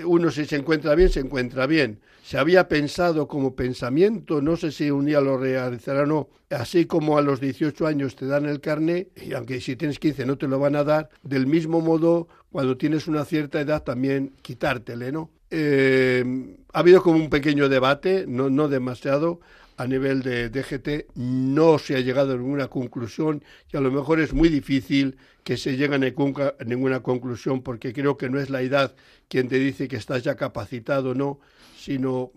uno 0.04 0.30
si 0.32 0.44
se 0.44 0.56
encuentra 0.56 0.94
bien, 0.96 1.08
se 1.08 1.20
encuentra 1.20 1.66
bien. 1.66 2.00
Se 2.24 2.36
había 2.36 2.68
pensado 2.68 3.28
como 3.28 3.54
pensamiento, 3.54 4.42
no 4.42 4.56
sé 4.56 4.72
si 4.72 4.90
un 4.90 5.04
día 5.04 5.20
lo 5.20 5.38
realizará 5.38 6.02
o 6.02 6.06
no, 6.06 6.28
así 6.50 6.86
como 6.86 7.16
a 7.16 7.22
los 7.22 7.38
18 7.38 7.86
años 7.86 8.16
te 8.16 8.26
dan 8.26 8.46
el 8.46 8.60
carné, 8.60 9.08
y 9.14 9.34
aunque 9.34 9.60
si 9.60 9.76
tienes 9.76 9.98
15 9.98 10.26
no 10.26 10.36
te 10.36 10.48
lo 10.48 10.58
van 10.58 10.74
a 10.74 10.84
dar, 10.84 11.10
del 11.22 11.46
mismo 11.46 11.80
modo, 11.80 12.28
cuando 12.50 12.76
tienes 12.76 13.06
una 13.08 13.24
cierta 13.24 13.60
edad 13.60 13.82
también 13.82 14.32
quitártele, 14.40 15.12
¿no? 15.12 15.30
Eh, 15.50 16.24
ha 16.72 16.78
habido 16.78 17.02
como 17.02 17.18
un 17.18 17.28
pequeño 17.28 17.68
debate, 17.68 18.24
no, 18.26 18.48
no 18.48 18.68
demasiado, 18.68 19.40
a 19.76 19.86
nivel 19.86 20.22
de 20.22 20.50
DGT, 20.50 21.16
no 21.16 21.78
se 21.78 21.96
ha 21.96 22.00
llegado 22.00 22.34
a 22.34 22.36
ninguna 22.36 22.68
conclusión 22.68 23.42
y 23.72 23.76
a 23.76 23.80
lo 23.80 23.90
mejor 23.90 24.20
es 24.20 24.32
muy 24.32 24.48
difícil 24.48 25.16
que 25.42 25.56
se 25.56 25.76
llegue 25.76 25.94
a 25.96 26.64
ninguna, 26.64 27.00
conclusión 27.00 27.62
porque 27.62 27.92
creo 27.92 28.16
que 28.16 28.30
no 28.30 28.38
es 28.40 28.50
la 28.50 28.62
edad 28.62 28.94
quien 29.28 29.48
te 29.48 29.58
dice 29.58 29.88
que 29.88 29.96
estás 29.96 30.22
ya 30.22 30.36
capacitado 30.36 31.10
o 31.10 31.14
no, 31.14 31.40
sino 31.76 32.30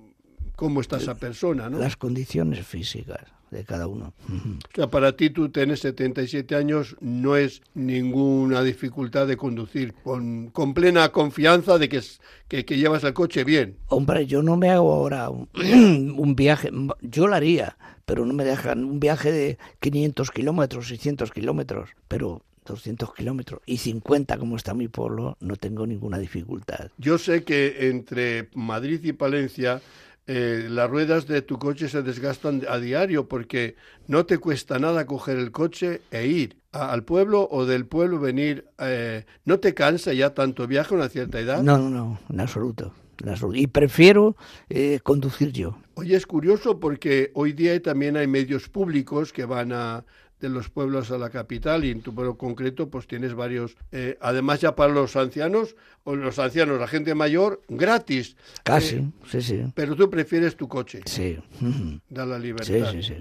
cómo 0.55 0.81
está 0.81 0.97
esa 0.97 1.15
persona, 1.15 1.69
¿no? 1.69 1.79
Las 1.79 1.95
condiciones 1.95 2.65
físicas 2.65 3.36
de 3.51 3.63
cada 3.63 3.87
uno. 3.87 4.13
O 4.27 4.75
sea, 4.75 4.87
para 4.87 5.15
ti 5.15 5.29
tú 5.29 5.49
tienes 5.49 5.79
77 5.81 6.55
años, 6.55 6.95
no 6.99 7.35
es 7.35 7.61
ninguna 7.73 8.63
dificultad 8.63 9.27
de 9.27 9.37
conducir, 9.37 9.93
con, 10.03 10.49
con 10.49 10.73
plena 10.73 11.09
confianza 11.09 11.77
de 11.77 11.89
que, 11.89 12.01
que, 12.47 12.65
que 12.65 12.77
llevas 12.77 13.03
el 13.03 13.13
coche 13.13 13.43
bien. 13.43 13.77
Hombre, 13.87 14.25
yo 14.25 14.43
no 14.43 14.57
me 14.57 14.69
hago 14.69 14.93
ahora 14.93 15.29
un, 15.29 15.49
un 16.17 16.35
viaje, 16.35 16.71
yo 17.01 17.27
lo 17.27 17.35
haría, 17.35 17.77
pero 18.05 18.25
no 18.25 18.33
me 18.33 18.43
dejan 18.43 18.83
un 18.83 18.99
viaje 18.99 19.31
de 19.31 19.57
500 19.79 20.31
kilómetros, 20.31 20.87
600 20.87 21.31
kilómetros, 21.31 21.89
pero 22.07 22.41
200 22.67 23.13
kilómetros 23.13 23.61
y 23.65 23.77
50 23.77 24.37
como 24.37 24.55
está 24.55 24.73
mi 24.73 24.87
pueblo, 24.87 25.37
no 25.39 25.55
tengo 25.55 25.87
ninguna 25.87 26.17
dificultad. 26.17 26.91
Yo 26.97 27.17
sé 27.17 27.43
que 27.43 27.89
entre 27.89 28.49
Madrid 28.53 29.03
y 29.03 29.13
Palencia 29.13 29.81
eh, 30.27 30.67
las 30.69 30.89
ruedas 30.89 31.25
de 31.27 31.41
tu 31.41 31.57
coche 31.57 31.87
se 31.89 32.01
desgastan 32.03 32.63
a 32.69 32.77
diario 32.79 33.27
porque 33.27 33.75
no 34.07 34.25
te 34.25 34.37
cuesta 34.37 34.77
nada 34.79 35.05
coger 35.05 35.37
el 35.37 35.51
coche 35.51 36.01
e 36.11 36.27
ir 36.27 36.57
a- 36.73 36.91
al 36.91 37.03
pueblo 37.03 37.47
o 37.49 37.65
del 37.65 37.85
pueblo 37.85 38.19
venir. 38.19 38.65
eh, 38.79 39.25
¿No 39.45 39.59
te 39.59 39.73
cansa 39.73 40.13
ya 40.13 40.33
tanto 40.33 40.67
viaje 40.67 40.93
a 40.93 40.97
una 40.97 41.09
cierta 41.09 41.39
edad? 41.39 41.63
No, 41.63 41.77
no, 41.77 41.89
no, 41.89 42.19
en 42.29 42.39
absoluto. 42.41 42.93
en 43.23 43.29
absoluto. 43.29 43.57
Y 43.57 43.67
prefiero 43.67 44.35
eh, 44.69 44.99
conducir 45.01 45.51
yo. 45.51 45.77
Oye, 45.95 46.15
es 46.15 46.27
curioso 46.27 46.79
porque 46.79 47.31
hoy 47.33 47.53
día 47.53 47.81
también 47.81 48.17
hay 48.17 48.27
medios 48.27 48.69
públicos 48.69 49.33
que 49.33 49.45
van 49.45 49.71
a 49.71 50.03
de 50.39 50.49
los 50.49 50.69
pueblos 50.69 51.09
a 51.11 51.17
la 51.17 51.29
capital 51.29 51.83
y 51.85 51.89
en 51.91 52.01
tu 52.01 52.13
pueblo 52.13 52.37
concreto 52.37 52.89
pues 52.89 53.07
tienes 53.07 53.33
varios, 53.33 53.75
eh, 53.91 54.17
además 54.21 54.61
ya 54.61 54.75
para 54.75 54.93
los 54.93 55.15
ancianos 55.15 55.75
o 56.03 56.15
los 56.15 56.37
ancianos, 56.39 56.79
la 56.79 56.87
gente 56.87 57.15
mayor, 57.15 57.61
gratis. 57.67 58.35
Casi, 58.63 58.97
Eh, 58.97 59.09
sí, 59.29 59.41
sí. 59.41 59.63
pero 59.73 59.95
tú 59.95 60.09
prefieres 60.09 60.55
tu 60.55 60.67
coche, 60.67 61.01
Sí. 61.05 61.37
da 62.09 62.25
la 62.25 62.37
Sí, 62.37 62.43
libertad. 62.43 62.91
sí, 62.91 63.01
sí. 63.03 63.15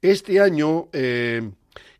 Este 0.00 0.40
año 0.40 0.88
eh, 0.92 1.50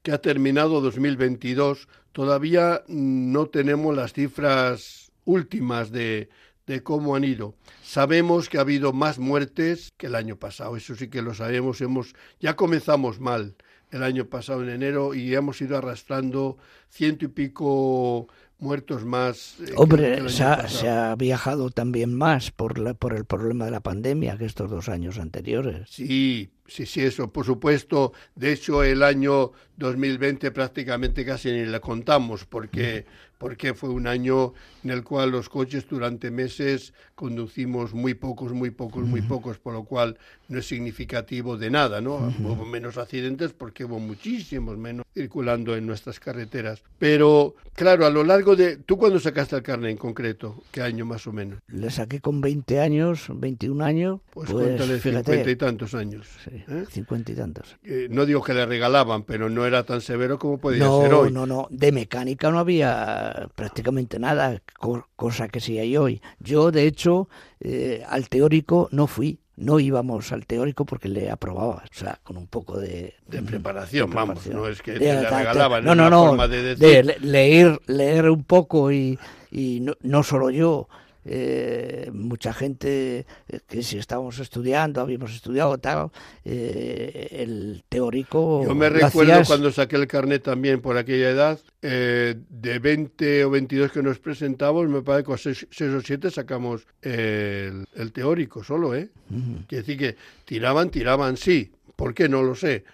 que 0.02 0.12
ha 0.12 0.18
terminado 0.18 0.80
2022, 0.80 1.88
todavía 2.12 2.82
no 2.86 3.46
tenemos 3.46 3.96
las 3.96 4.12
cifras 4.12 5.10
últimas 5.24 5.90
de, 5.90 6.28
de 6.66 6.82
cómo 6.82 7.16
han 7.16 7.24
ido. 7.24 7.54
Sabemos 7.82 8.48
que 8.48 8.58
ha 8.58 8.62
habido 8.62 8.92
más 8.92 9.18
muertes 9.18 9.90
que 9.96 10.06
el 10.06 10.14
año 10.14 10.36
pasado, 10.36 10.76
eso 10.76 10.94
sí 10.94 11.08
que 11.08 11.22
lo 11.22 11.34
sabemos. 11.34 11.80
Hemos, 11.80 12.14
ya 12.40 12.54
comenzamos 12.56 13.18
mal 13.20 13.56
el 13.92 14.02
año 14.02 14.26
pasado 14.26 14.62
en 14.64 14.70
enero 14.70 15.14
y 15.14 15.34
hemos 15.34 15.60
ido 15.60 15.78
arrastrando 15.78 16.56
ciento 16.90 17.24
y 17.26 17.28
pico 17.28 18.26
muertos 18.58 19.04
más. 19.04 19.56
eh, 19.60 19.64
que- 19.64 19.64
que 19.66 19.72
el 19.72 19.78
Hombre, 19.78 20.28
se 20.30 20.44
ha, 20.44 20.68
se 20.68 20.88
ha 20.88 21.14
viajado 21.16 21.70
también 21.70 22.14
más 22.14 22.50
por, 22.50 22.78
la, 22.78 22.94
por 22.94 23.14
el 23.14 23.24
problema 23.24 23.64
de 23.66 23.70
la 23.72 23.80
pandemia 23.80 24.36
que 24.38 24.44
estos 24.46 24.70
dos 24.70 24.88
años 24.88 25.18
anteriores. 25.18 25.88
Sí, 25.90 26.50
sí, 26.66 26.86
sí, 26.86 27.00
eso, 27.02 27.32
por 27.32 27.44
supuesto. 27.44 28.12
De 28.34 28.52
hecho, 28.52 28.82
el 28.84 29.02
año 29.02 29.52
2020 29.76 30.50
prácticamente 30.52 31.24
casi 31.24 31.50
ni 31.50 31.64
le 31.64 31.80
contamos 31.80 32.44
porque, 32.46 33.04
porque 33.42 33.74
fue 33.74 33.90
un 33.90 34.06
año 34.06 34.54
en 34.84 34.90
el 34.90 35.02
cual 35.02 35.30
los 35.32 35.48
coches 35.48 35.84
durante 35.88 36.30
meses 36.30 36.94
conducimos 37.16 37.92
muy 37.92 38.14
pocos, 38.14 38.52
muy 38.52 38.70
pocos, 38.70 39.04
muy 39.04 39.20
pocos, 39.22 39.58
por 39.58 39.74
lo 39.74 39.84
cual 39.84 40.16
no 40.48 40.58
es 40.60 40.66
significativo 40.66 41.56
de 41.56 41.70
nada, 41.70 42.00
¿no? 42.00 42.32
Hubo 42.40 42.64
menos 42.64 42.98
accidentes 42.98 43.52
porque 43.52 43.84
hubo 43.84 43.98
muchísimos 43.98 44.76
menos 44.78 45.04
circulando 45.14 45.76
en 45.76 45.86
nuestras 45.86 46.20
carreteras. 46.20 46.82
Pero, 46.98 47.54
claro, 47.74 48.06
a 48.06 48.10
lo 48.10 48.22
largo 48.24 48.54
de... 48.56 48.76
¿Tú 48.76 48.96
cuándo 48.96 49.18
sacaste 49.20 49.56
el 49.56 49.62
carnet 49.62 49.90
en 49.90 49.96
concreto? 49.96 50.62
¿Qué 50.70 50.80
año 50.82 51.04
más 51.04 51.26
o 51.26 51.32
menos? 51.32 51.58
Le 51.68 51.90
saqué 51.90 52.20
con 52.20 52.40
20 52.40 52.80
años, 52.80 53.26
21 53.28 53.84
años, 53.84 54.20
Pues, 54.32 54.50
pues, 54.50 54.64
cuéntale 54.66 54.98
fíjate, 54.98 55.24
cincuenta 55.24 55.50
y 55.50 55.56
tantos 55.56 55.94
años. 55.94 56.26
sí, 56.44 56.50
¿eh? 56.68 56.84
50 56.90 57.32
y 57.32 57.34
tantos. 57.34 57.76
Eh, 57.84 58.08
no 58.10 58.24
digo 58.26 58.42
que 58.42 58.54
le 58.54 58.66
regalaban, 58.66 59.22
pero 59.24 59.48
no 59.50 59.66
era 59.66 59.84
tan 59.84 60.00
severo 60.00 60.38
como 60.38 60.58
podía 60.58 60.84
No, 60.84 61.00
ser 61.02 61.14
hoy. 61.14 61.32
no, 61.32 61.46
no, 61.46 61.66
de 61.70 61.92
mecánica 61.92 62.50
no 62.50 62.58
había 62.58 63.31
prácticamente 63.54 64.18
nada, 64.18 64.60
co- 64.78 65.06
cosa 65.16 65.48
que 65.48 65.60
sí 65.60 65.78
hay 65.78 65.96
hoy. 65.96 66.20
Yo, 66.40 66.70
de 66.70 66.86
hecho, 66.86 67.28
eh, 67.60 68.02
al 68.08 68.28
teórico 68.28 68.88
no 68.92 69.06
fui, 69.06 69.38
no 69.56 69.78
íbamos 69.80 70.32
al 70.32 70.46
teórico 70.46 70.84
porque 70.84 71.08
le 71.08 71.30
aprobaba, 71.30 71.82
o 71.90 71.94
sea, 71.94 72.18
con 72.22 72.36
un 72.36 72.46
poco 72.46 72.78
de... 72.80 73.14
De 73.26 73.42
preparación, 73.42 74.10
de 74.10 74.16
vamos, 74.16 74.38
preparación. 74.40 74.56
no 74.56 74.68
es 74.68 74.82
que 74.82 74.92
De- 74.92 74.98
te 74.98 75.22
ta- 75.22 75.38
regalaban, 75.38 75.84
no, 75.84 75.94
no, 75.94 76.08
no, 76.10 76.28
forma 76.28 76.48
de 76.48 76.74
decir. 76.74 77.20
leer, 77.22 77.80
leer 77.86 78.30
un 78.30 78.44
poco 78.44 78.90
y, 78.92 79.18
y 79.50 79.80
no, 79.80 79.94
no 80.00 80.22
solo 80.22 80.50
yo, 80.50 80.88
eh, 81.24 82.10
mucha 82.12 82.52
gente 82.52 83.26
eh, 83.48 83.60
que 83.68 83.82
si 83.82 83.98
estábamos 83.98 84.38
estudiando, 84.38 85.00
habíamos 85.00 85.34
estudiado 85.34 85.78
tal, 85.78 86.10
eh, 86.44 87.28
el 87.30 87.84
teórico... 87.88 88.62
Yo 88.64 88.74
me 88.74 88.88
recuerdo 88.88 89.32
hacías- 89.34 89.48
cuando 89.48 89.70
saqué 89.70 89.96
el 89.96 90.06
carnet 90.06 90.42
también 90.42 90.80
por 90.80 90.96
aquella 90.96 91.30
edad, 91.30 91.60
eh, 91.82 92.34
de 92.48 92.78
20 92.78 93.44
o 93.44 93.50
22 93.50 93.92
que 93.92 94.02
nos 94.02 94.18
presentamos, 94.18 94.88
me 94.88 95.02
parece 95.02 95.22
que 95.22 95.26
con 95.26 95.38
6, 95.38 95.66
o 95.96 96.00
7 96.00 96.30
sacamos 96.30 96.86
el, 97.02 97.86
el 97.94 98.12
teórico 98.12 98.62
solo, 98.64 98.94
¿eh? 98.94 99.10
Ujú. 99.30 99.64
Quiere 99.68 99.82
decir 99.82 99.98
que 99.98 100.16
tiraban, 100.44 100.90
tiraban 100.90 101.36
sí. 101.36 101.72
¿Por 101.96 102.14
qué? 102.14 102.28
No 102.28 102.42
lo 102.42 102.54
sé. 102.54 102.84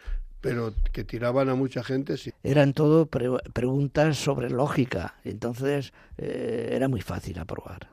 Pero 0.40 0.72
que 0.92 1.02
tiraban 1.04 1.48
a 1.48 1.54
mucha 1.56 1.82
gente, 1.82 2.16
sí. 2.16 2.30
eran 2.44 2.72
todo 2.72 3.06
pre- 3.06 3.28
preguntas 3.52 4.16
sobre 4.18 4.50
lógica, 4.50 5.16
entonces 5.24 5.92
eh, 6.16 6.70
era 6.72 6.86
muy 6.88 7.00
fácil 7.00 7.38
aprobar. 7.40 7.88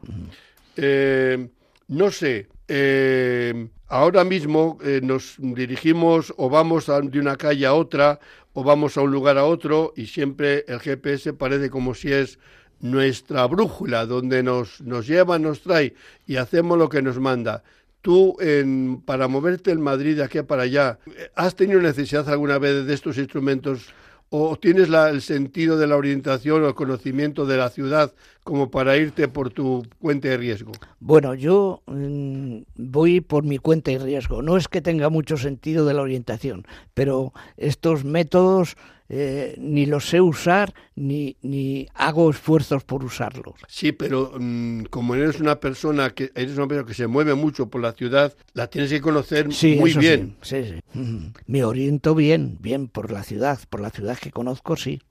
Eh, 0.77 1.49
no 1.87 2.11
sé, 2.11 2.47
eh, 2.67 3.67
ahora 3.87 4.23
mismo 4.23 4.77
eh, 4.83 4.99
nos 5.03 5.35
dirigimos 5.39 6.33
o 6.37 6.49
vamos 6.49 6.89
a- 6.89 7.01
de 7.01 7.19
una 7.19 7.35
calle 7.35 7.65
a 7.65 7.73
otra 7.73 8.19
o 8.53 8.63
vamos 8.63 8.97
a 8.97 9.01
un 9.01 9.11
lugar 9.11 9.37
a 9.37 9.45
otro 9.45 9.93
y 9.95 10.05
siempre 10.07 10.65
el 10.67 10.79
GPS 10.79 11.33
parece 11.33 11.69
como 11.69 11.93
si 11.93 12.11
es 12.11 12.39
nuestra 12.79 13.45
brújula, 13.47 14.05
donde 14.05 14.43
nos, 14.43 14.81
nos 14.81 15.07
lleva, 15.07 15.39
nos 15.39 15.61
trae 15.61 15.95
y 16.27 16.35
hacemos 16.35 16.77
lo 16.77 16.89
que 16.89 17.01
nos 17.01 17.19
manda. 17.19 17.63
Tú, 18.05 18.37
en, 18.39 19.01
para 19.03 19.27
moverte 19.27 19.71
en 19.71 19.81
Madrid 19.81 20.15
de 20.17 20.23
aquí 20.23 20.39
para 20.43 20.61
allá, 20.61 20.99
¿has 21.33 21.55
tenido 21.55 21.81
necesidad 21.81 22.29
alguna 22.29 22.59
vez 22.59 22.85
de 22.85 22.93
estos 22.93 23.17
instrumentos 23.17 23.87
o 24.29 24.57
tienes 24.59 24.89
la- 24.89 25.09
el 25.09 25.23
sentido 25.23 25.75
de 25.75 25.87
la 25.87 25.97
orientación 25.97 26.61
o 26.61 26.67
el 26.67 26.75
conocimiento 26.75 27.47
de 27.47 27.57
la 27.57 27.71
ciudad 27.71 28.13
como 28.45 28.69
para 28.69 28.95
irte 28.95 29.27
por 29.27 29.49
tu 29.49 29.83
cuenta 29.99 30.29
de 30.29 30.37
riesgo? 30.37 30.71
Bueno, 30.99 31.33
yo 31.33 31.81
mm, 31.87 32.59
voy 32.75 33.19
por 33.19 33.43
mi 33.43 33.57
cuenta 33.57 33.91
y 33.91 33.97
riesgo. 33.97 34.43
No 34.43 34.55
es 34.55 34.67
que 34.67 34.81
tenga 34.81 35.09
mucho 35.09 35.35
sentido 35.35 35.83
de 35.85 35.95
la 35.95 36.03
orientación, 36.03 36.65
pero 36.93 37.33
estos 37.57 38.05
métodos 38.05 38.77
eh, 39.09 39.55
ni 39.57 39.87
los 39.87 40.07
sé 40.09 40.21
usar 40.21 40.75
ni, 40.95 41.37
ni 41.41 41.87
hago 41.95 42.29
esfuerzos 42.29 42.83
por 42.83 43.03
usarlos. 43.03 43.55
Sí, 43.67 43.91
pero 43.91 44.33
mm, 44.39 44.83
como 44.91 45.15
eres 45.15 45.39
una 45.39 45.59
persona 45.59 46.11
que 46.11 46.31
eres 46.35 46.55
una 46.55 46.67
persona 46.67 46.87
que 46.87 46.93
se 46.93 47.07
mueve 47.07 47.33
mucho 47.33 47.67
por 47.67 47.81
la 47.81 47.93
ciudad, 47.93 48.35
la 48.53 48.67
tienes 48.67 48.91
que 48.91 49.01
conocer 49.01 49.51
Sí, 49.51 49.75
muy 49.75 49.91
bien. 49.95 50.37
Sí, 50.43 50.63
sí, 50.63 50.71
sí. 50.93 50.99
Ujú. 50.99 51.31
Me 51.47 51.63
oriento 51.63 52.13
bien, 52.13 52.57
bien 52.61 52.89
por 52.89 53.11
la 53.11 53.23
ciudad, 53.23 53.59
por 53.71 53.81
la 53.81 53.89
ciudad 53.89 54.19
que 54.19 54.29
conozco, 54.29 54.75
sí. 54.75 55.01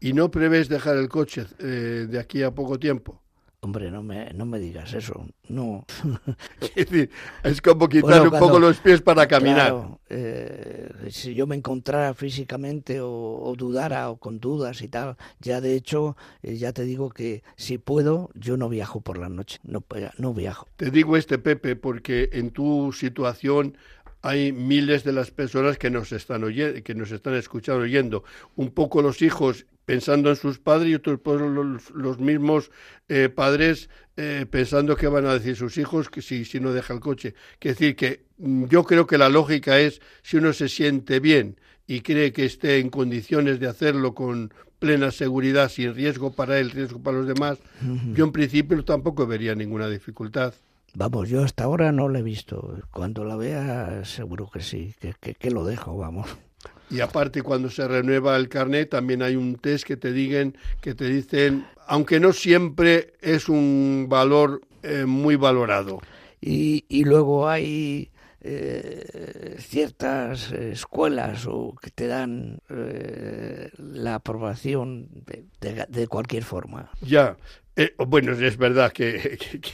Y 0.00 0.12
no 0.12 0.30
prevés 0.30 0.68
dejar 0.68 0.96
el 0.96 1.08
coche 1.08 1.44
eh, 1.58 2.06
de 2.08 2.18
aquí 2.18 2.42
a 2.42 2.50
poco 2.52 2.78
tiempo. 2.78 3.20
Hombre, 3.60 3.90
no 3.90 4.04
me, 4.04 4.32
no 4.34 4.46
me 4.46 4.60
digas 4.60 4.92
eso. 4.94 5.26
No. 5.48 5.84
Es 6.60 6.86
decir, 6.88 7.10
es 7.42 7.60
como 7.60 7.88
quitar 7.88 8.02
Bueno, 8.10 8.22
un 8.24 8.28
cuando- 8.30 8.46
poco 8.46 8.58
los 8.60 8.78
pies 8.78 9.02
para 9.02 9.26
caminar. 9.26 9.56
Claro, 9.70 10.00
eh, 10.08 10.88
si 11.10 11.34
yo 11.34 11.48
me 11.48 11.56
encontrara 11.56 12.14
físicamente 12.14 13.00
o, 13.00 13.10
o 13.10 13.56
dudara 13.56 14.10
o 14.10 14.16
con 14.18 14.38
dudas 14.38 14.80
y 14.80 14.86
tal, 14.86 15.16
ya 15.40 15.60
de 15.60 15.74
hecho, 15.74 16.16
eh, 16.44 16.56
ya 16.56 16.72
te 16.72 16.84
digo 16.84 17.10
que 17.10 17.42
si 17.56 17.78
puedo, 17.78 18.30
yo 18.34 18.56
no 18.56 18.68
viajo 18.68 19.00
por 19.00 19.18
la 19.18 19.28
noche, 19.28 19.58
no, 19.64 19.82
eh, 19.96 20.08
no 20.18 20.32
viajo. 20.34 20.68
Te 20.76 20.92
digo 20.92 21.16
este, 21.16 21.38
Pepe, 21.38 21.74
porque 21.74 22.30
en 22.34 22.50
tu 22.52 22.92
situación 22.92 23.76
hay 24.22 24.52
miles 24.52 25.04
de 25.04 25.12
las 25.12 25.30
personas 25.30 25.78
que 25.78 25.90
nos 25.90 26.12
están 26.12 26.44
oyendo, 26.44 26.82
que 26.82 26.94
nos 26.94 27.10
están 27.12 27.34
escuchando 27.34 27.82
oyendo. 27.82 28.24
Un 28.56 28.70
poco 28.70 29.02
los 29.02 29.22
hijos 29.22 29.66
pensando 29.84 30.28
en 30.28 30.36
sus 30.36 30.58
padres 30.58 30.90
y 30.90 30.94
otros 30.96 31.20
pues, 31.20 31.40
los, 31.40 31.90
los 31.92 32.18
mismos 32.18 32.70
eh, 33.08 33.30
padres 33.30 33.88
eh, 34.16 34.44
pensando 34.50 34.96
qué 34.96 35.06
van 35.06 35.24
a 35.26 35.32
decir 35.32 35.56
sus 35.56 35.78
hijos 35.78 36.10
que 36.10 36.20
si, 36.20 36.44
si 36.44 36.60
no 36.60 36.72
deja 36.72 36.92
el 36.92 37.00
coche. 37.00 37.34
Quiere 37.58 37.74
decir 37.74 37.96
que 37.96 38.24
mm, 38.38 38.64
yo 38.66 38.84
creo 38.84 39.06
que 39.06 39.16
la 39.16 39.28
lógica 39.28 39.78
es 39.78 40.02
si 40.22 40.36
uno 40.36 40.52
se 40.52 40.68
siente 40.68 41.20
bien 41.20 41.58
y 41.86 42.00
cree 42.00 42.32
que 42.32 42.44
esté 42.44 42.80
en 42.80 42.90
condiciones 42.90 43.60
de 43.60 43.68
hacerlo 43.68 44.14
con 44.14 44.52
plena 44.78 45.10
seguridad, 45.10 45.70
sin 45.70 45.94
riesgo 45.94 46.32
para 46.32 46.58
él, 46.58 46.70
riesgo 46.70 47.02
para 47.02 47.18
los 47.18 47.26
demás, 47.26 47.58
yo 48.14 48.24
en 48.24 48.32
principio 48.32 48.84
tampoco 48.84 49.26
vería 49.26 49.54
ninguna 49.54 49.88
dificultad. 49.88 50.54
Vamos, 50.94 51.28
yo 51.28 51.42
hasta 51.44 51.64
ahora 51.64 51.92
no 51.92 52.08
lo 52.08 52.18
he 52.18 52.22
visto. 52.22 52.76
Cuando 52.92 53.24
la 53.24 53.36
vea, 53.36 54.04
seguro 54.04 54.50
que 54.50 54.60
sí, 54.60 54.94
que, 55.00 55.14
que, 55.20 55.34
que 55.34 55.50
lo 55.50 55.64
dejo, 55.64 55.96
vamos. 55.96 56.26
Y 56.90 57.00
aparte 57.00 57.42
cuando 57.42 57.68
se 57.70 57.86
renueva 57.86 58.36
el 58.36 58.48
carnet 58.48 58.90
también 58.90 59.22
hay 59.22 59.36
un 59.36 59.56
test 59.56 59.84
que 59.86 59.96
te 59.96 60.10
digan 60.12 60.56
que 60.80 60.94
te 60.94 61.04
dicen, 61.08 61.66
aunque 61.86 62.18
no 62.18 62.32
siempre 62.32 63.12
es 63.20 63.48
un 63.48 64.06
valor 64.08 64.62
eh, 64.82 65.04
muy 65.04 65.36
valorado. 65.36 66.00
Y, 66.40 66.84
y 66.88 67.04
luego 67.04 67.48
hay 67.48 68.10
eh, 68.40 69.56
ciertas 69.58 70.50
escuelas 70.52 71.46
o 71.46 71.74
que 71.80 71.90
te 71.90 72.06
dan 72.06 72.60
eh, 72.70 73.70
la 73.76 74.14
aprobación 74.16 75.08
de, 75.26 75.44
de- 75.60 75.86
de 75.88 76.06
cualquier 76.06 76.44
forma. 76.44 76.90
Ya, 77.02 77.36
eh, 77.78 77.94
bueno, 78.06 78.32
es 78.32 78.56
verdad 78.56 78.92
que, 78.92 79.38
que- 79.40 79.60
que 79.60 79.70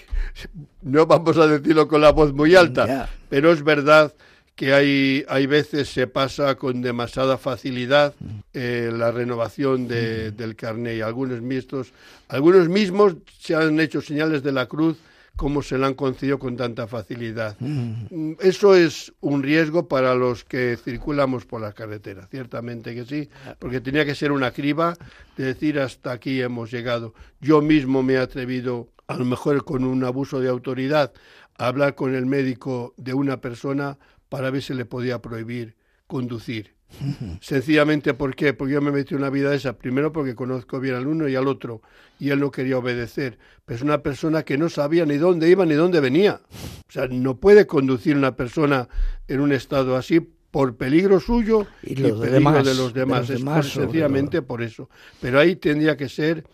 no 0.82 1.06
vamos 1.06 1.36
a 1.38 1.46
decirlo 1.46 1.88
con 1.88 2.00
la 2.00 2.12
voz 2.12 2.32
muy 2.32 2.54
alta, 2.54 2.86
pero 3.28 3.50
es 3.50 3.62
verdad 3.64 4.12
que 4.54 4.72
hay, 4.72 5.24
hay 5.28 5.46
veces 5.46 5.88
se 5.88 6.06
pasa 6.06 6.54
con 6.54 6.80
demasiada 6.80 7.36
facilidad 7.38 8.14
eh, 8.52 8.90
la 8.92 9.10
renovación 9.10 9.88
de- 9.88 10.30
del 10.30 10.54
carnet. 10.54 10.98
Y 10.98 11.00
algunos 11.00 11.40
mismos, 11.42 11.92
algunos 12.28 12.68
mismos 12.68 13.16
se 13.40 13.56
han 13.56 13.80
hecho 13.80 14.00
señales 14.00 14.42
de 14.44 14.52
la 14.52 14.66
cruz 14.66 14.96
como 15.36 15.62
se 15.62 15.78
la 15.78 15.88
han 15.88 15.94
concedido 15.94 16.38
con 16.38 16.56
tanta 16.56 16.86
facilidad. 16.86 17.56
Mm, 17.58 18.34
Eso 18.40 18.74
es 18.74 19.12
un 19.20 19.42
riesgo 19.42 19.88
para 19.88 20.14
los 20.14 20.44
que 20.44 20.76
circulamos 20.76 21.44
por 21.44 21.60
la 21.60 21.72
carretera, 21.72 22.26
ciertamente 22.28 22.94
que 22.94 23.04
sí, 23.04 23.28
porque 23.58 23.80
tenía 23.80 24.04
que 24.04 24.14
ser 24.14 24.32
una 24.32 24.52
criba 24.52 24.96
de 25.36 25.46
decir 25.46 25.80
hasta 25.80 26.12
aquí 26.12 26.40
hemos 26.40 26.70
llegado. 26.70 27.14
Yo 27.40 27.62
mismo 27.62 28.02
me 28.02 28.14
he 28.14 28.18
atrevido, 28.18 28.90
a 29.08 29.16
lo 29.16 29.24
mejor 29.24 29.64
con 29.64 29.84
un 29.84 30.04
abuso 30.04 30.40
de 30.40 30.48
autoridad, 30.48 31.12
a 31.58 31.66
hablar 31.66 31.94
con 31.94 32.14
el 32.14 32.26
médico 32.26 32.94
de 32.96 33.14
una 33.14 33.40
persona 33.40 33.98
para 34.28 34.50
ver 34.50 34.62
si 34.62 34.74
le 34.74 34.84
podía 34.84 35.20
prohibir 35.20 35.76
conducir. 36.06 36.73
Sencillamente, 37.40 38.14
¿por 38.14 38.34
qué? 38.34 38.52
Porque 38.54 38.74
yo 38.74 38.80
me 38.80 38.92
metí 38.92 39.14
en 39.14 39.20
una 39.20 39.30
vida 39.30 39.54
esa, 39.54 39.76
primero 39.76 40.12
porque 40.12 40.34
conozco 40.34 40.80
bien 40.80 40.94
al 40.94 41.06
uno 41.06 41.28
y 41.28 41.36
al 41.36 41.48
otro, 41.48 41.82
y 42.18 42.30
él 42.30 42.40
no 42.40 42.50
quería 42.50 42.78
obedecer. 42.78 43.38
Pero 43.64 43.76
es 43.76 43.82
una 43.82 44.02
persona 44.02 44.42
que 44.42 44.58
no 44.58 44.68
sabía 44.68 45.06
ni 45.06 45.16
dónde 45.16 45.48
iba 45.48 45.66
ni 45.66 45.74
dónde 45.74 46.00
venía. 46.00 46.40
O 46.88 46.92
sea, 46.92 47.06
no 47.08 47.36
puede 47.36 47.66
conducir 47.66 48.16
una 48.16 48.36
persona 48.36 48.88
en 49.28 49.40
un 49.40 49.52
estado 49.52 49.96
así 49.96 50.20
por 50.54 50.76
peligro 50.76 51.18
suyo 51.18 51.66
y, 51.82 51.96
peligro 51.96 52.62
de 52.62 52.74
los 52.76 52.94
demás. 52.94 53.28
es 53.28 53.42
sencillamente 53.72 54.40
por 54.40 54.62
eso. 54.62 54.88
Pero 55.20 55.40
ahí 55.40 55.56
tendría 55.56 55.96
que 55.96 56.08
ser, 56.08 56.44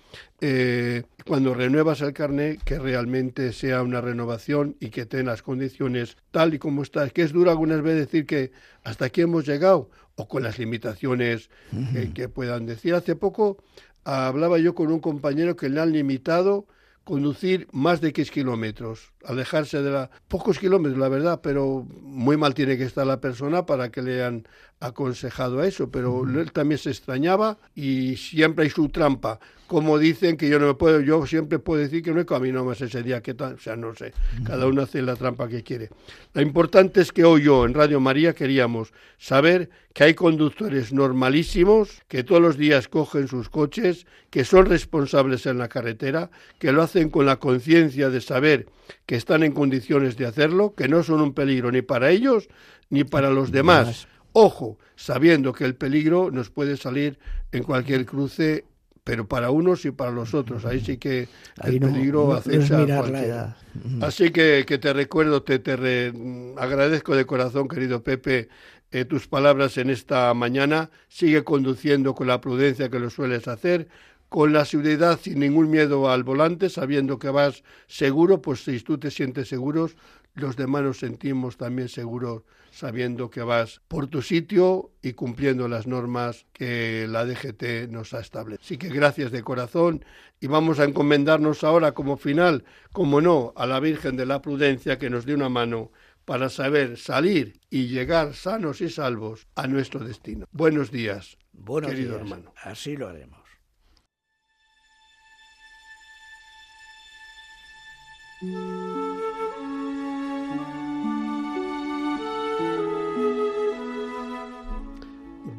eh, 0.41 1.03
cuando 1.27 1.53
renuevas 1.53 2.01
el 2.01 2.15
carnet, 2.15 2.63
que 2.65 2.79
realmente 2.79 3.53
sea 3.53 3.83
una 3.83 4.01
renovación 4.01 4.75
y 4.81 4.89
que 4.89 5.05
tenga 5.05 5.33
las 5.33 5.43
condiciones 5.43 6.17
tal 6.31 6.55
y 6.55 6.59
como 6.59 6.83
está. 6.83 7.05
Es 7.05 7.13
que 7.13 7.21
es 7.21 7.33
duro 7.35 7.51
algunas 7.51 7.83
veces 7.83 8.07
decir 8.07 8.25
que 8.25 8.53
hasta 8.85 9.05
aquí 9.05 9.21
hemos 9.21 9.47
llegado 9.47 9.91
o 10.21 10.29
con 10.29 10.43
las 10.43 10.59
limitaciones 10.59 11.51
eh, 11.95 12.11
que 12.15 12.29
puedan 12.29 12.67
decir. 12.67 12.95
Hace 12.95 13.17
poco 13.17 13.57
hablaba 14.05 14.59
yo 14.59 14.75
con 14.75 14.93
un 14.93 15.01
compañero 15.01 15.57
que 15.57 15.69
le 15.69 15.81
han 15.81 15.93
limitado 15.93 16.67
conducir 17.05 17.67
más 17.73 18.01
de 18.01 18.09
X 18.09 18.31
kilómetros, 18.31 19.13
alejarse 19.25 19.83
de 19.83 19.91
la... 19.91 20.11
Pocos 20.29 20.59
kilómetros, 20.59 21.01
la 21.01 21.09
verdad, 21.09 21.41
pero 21.43 21.87
muy 22.03 22.37
mal 22.37 22.55
tiene 22.55 22.77
que 22.77 22.85
estar 22.85 23.07
la 23.07 23.21
persona 23.21 23.65
para 23.67 23.91
que 23.91 24.03
le 24.03 24.23
han 24.23 24.47
aconsejado 24.81 25.61
a 25.61 25.67
eso, 25.67 25.91
pero 25.91 26.25
él 26.25 26.53
también 26.53 26.79
se 26.79 26.91
extrañaba 26.91 27.59
y 27.75 28.17
siempre 28.17 28.65
hay 28.65 28.71
su 28.71 28.89
trampa. 28.89 29.39
Como 29.67 29.99
dicen 29.99 30.37
que 30.37 30.49
yo 30.49 30.59
no 30.59 30.67
me 30.67 30.75
puedo, 30.75 31.01
yo 31.01 31.25
siempre 31.27 31.61
puedo 31.61 31.81
decir 31.81 32.03
que 32.03 32.13
no 32.13 32.21
he 32.21 32.27
caminado 32.27 32.65
más 32.65 32.81
ese 32.81 33.05
día, 33.05 33.23
que 33.23 33.35
tal, 33.35 33.55
o 33.55 33.59
sea, 33.59 33.77
no 33.77 33.95
sé, 33.95 34.13
cada 34.45 34.67
uno 34.67 34.83
hace 34.83 35.01
la 35.01 35.15
trampa 35.15 35.47
que 35.47 35.63
quiere. 35.63 35.91
Lo 36.35 36.43
importante 36.43 37.01
es 37.01 37.13
que 37.13 37.25
hoy 37.25 37.45
yo 37.45 37.65
en 37.65 37.75
Radio 37.75 38.01
María 38.01 38.35
queríamos 38.35 38.93
saber 39.17 39.71
que 39.93 40.05
hay 40.05 40.15
conductores 40.15 40.93
normalísimos 40.93 42.03
que 42.09 42.25
todos 42.25 42.43
los 42.43 42.57
días 42.57 42.89
cogen 42.89 43.29
sus 43.29 43.49
coches, 43.49 44.07
que 44.31 44.45
son 44.45 44.67
responsables 44.67 45.47
en 45.47 45.59
la 45.59 45.69
carretera, 45.69 46.31
que 46.59 46.73
lo 46.73 46.83
hacen 46.83 47.11
con 47.11 47.27
la 47.27 47.37
conciencia 47.37 48.11
de 48.11 48.21
saber 48.21 48.67
que 49.07 49.15
están 49.15 49.45
en 49.45 49.53
condiciones 49.53 50.17
de 50.17 50.27
hacerlo, 50.27 50.75
que 50.75 50.89
no 50.89 51.05
son 51.05 51.21
un 51.21 51.33
peligro 51.33 51.71
ni 51.71 51.83
para 51.83 52.11
ellos 52.11 52.49
ni 52.89 53.05
para 53.05 53.31
los 53.31 53.53
demás 53.53 54.09
Ojo, 54.33 54.79
sabiendo 54.97 55.53
que 55.53 55.65
el 55.65 55.75
peligro 55.75 56.31
nos 56.31 56.51
puede 56.51 56.77
salir 56.77 57.19
en 57.53 57.63
cualquier 57.63 58.07
cruce, 58.07 58.65
pero 59.03 59.27
para 59.27 59.51
unos 59.51 59.85
y 59.85 59.91
para 59.91 60.11
los 60.11 60.35
otros. 60.35 60.65
Ahí 60.65 60.81
sí 60.81 60.99
que 60.99 61.29
el 61.65 61.81
peligro 61.81 62.33
acecha 62.35 63.55
Así 64.01 64.31
que, 64.31 64.65
que, 64.67 64.79
te 64.79 64.93
recuerdo, 64.93 65.43
te, 65.43 65.59
te 65.59 66.13
agradezco 66.57 67.17
de 67.17 67.27
corazón, 67.27 67.67
querido 67.67 68.03
Pepe, 68.03 68.49
eh, 68.93 69.05
tus 69.05 69.27
palabras 69.27 69.79
en 69.79 69.91
esta 69.91 70.33
mañana. 70.35 70.91
Sigue 71.09 71.43
conduciendo 71.43 72.15
con 72.15 72.27
la 72.27 72.41
prudencia 72.41 72.89
que 72.89 73.01
lo 73.01 73.11
sueles 73.11 73.49
hacer 73.49 73.89
con 74.31 74.53
la 74.53 74.65
seguridad 74.65 75.19
sin 75.21 75.41
ningún 75.41 75.71
miedo 75.71 76.09
al 76.09 76.23
volante, 76.23 76.71
sabiendo 76.71 77.19
que 77.19 77.31
vas 77.31 77.65
seguro, 77.89 78.41
pues 78.41 78.63
si 78.63 78.79
tú 78.79 78.97
te 78.97 79.11
sientes 79.11 79.49
seguros, 79.49 79.97
los 80.35 80.57
demás 80.57 80.83
nos 80.83 80.99
sentimos 80.99 81.57
también 81.57 81.89
seguros 81.89 82.43
sabiendo 82.71 83.31
que 83.31 83.43
vas 83.43 83.81
por 83.89 84.07
tu 84.07 84.23
sitio 84.23 84.93
y 85.03 85.13
cumpliendo 85.15 85.69
las 85.69 85.87
normas 85.87 86.47
que 86.53 87.07
la 87.09 87.25
DGT 87.25 87.91
nos 87.91 88.15
ha 88.15 88.21
establecido. 88.21 88.65
Así 88.65 88.79
que 88.79 88.89
gracias 88.89 89.33
de 89.33 89.43
corazón 89.43 90.05
y 90.41 90.47
vamos 90.47 90.79
a 90.79 90.85
encomendarnos 90.85 91.65
ahora 91.65 91.93
como 91.93 92.17
final, 92.17 92.65
como 92.93 93.21
no, 93.21 93.53
a 93.57 93.67
la 93.67 93.81
Virgen 93.81 94.17
de 94.17 94.27
la 94.27 94.41
Prudencia 94.41 94.99
que 94.99 95.11
nos 95.11 95.27
dé 95.27 95.35
una 95.35 95.49
mano 95.49 95.91
para 96.25 96.49
saber 96.49 96.97
salir 96.97 97.61
y 97.71 97.89
llegar 97.89 98.35
sanos 98.35 98.81
y 98.81 98.89
salvos 98.89 99.49
a 99.57 99.67
nuestro 99.67 100.01
destino. 100.05 100.47
Buenos 100.53 100.91
días, 100.91 101.37
querido 101.85 102.17
hermano. 102.17 102.53
Así 102.63 102.97
lo 102.97 103.09
haremos. 103.09 103.41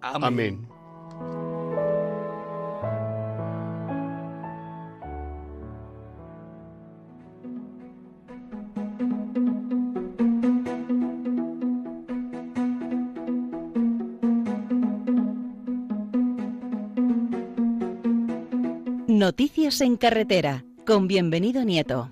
Amén. 0.00 0.66
Noticias 19.18 19.80
en 19.80 19.96
carretera 19.96 20.64
con 20.86 21.08
bienvenido 21.08 21.64
Nieto. 21.64 22.08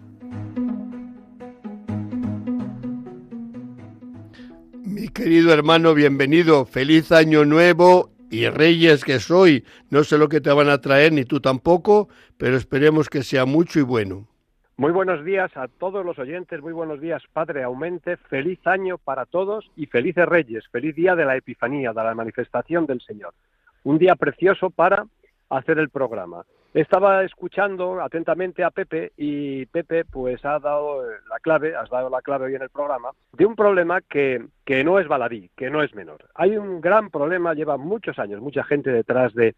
Querido 5.27 5.53
hermano, 5.53 5.93
bienvenido. 5.93 6.65
Feliz 6.67 7.11
año 7.11 7.45
nuevo 7.45 8.11
y 8.31 8.49
reyes 8.49 9.05
que 9.05 9.19
soy. 9.19 9.65
No 9.91 10.05
sé 10.05 10.19
lo 10.19 10.29
que 10.29 10.41
te 10.41 10.53
van 10.53 10.69
a 10.69 10.81
traer, 10.81 11.13
ni 11.13 11.25
tú 11.25 11.41
tampoco, 11.41 12.09
pero 12.39 12.57
esperemos 12.57 13.09
que 13.09 13.25
sea 13.25 13.45
mucho 13.45 13.81
y 13.81 13.83
bueno. 13.83 14.29
Muy 14.77 14.93
buenos 14.93 15.25
días 15.25 15.51
a 15.57 15.67
todos 15.67 16.07
los 16.07 16.17
oyentes, 16.21 16.63
muy 16.63 16.73
buenos 16.73 17.01
días, 17.01 17.25
Padre 17.33 17.65
Aumente, 17.65 18.17
feliz 18.17 18.65
año 18.69 18.99
para 18.99 19.27
todos 19.27 19.69
y 19.75 19.87
felices 19.87 20.27
reyes, 20.27 20.63
feliz 20.71 20.95
día 20.95 21.17
de 21.17 21.25
la 21.25 21.37
Epifanía, 21.37 21.93
de 21.93 22.05
la 22.05 22.15
manifestación 22.15 22.87
del 22.87 23.01
Señor. 23.01 23.35
Un 23.83 23.99
día 23.99 24.15
precioso 24.15 24.71
para 24.71 25.07
hacer 25.51 25.81
el 25.81 25.91
programa. 25.91 26.45
Estaba 26.77 27.25
escuchando 27.25 28.03
atentamente 28.03 28.63
a 28.63 28.71
Pepe 28.71 29.13
y 29.17 29.65
Pepe 29.65 30.05
pues 30.05 30.45
ha 30.45 30.59
dado 30.59 31.05
la 31.27 31.39
clave, 31.41 31.75
has 31.75 31.89
dado 31.89 32.11
la 32.11 32.21
clave 32.21 32.45
hoy 32.45 32.55
en 32.55 32.61
el 32.61 32.69
programa, 32.69 33.13
de 33.33 33.47
un 33.47 33.57
problema 33.57 34.03
que, 34.03 34.45
que 34.63 34.85
no 34.85 34.99
es 34.99 35.09
baladí, 35.09 35.49
que 35.57 35.71
no 35.71 35.83
es 35.83 35.95
menor. 35.95 36.29
Hay 36.35 36.59
un 36.59 36.83
gran 36.83 37.09
problema, 37.09 37.55
lleva 37.55 37.79
muchos 37.79 38.19
años, 38.19 38.43
mucha 38.43 38.63
gente 38.63 38.91
detrás 38.91 39.33
de, 39.33 39.55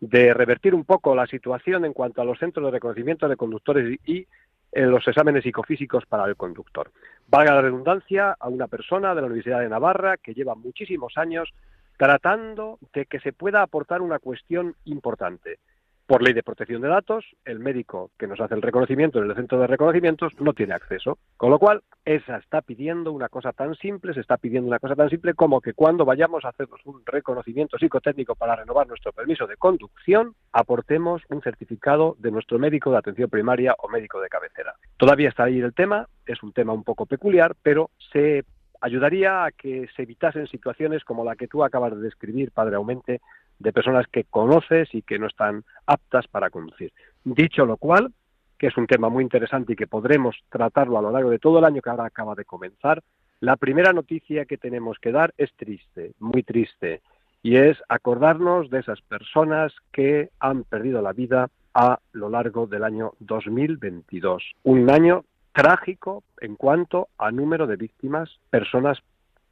de 0.00 0.32
revertir 0.32 0.74
un 0.74 0.86
poco 0.86 1.14
la 1.14 1.26
situación 1.26 1.84
en 1.84 1.92
cuanto 1.92 2.22
a 2.22 2.24
los 2.24 2.38
centros 2.38 2.64
de 2.64 2.72
reconocimiento 2.72 3.28
de 3.28 3.36
conductores 3.36 4.00
y 4.06 4.26
en 4.72 4.90
los 4.90 5.06
exámenes 5.06 5.42
psicofísicos 5.42 6.06
para 6.06 6.24
el 6.24 6.36
conductor. 6.36 6.90
Valga 7.28 7.54
la 7.54 7.60
redundancia 7.60 8.34
a 8.40 8.48
una 8.48 8.66
persona 8.66 9.14
de 9.14 9.20
la 9.20 9.26
Universidad 9.26 9.60
de 9.60 9.68
Navarra 9.68 10.16
que 10.16 10.32
lleva 10.32 10.54
muchísimos 10.54 11.18
años 11.18 11.52
tratando 11.98 12.78
de 12.94 13.04
que 13.04 13.20
se 13.20 13.34
pueda 13.34 13.60
aportar 13.60 14.00
una 14.00 14.18
cuestión 14.20 14.74
importante. 14.86 15.58
Por 16.06 16.22
ley 16.22 16.32
de 16.32 16.42
protección 16.42 16.82
de 16.82 16.88
datos, 16.88 17.24
el 17.44 17.58
médico 17.58 18.10
que 18.18 18.26
nos 18.26 18.40
hace 18.40 18.54
el 18.54 18.62
reconocimiento 18.62 19.18
en 19.18 19.30
el 19.30 19.36
centro 19.36 19.60
de 19.60 19.66
reconocimientos 19.66 20.32
no 20.40 20.52
tiene 20.52 20.74
acceso. 20.74 21.18
Con 21.36 21.50
lo 21.50 21.58
cual, 21.58 21.82
esa 22.04 22.36
está 22.38 22.60
pidiendo 22.60 23.12
una 23.12 23.28
cosa 23.28 23.52
tan 23.52 23.74
simple, 23.76 24.12
se 24.12 24.20
está 24.20 24.36
pidiendo 24.36 24.68
una 24.68 24.80
cosa 24.80 24.96
tan 24.96 25.08
simple 25.08 25.34
como 25.34 25.60
que 25.60 25.74
cuando 25.74 26.04
vayamos 26.04 26.44
a 26.44 26.48
hacernos 26.48 26.80
un 26.84 27.02
reconocimiento 27.06 27.78
psicotécnico 27.78 28.34
para 28.34 28.56
renovar 28.56 28.88
nuestro 28.88 29.12
permiso 29.12 29.46
de 29.46 29.56
conducción, 29.56 30.34
aportemos 30.52 31.22
un 31.28 31.40
certificado 31.40 32.16
de 32.18 32.30
nuestro 32.30 32.58
médico 32.58 32.90
de 32.90 32.98
atención 32.98 33.30
primaria 33.30 33.74
o 33.78 33.88
médico 33.88 34.20
de 34.20 34.28
cabecera. 34.28 34.74
Todavía 34.96 35.28
está 35.28 35.44
ahí 35.44 35.60
el 35.60 35.72
tema, 35.72 36.08
es 36.26 36.42
un 36.42 36.52
tema 36.52 36.72
un 36.72 36.84
poco 36.84 37.06
peculiar, 37.06 37.54
pero 37.62 37.90
se 38.12 38.44
ayudaría 38.80 39.44
a 39.44 39.52
que 39.52 39.88
se 39.94 40.02
evitasen 40.02 40.48
situaciones 40.48 41.04
como 41.04 41.24
la 41.24 41.36
que 41.36 41.46
tú 41.46 41.62
acabas 41.64 41.94
de 41.94 42.02
describir, 42.02 42.50
Padre 42.50 42.76
Aumente, 42.76 43.20
de 43.62 43.72
personas 43.72 44.06
que 44.08 44.24
conoces 44.24 44.88
y 44.94 45.02
que 45.02 45.18
no 45.18 45.26
están 45.26 45.64
aptas 45.86 46.26
para 46.28 46.50
conducir. 46.50 46.92
Dicho 47.24 47.64
lo 47.64 47.76
cual, 47.76 48.12
que 48.58 48.66
es 48.68 48.76
un 48.76 48.86
tema 48.86 49.08
muy 49.08 49.22
interesante 49.22 49.72
y 49.72 49.76
que 49.76 49.86
podremos 49.86 50.36
tratarlo 50.48 50.98
a 50.98 51.02
lo 51.02 51.10
largo 51.10 51.30
de 51.30 51.38
todo 51.38 51.58
el 51.58 51.64
año 51.64 51.80
que 51.80 51.90
ahora 51.90 52.06
acaba 52.06 52.34
de 52.34 52.44
comenzar, 52.44 53.02
la 53.40 53.56
primera 53.56 53.92
noticia 53.92 54.44
que 54.44 54.56
tenemos 54.56 54.98
que 55.00 55.10
dar 55.10 55.34
es 55.36 55.52
triste, 55.56 56.12
muy 56.20 56.42
triste, 56.44 57.02
y 57.42 57.56
es 57.56 57.76
acordarnos 57.88 58.70
de 58.70 58.78
esas 58.80 59.00
personas 59.02 59.72
que 59.92 60.30
han 60.38 60.62
perdido 60.62 61.02
la 61.02 61.12
vida 61.12 61.48
a 61.74 61.98
lo 62.12 62.28
largo 62.28 62.66
del 62.66 62.84
año 62.84 63.12
2022. 63.18 64.44
Un 64.62 64.90
año 64.90 65.24
trágico 65.52 66.22
en 66.40 66.56
cuanto 66.56 67.08
a 67.18 67.30
número 67.30 67.66
de 67.66 67.76
víctimas, 67.76 68.30
personas 68.50 69.02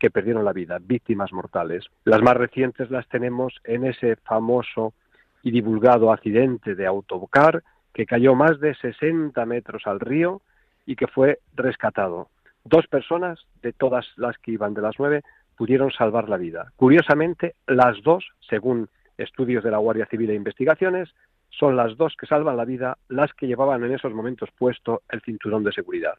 que 0.00 0.10
perdieron 0.10 0.44
la 0.44 0.52
vida, 0.52 0.78
víctimas 0.80 1.32
mortales. 1.32 1.84
Las 2.04 2.22
más 2.22 2.36
recientes 2.36 2.90
las 2.90 3.06
tenemos 3.08 3.60
en 3.64 3.84
ese 3.84 4.16
famoso 4.16 4.94
y 5.42 5.52
divulgado 5.52 6.10
accidente 6.10 6.74
de 6.74 6.86
autocar 6.86 7.62
que 7.92 8.06
cayó 8.06 8.34
más 8.34 8.58
de 8.60 8.74
60 8.74 9.44
metros 9.46 9.82
al 9.86 10.00
río 10.00 10.40
y 10.86 10.96
que 10.96 11.06
fue 11.06 11.38
rescatado. 11.54 12.28
Dos 12.64 12.86
personas 12.86 13.38
de 13.62 13.72
todas 13.72 14.06
las 14.16 14.38
que 14.38 14.52
iban 14.52 14.74
de 14.74 14.82
las 14.82 14.96
nueve 14.98 15.22
pudieron 15.56 15.90
salvar 15.90 16.28
la 16.28 16.38
vida. 16.38 16.72
Curiosamente, 16.76 17.54
las 17.66 18.02
dos, 18.02 18.24
según 18.48 18.88
estudios 19.18 19.62
de 19.62 19.70
la 19.70 19.78
Guardia 19.78 20.06
Civil 20.06 20.30
e 20.30 20.34
investigaciones, 20.34 21.10
son 21.50 21.76
las 21.76 21.96
dos 21.98 22.14
que 22.18 22.26
salvan 22.26 22.56
la 22.56 22.64
vida 22.64 22.96
las 23.08 23.34
que 23.34 23.46
llevaban 23.46 23.84
en 23.84 23.92
esos 23.92 24.14
momentos 24.14 24.48
puesto 24.56 25.02
el 25.10 25.20
cinturón 25.20 25.62
de 25.62 25.72
seguridad. 25.72 26.14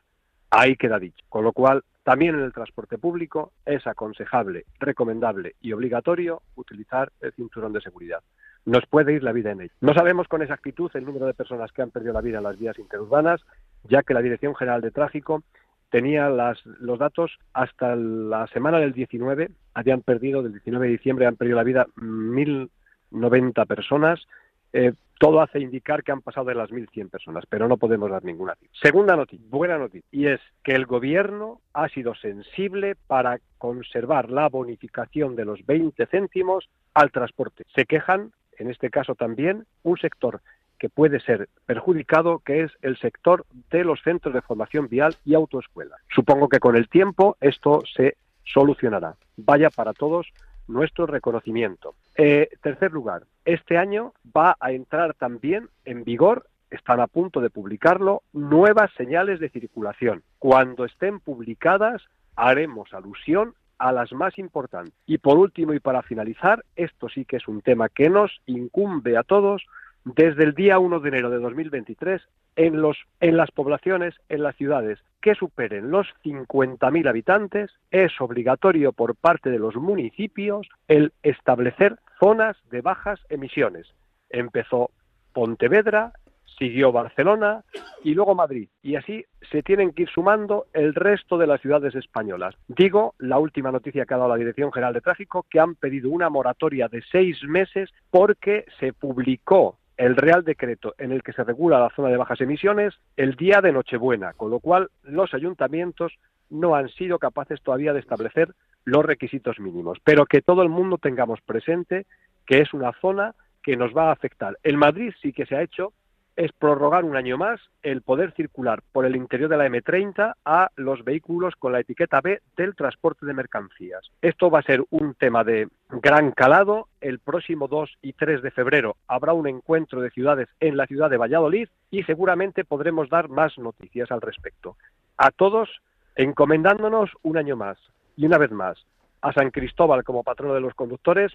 Ahí 0.51 0.75
queda 0.75 0.99
dicho. 0.99 1.25
Con 1.29 1.43
lo 1.43 1.53
cual, 1.53 1.83
también 2.03 2.35
en 2.35 2.41
el 2.41 2.53
transporte 2.53 2.97
público 2.97 3.51
es 3.65 3.85
aconsejable, 3.85 4.65
recomendable 4.79 5.55
y 5.61 5.71
obligatorio 5.73 6.41
utilizar 6.55 7.11
el 7.21 7.31
cinturón 7.33 7.73
de 7.73 7.81
seguridad. 7.81 8.21
Nos 8.65 8.85
puede 8.87 9.13
ir 9.13 9.23
la 9.23 9.31
vida 9.31 9.51
en 9.51 9.61
ello. 9.61 9.73
No 9.81 9.93
sabemos 9.93 10.27
con 10.27 10.41
exactitud 10.41 10.91
el 10.93 11.05
número 11.05 11.25
de 11.25 11.33
personas 11.33 11.71
que 11.71 11.81
han 11.81 11.91
perdido 11.91 12.13
la 12.13 12.21
vida 12.21 12.37
en 12.37 12.43
las 12.43 12.59
vías 12.59 12.77
interurbanas, 12.77 13.41
ya 13.89 14.03
que 14.03 14.13
la 14.13 14.21
Dirección 14.21 14.55
General 14.55 14.81
de 14.81 14.91
Tráfico 14.91 15.43
tenía 15.89 16.29
los 16.29 16.99
datos 16.99 17.37
hasta 17.53 17.95
la 17.95 18.47
semana 18.47 18.79
del 18.79 18.93
19, 18.93 19.49
habían 19.73 20.01
perdido, 20.01 20.41
del 20.41 20.53
19 20.53 20.87
de 20.87 20.91
diciembre, 20.93 21.25
han 21.25 21.35
perdido 21.35 21.57
la 21.57 21.63
vida 21.63 21.87
1.090 21.97 23.67
personas. 23.67 24.25
Eh, 24.73 24.93
todo 25.21 25.39
hace 25.39 25.59
indicar 25.59 26.03
que 26.03 26.11
han 26.11 26.21
pasado 26.21 26.47
de 26.47 26.55
las 26.55 26.71
1.100 26.71 27.11
personas, 27.11 27.45
pero 27.47 27.67
no 27.67 27.77
podemos 27.77 28.09
dar 28.09 28.23
ninguna 28.23 28.55
cifra. 28.55 28.75
Segunda 28.81 29.15
noticia, 29.15 29.45
buena 29.51 29.77
noticia, 29.77 30.07
y 30.11 30.25
es 30.25 30.41
que 30.63 30.71
el 30.71 30.87
Gobierno 30.87 31.61
ha 31.73 31.89
sido 31.89 32.15
sensible 32.15 32.95
para 33.05 33.39
conservar 33.59 34.31
la 34.31 34.49
bonificación 34.49 35.35
de 35.35 35.45
los 35.45 35.63
20 35.63 36.07
céntimos 36.07 36.69
al 36.95 37.11
transporte. 37.11 37.65
Se 37.75 37.85
quejan, 37.85 38.31
en 38.57 38.71
este 38.71 38.89
caso 38.89 39.13
también, 39.13 39.67
un 39.83 39.99
sector 39.99 40.41
que 40.79 40.89
puede 40.89 41.19
ser 41.19 41.49
perjudicado, 41.67 42.39
que 42.39 42.63
es 42.63 42.71
el 42.81 42.97
sector 42.97 43.45
de 43.69 43.83
los 43.83 44.01
centros 44.01 44.33
de 44.33 44.41
formación 44.41 44.87
vial 44.87 45.15
y 45.23 45.35
autoescuela. 45.35 45.97
Supongo 46.09 46.49
que 46.49 46.59
con 46.59 46.75
el 46.75 46.89
tiempo 46.89 47.37
esto 47.41 47.83
se 47.95 48.17
solucionará. 48.43 49.17
Vaya 49.37 49.69
para 49.69 49.93
todos 49.93 50.33
nuestro 50.67 51.05
reconocimiento. 51.05 51.95
Eh, 52.15 52.49
tercer 52.61 52.91
lugar, 52.91 53.23
este 53.45 53.77
año 53.77 54.13
va 54.35 54.55
a 54.59 54.71
entrar 54.71 55.13
también 55.13 55.69
en 55.85 56.03
vigor, 56.03 56.47
están 56.69 56.99
a 56.99 57.07
punto 57.07 57.41
de 57.41 57.49
publicarlo, 57.49 58.23
nuevas 58.33 58.91
señales 58.95 59.39
de 59.39 59.49
circulación. 59.49 60.23
Cuando 60.39 60.85
estén 60.85 61.19
publicadas, 61.19 62.01
haremos 62.35 62.93
alusión 62.93 63.53
a 63.77 63.91
las 63.91 64.11
más 64.13 64.37
importantes. 64.37 64.93
Y 65.05 65.17
por 65.17 65.37
último 65.37 65.73
y 65.73 65.79
para 65.79 66.03
finalizar, 66.03 66.63
esto 66.75 67.09
sí 67.09 67.25
que 67.25 67.37
es 67.37 67.47
un 67.47 67.61
tema 67.61 67.89
que 67.89 68.09
nos 68.09 68.31
incumbe 68.45 69.17
a 69.17 69.23
todos, 69.23 69.65
desde 70.05 70.43
el 70.43 70.53
día 70.53 70.79
1 70.79 70.99
de 70.99 71.09
enero 71.09 71.29
de 71.29 71.39
2023 71.39 72.21
en, 72.55 72.81
los, 72.81 72.97
en 73.19 73.37
las 73.37 73.51
poblaciones, 73.51 74.15
en 74.29 74.43
las 74.43 74.55
ciudades 74.55 74.99
que 75.21 75.35
superen 75.35 75.91
los 75.91 76.07
50.000 76.23 77.07
habitantes, 77.07 77.71
es 77.91 78.11
obligatorio 78.19 78.91
por 78.91 79.15
parte 79.15 79.49
de 79.51 79.59
los 79.59 79.75
municipios 79.75 80.67
el 80.87 81.13
establecer 81.21 81.97
zonas 82.19 82.57
de 82.71 82.81
bajas 82.81 83.19
emisiones. 83.29 83.87
Empezó 84.29 84.89
Pontevedra, 85.33 86.13
siguió 86.57 86.91
Barcelona 86.91 87.63
y 88.03 88.13
luego 88.13 88.35
Madrid. 88.35 88.69
Y 88.81 88.95
así 88.95 89.25
se 89.51 89.63
tienen 89.63 89.91
que 89.91 90.03
ir 90.03 90.09
sumando 90.09 90.65
el 90.73 90.93
resto 90.93 91.37
de 91.37 91.47
las 91.47 91.61
ciudades 91.61 91.95
españolas. 91.95 92.55
Digo, 92.67 93.15
la 93.19 93.39
última 93.39 93.71
noticia 93.71 94.05
que 94.05 94.13
ha 94.13 94.17
dado 94.17 94.29
la 94.29 94.35
Dirección 94.37 94.71
General 94.71 94.93
de 94.93 95.01
Tráfico, 95.01 95.45
que 95.49 95.59
han 95.59 95.75
pedido 95.75 96.09
una 96.09 96.29
moratoria 96.29 96.87
de 96.87 97.01
seis 97.11 97.41
meses 97.43 97.89
porque 98.09 98.65
se 98.79 98.93
publicó 98.93 99.77
el 100.01 100.15
Real 100.15 100.43
Decreto 100.43 100.95
en 100.97 101.11
el 101.11 101.21
que 101.21 101.31
se 101.31 101.43
regula 101.43 101.79
la 101.79 101.91
zona 101.95 102.09
de 102.09 102.17
bajas 102.17 102.41
emisiones 102.41 102.95
el 103.17 103.35
día 103.35 103.61
de 103.61 103.71
Nochebuena, 103.71 104.33
con 104.33 104.49
lo 104.49 104.59
cual 104.59 104.89
los 105.03 105.31
ayuntamientos 105.35 106.13
no 106.49 106.73
han 106.75 106.89
sido 106.89 107.19
capaces 107.19 107.61
todavía 107.61 107.93
de 107.93 107.99
establecer 107.99 108.55
los 108.83 109.05
requisitos 109.05 109.59
mínimos, 109.59 109.99
pero 110.03 110.25
que 110.25 110.41
todo 110.41 110.63
el 110.63 110.69
mundo 110.69 110.97
tengamos 110.97 111.39
presente 111.41 112.07
que 112.47 112.61
es 112.61 112.73
una 112.73 112.93
zona 112.99 113.35
que 113.61 113.77
nos 113.77 113.95
va 113.95 114.09
a 114.09 114.13
afectar. 114.13 114.57
En 114.63 114.75
Madrid 114.75 115.13
sí 115.21 115.33
que 115.33 115.45
se 115.45 115.55
ha 115.55 115.61
hecho 115.61 115.93
es 116.35 116.51
prorrogar 116.53 117.03
un 117.03 117.15
año 117.15 117.37
más 117.37 117.59
el 117.83 118.01
poder 118.01 118.33
circular 118.33 118.81
por 118.91 119.05
el 119.05 119.15
interior 119.15 119.49
de 119.49 119.57
la 119.57 119.67
M30 119.67 120.35
a 120.45 120.69
los 120.75 121.03
vehículos 121.03 121.55
con 121.55 121.71
la 121.71 121.79
etiqueta 121.79 122.21
B 122.21 122.41
del 122.55 122.75
transporte 122.75 123.25
de 123.25 123.33
mercancías. 123.33 124.09
Esto 124.21 124.49
va 124.49 124.59
a 124.59 124.63
ser 124.63 124.83
un 124.89 125.13
tema 125.15 125.43
de 125.43 125.67
gran 125.89 126.31
calado. 126.31 126.87
El 127.01 127.19
próximo 127.19 127.67
2 127.67 127.97
y 128.01 128.13
3 128.13 128.41
de 128.41 128.51
febrero 128.51 128.95
habrá 129.07 129.33
un 129.33 129.47
encuentro 129.47 130.01
de 130.01 130.11
ciudades 130.11 130.47
en 130.59 130.77
la 130.77 130.87
ciudad 130.87 131.09
de 131.09 131.17
Valladolid 131.17 131.67
y 131.89 132.03
seguramente 132.03 132.63
podremos 132.63 133.09
dar 133.09 133.29
más 133.29 133.57
noticias 133.57 134.11
al 134.11 134.21
respecto. 134.21 134.77
A 135.17 135.31
todos, 135.31 135.69
encomendándonos 136.15 137.11
un 137.23 137.37
año 137.37 137.55
más 137.55 137.77
y 138.15 138.25
una 138.25 138.37
vez 138.37 138.51
más 138.51 138.85
a 139.21 139.33
San 139.33 139.51
Cristóbal 139.51 140.03
como 140.03 140.23
patrono 140.23 140.53
de 140.53 140.61
los 140.61 140.73
conductores 140.73 141.31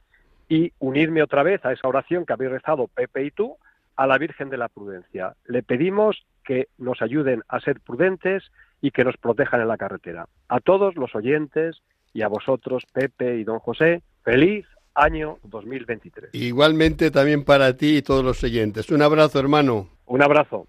y 0.48 0.72
unirme 0.78 1.22
otra 1.22 1.42
vez 1.42 1.64
a 1.64 1.72
esa 1.72 1.88
oración 1.88 2.24
que 2.24 2.32
habéis 2.32 2.50
rezado 2.52 2.88
Pepe 2.88 3.24
y 3.24 3.30
tú 3.30 3.56
a 3.96 4.06
la 4.06 4.18
Virgen 4.18 4.50
de 4.50 4.58
la 4.58 4.68
Prudencia. 4.68 5.34
Le 5.46 5.62
pedimos 5.62 6.24
que 6.44 6.68
nos 6.78 7.02
ayuden 7.02 7.42
a 7.48 7.60
ser 7.60 7.80
prudentes 7.80 8.44
y 8.80 8.90
que 8.90 9.04
nos 9.04 9.16
protejan 9.16 9.60
en 9.60 9.68
la 9.68 9.76
carretera. 9.76 10.26
A 10.48 10.60
todos 10.60 10.96
los 10.96 11.14
oyentes 11.14 11.82
y 12.12 12.22
a 12.22 12.28
vosotros, 12.28 12.84
Pepe 12.92 13.36
y 13.36 13.44
don 13.44 13.58
José, 13.58 14.02
feliz 14.22 14.66
año 14.94 15.38
2023. 15.44 16.30
Igualmente 16.34 17.10
también 17.10 17.44
para 17.44 17.76
ti 17.76 17.98
y 17.98 18.02
todos 18.02 18.24
los 18.24 18.42
oyentes. 18.44 18.90
Un 18.90 19.02
abrazo, 19.02 19.38
hermano. 19.38 19.88
Un 20.06 20.22
abrazo. 20.22 20.66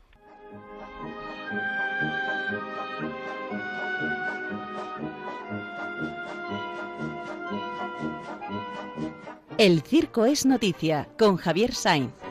El 9.58 9.82
circo 9.82 10.26
es 10.26 10.46
noticia 10.46 11.08
con 11.18 11.38
Javier 11.38 11.74
Sainz. 11.74 12.27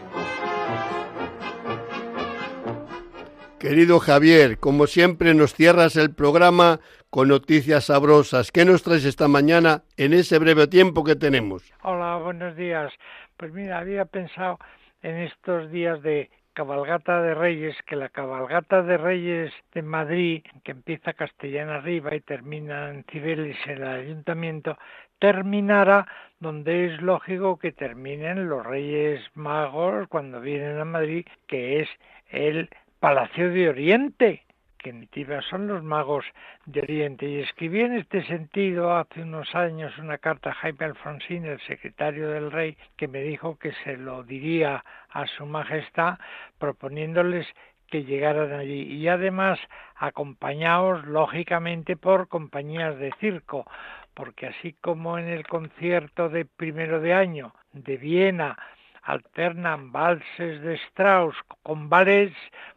Querido 3.59 4.01
Javier, 4.01 4.59
como 4.59 4.87
siempre 4.87 5.33
nos 5.33 5.55
cierras 5.55 5.97
el 5.97 6.15
programa 6.15 6.79
con 7.09 7.29
noticias 7.29 7.87
sabrosas. 7.87 8.53
¿Qué 8.53 8.67
nos 8.67 8.83
traes 8.83 9.07
esta 9.07 9.29
mañana 9.29 9.83
en 9.97 10.13
ese 10.13 10.39
breve 10.39 10.67
tiempo 10.67 11.05
que 11.05 11.17
tenemos? 11.17 11.73
Hola, 11.83 12.19
buenos 12.19 12.55
días. 12.55 12.93
Pues 13.39 13.55
mira, 13.55 13.79
había 13.79 14.05
pensado 14.05 14.59
en 15.03 15.17
estos 15.17 15.71
días 15.71 16.03
de 16.03 16.29
cabalgata 16.53 17.23
de 17.23 17.35
Reyes, 17.35 17.75
que 17.87 17.97
la 17.97 18.11
cabalgata 18.11 18.83
de 18.83 18.99
Reyes 18.99 19.53
de 19.73 19.81
Madrid, 19.81 20.43
que 20.63 20.73
empieza 20.73 21.15
Castellana 21.15 21.77
arriba 21.77 22.15
y 22.15 22.21
termina 22.21 22.91
en 22.91 23.05
Cibeles 23.05 23.57
en 23.67 23.83
el 23.83 23.89
ayuntamiento, 23.89 24.77
terminará 25.19 26.07
donde 26.41 26.87
es 26.87 27.01
lógico 27.01 27.59
que 27.59 27.73
terminen 27.73 28.51
los 28.51 28.67
Reyes 28.67 29.23
Magos 29.35 30.09
cuando 30.09 30.43
vienen 30.43 30.79
a 30.79 30.85
Madrid, 30.85 31.25
que 31.47 31.81
es 31.81 31.89
el 32.29 32.69
Palacio 33.01 33.51
de 33.51 33.69
Oriente, 33.69 34.43
que 34.79 34.91
en 34.91 35.01
definitiva 35.01 35.43
son 35.43 35.67
los 35.67 35.83
magos 35.83 36.25
de 36.65 36.81
Oriente. 36.81 37.29
Y 37.29 37.41
escribí 37.41 37.81
en 37.81 37.95
este 37.95 38.25
sentido 38.25 38.97
hace 38.97 39.23
unos 39.23 39.55
años 39.55 39.97
una 39.99 40.17
carta 40.19 40.51
a 40.51 40.55
Jaime 40.55 40.87
Alfonsín, 40.87 41.45
el 41.45 41.61
secretario 41.61 42.31
del 42.31 42.51
rey, 42.51 42.77
que 42.97 43.07
me 43.07 43.21
dijo 43.21 43.59
que 43.59 43.73
se 43.85 43.97
lo 43.97 44.23
diría 44.23 44.83
a 45.11 45.27
su 45.27 45.45
majestad 45.45 46.19
proponiéndoles 46.59 47.47
que 47.91 48.05
llegaran 48.05 48.53
allí 48.53 48.83
y 48.83 49.09
además 49.09 49.59
acompañados 49.95 51.07
lógicamente 51.07 51.97
por 51.97 52.29
compañías 52.29 52.99
de 52.99 53.13
circo, 53.21 53.67
porque 54.15 54.47
así 54.47 54.73
como 54.73 55.19
en 55.19 55.29
el 55.29 55.47
concierto 55.47 56.29
de 56.29 56.47
primero 56.47 57.01
de 57.01 57.13
año 57.13 57.55
de 57.73 57.97
Viena 57.97 58.57
alternan 59.03 59.93
valses 59.93 60.61
de 60.63 60.75
Strauss 60.89 61.37
con 61.63 61.89
ballets, 61.89 62.37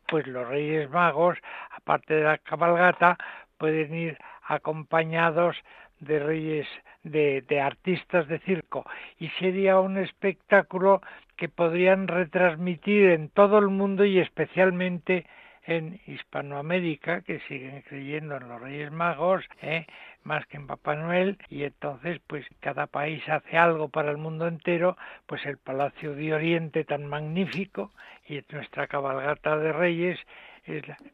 pues 0.10 0.28
los 0.28 0.48
Reyes 0.48 0.90
Magos, 0.90 1.38
aparte 1.72 2.16
de 2.16 2.24
la 2.24 2.38
cabalgata, 2.38 3.18
pueden 3.58 3.94
ir 3.94 4.18
acompañados 4.44 5.56
de 6.00 6.20
reyes 6.20 6.68
de, 7.04 7.44
de 7.48 7.62
artistas 7.62 8.28
de 8.28 8.40
circo. 8.40 8.86
Y 9.20 9.30
sería 9.40 9.80
un 9.80 9.98
espectáculo 9.98 11.02
que 11.36 11.50
podrían 11.50 12.08
retransmitir 12.08 13.12
en 13.12 13.30
todo 13.30 13.60
el 13.60 13.68
mundo 13.68 14.06
y 14.06 14.20
especialmente 14.20 15.26
en 15.70 16.02
Hispanoamérica, 16.08 17.22
que 17.22 17.40
siguen 17.48 17.84
creyendo 17.88 18.38
en 18.38 18.50
los 18.50 18.60
Reyes 18.60 18.92
Magos, 18.92 19.46
¿eh? 19.62 19.86
más 20.24 20.46
que 20.48 20.58
en 20.58 20.66
Papá 20.66 20.96
Noel, 20.96 21.38
y 21.50 21.64
entonces 21.64 22.20
pues 22.26 22.46
cada 22.60 22.88
país 22.88 23.22
hace 23.30 23.56
algo 23.56 23.88
para 23.88 24.10
el 24.10 24.18
mundo 24.18 24.48
entero, 24.48 24.98
pues 25.28 25.46
el 25.46 25.58
Palacio 25.58 26.16
de 26.16 26.34
Oriente 26.34 26.84
tan 26.84 27.06
magnífico 27.06 27.92
y 28.28 28.42
nuestra 28.52 28.88
cabalgata 28.88 29.58
de 29.58 29.72
Reyes, 29.72 30.20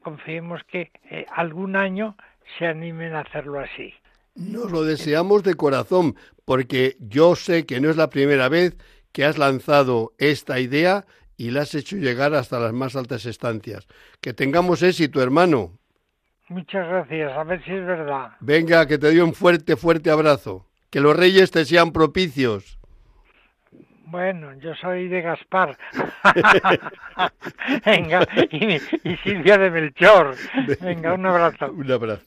confiemos 0.02 0.62
que 0.64 0.92
eh, 1.10 1.26
algún 1.32 1.76
año 1.76 2.16
se 2.58 2.66
animen 2.66 3.14
a 3.14 3.22
hacerlo 3.22 3.60
así. 3.60 3.94
Nos 4.36 4.72
lo 4.72 4.84
deseamos 4.84 5.44
de 5.44 5.56
corazón, 5.56 6.16
porque 6.46 6.96
yo 7.00 7.36
sé 7.36 7.66
que 7.66 7.80
no 7.80 7.90
es 7.90 7.98
la 7.98 8.10
primera 8.10 8.50
vez 8.50 8.78
que 9.12 9.26
has 9.26 9.38
lanzado 9.38 10.14
esta 10.18 10.60
idea 10.60 11.06
y 11.38 11.52
la 11.52 11.62
has 11.62 11.76
hecho 11.76 11.98
llegar 11.98 12.34
hasta 12.34 12.60
las 12.60 12.74
más 12.74 12.96
altas 12.96 13.26
estancias. 13.26 13.88
Que 14.22 14.34
tengamos 14.34 14.82
éxito, 14.84 15.22
hermano. 15.22 15.78
Muchas 16.48 16.88
gracias, 16.88 17.32
a 17.32 17.44
ver 17.44 17.64
si 17.64 17.72
es 17.72 17.86
verdad. 17.86 18.32
Venga, 18.40 18.88
que 18.88 18.98
te 18.98 19.08
doy 19.08 19.20
un 19.20 19.34
fuerte, 19.34 19.76
fuerte 19.76 20.12
abrazo. 20.12 20.66
Que 20.92 21.00
los 21.00 21.16
reyes 21.16 21.52
te 21.52 21.66
sean 21.66 21.92
propicios. 21.92 22.78
Bueno, 24.06 24.54
yo 24.60 24.74
soy 24.76 25.08
de 25.08 25.22
Gaspar. 25.22 25.78
Venga, 27.86 28.28
y, 28.52 28.76
y 28.76 29.18
Silvia 29.24 29.58
de 29.58 29.72
Melchor. 29.72 30.36
Venga, 30.80 31.14
un 31.14 31.26
abrazo. 31.26 31.72
Un 31.72 31.92
abrazo. 31.92 32.24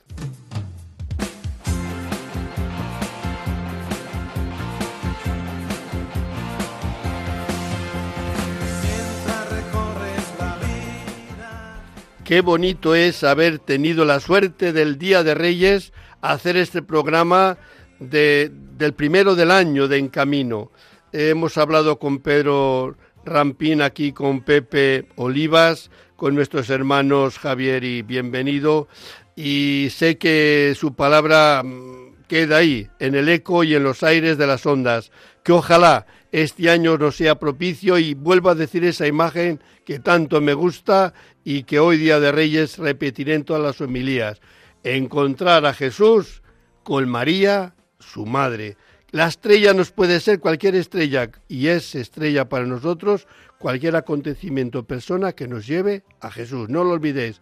Qué 12.28 12.42
bonito 12.42 12.94
es 12.94 13.24
haber 13.24 13.58
tenido 13.58 14.04
la 14.04 14.20
suerte 14.20 14.74
del 14.74 14.98
Día 14.98 15.24
de 15.24 15.34
Reyes 15.34 15.94
hacer 16.20 16.58
este 16.58 16.82
programa 16.82 17.56
de, 18.00 18.52
del 18.52 18.92
primero 18.92 19.34
del 19.34 19.50
año 19.50 19.88
de 19.88 19.96
En 19.96 20.08
Camino. 20.08 20.70
Hemos 21.10 21.56
hablado 21.56 21.98
con 21.98 22.18
Pedro 22.18 22.98
Rampín 23.24 23.80
aquí, 23.80 24.12
con 24.12 24.42
Pepe 24.42 25.08
Olivas, 25.16 25.90
con 26.16 26.34
nuestros 26.34 26.68
hermanos 26.68 27.38
Javier 27.38 27.82
y 27.82 28.02
bienvenido. 28.02 28.88
Y 29.34 29.88
sé 29.90 30.18
que 30.18 30.74
su 30.78 30.94
palabra 30.94 31.62
mm, 31.64 32.24
queda 32.28 32.58
ahí, 32.58 32.90
en 32.98 33.14
el 33.14 33.30
eco 33.30 33.64
y 33.64 33.74
en 33.74 33.84
los 33.84 34.02
aires 34.02 34.36
de 34.36 34.46
las 34.46 34.66
ondas. 34.66 35.12
Que 35.48 35.52
ojalá 35.54 36.04
este 36.30 36.68
año 36.68 36.98
nos 36.98 37.16
sea 37.16 37.38
propicio 37.38 37.96
y 37.96 38.12
vuelva 38.12 38.50
a 38.50 38.54
decir 38.54 38.84
esa 38.84 39.06
imagen 39.06 39.62
que 39.86 39.98
tanto 39.98 40.42
me 40.42 40.52
gusta 40.52 41.14
y 41.42 41.62
que 41.62 41.78
hoy 41.78 41.96
día 41.96 42.20
de 42.20 42.30
Reyes 42.30 42.76
repetiré 42.76 43.32
en 43.32 43.44
todas 43.44 43.62
las 43.62 43.80
homilías. 43.80 44.42
Encontrar 44.82 45.64
a 45.64 45.72
Jesús 45.72 46.42
con 46.82 47.08
María, 47.08 47.74
su 47.98 48.26
madre. 48.26 48.76
La 49.10 49.26
estrella 49.26 49.72
nos 49.72 49.90
puede 49.90 50.20
ser 50.20 50.38
cualquier 50.38 50.74
estrella 50.74 51.30
y 51.48 51.68
es 51.68 51.94
estrella 51.94 52.50
para 52.50 52.66
nosotros 52.66 53.26
cualquier 53.58 53.96
acontecimiento 53.96 54.82
persona 54.82 55.32
que 55.32 55.48
nos 55.48 55.66
lleve 55.66 56.04
a 56.20 56.30
Jesús. 56.30 56.68
No 56.68 56.84
lo 56.84 56.90
olvidéis. 56.90 57.40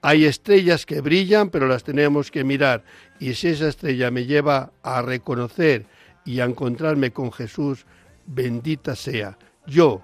Hay 0.00 0.26
estrellas 0.26 0.86
que 0.86 1.00
brillan, 1.00 1.50
pero 1.50 1.66
las 1.66 1.82
tenemos 1.82 2.30
que 2.30 2.44
mirar. 2.44 2.84
Y 3.18 3.34
si 3.34 3.48
esa 3.48 3.66
estrella 3.66 4.12
me 4.12 4.26
lleva 4.26 4.70
a 4.84 5.02
reconocer 5.02 5.86
y 6.24 6.40
a 6.40 6.44
encontrarme 6.44 7.12
con 7.12 7.32
Jesús, 7.32 7.86
bendita 8.26 8.96
sea. 8.96 9.38
Yo 9.66 10.02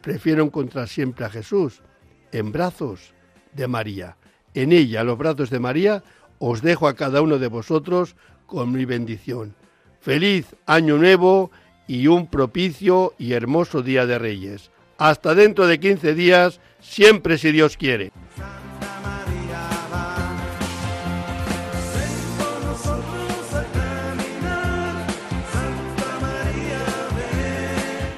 prefiero 0.00 0.44
encontrar 0.44 0.88
siempre 0.88 1.24
a 1.24 1.30
Jesús 1.30 1.82
en 2.32 2.52
brazos 2.52 3.14
de 3.52 3.68
María. 3.68 4.16
En 4.54 4.72
ella, 4.72 5.04
los 5.04 5.18
brazos 5.18 5.50
de 5.50 5.58
María, 5.58 6.02
os 6.38 6.62
dejo 6.62 6.88
a 6.88 6.94
cada 6.94 7.20
uno 7.20 7.38
de 7.38 7.48
vosotros 7.48 8.16
con 8.46 8.72
mi 8.72 8.84
bendición. 8.84 9.54
Feliz 10.00 10.56
año 10.66 10.96
nuevo 10.96 11.50
y 11.86 12.06
un 12.06 12.28
propicio 12.28 13.14
y 13.18 13.32
hermoso 13.32 13.82
día 13.82 14.06
de 14.06 14.18
Reyes. 14.18 14.70
Hasta 14.98 15.34
dentro 15.34 15.66
de 15.66 15.78
15 15.78 16.14
días, 16.14 16.60
siempre 16.80 17.38
si 17.38 17.52
Dios 17.52 17.76
quiere. 17.76 18.12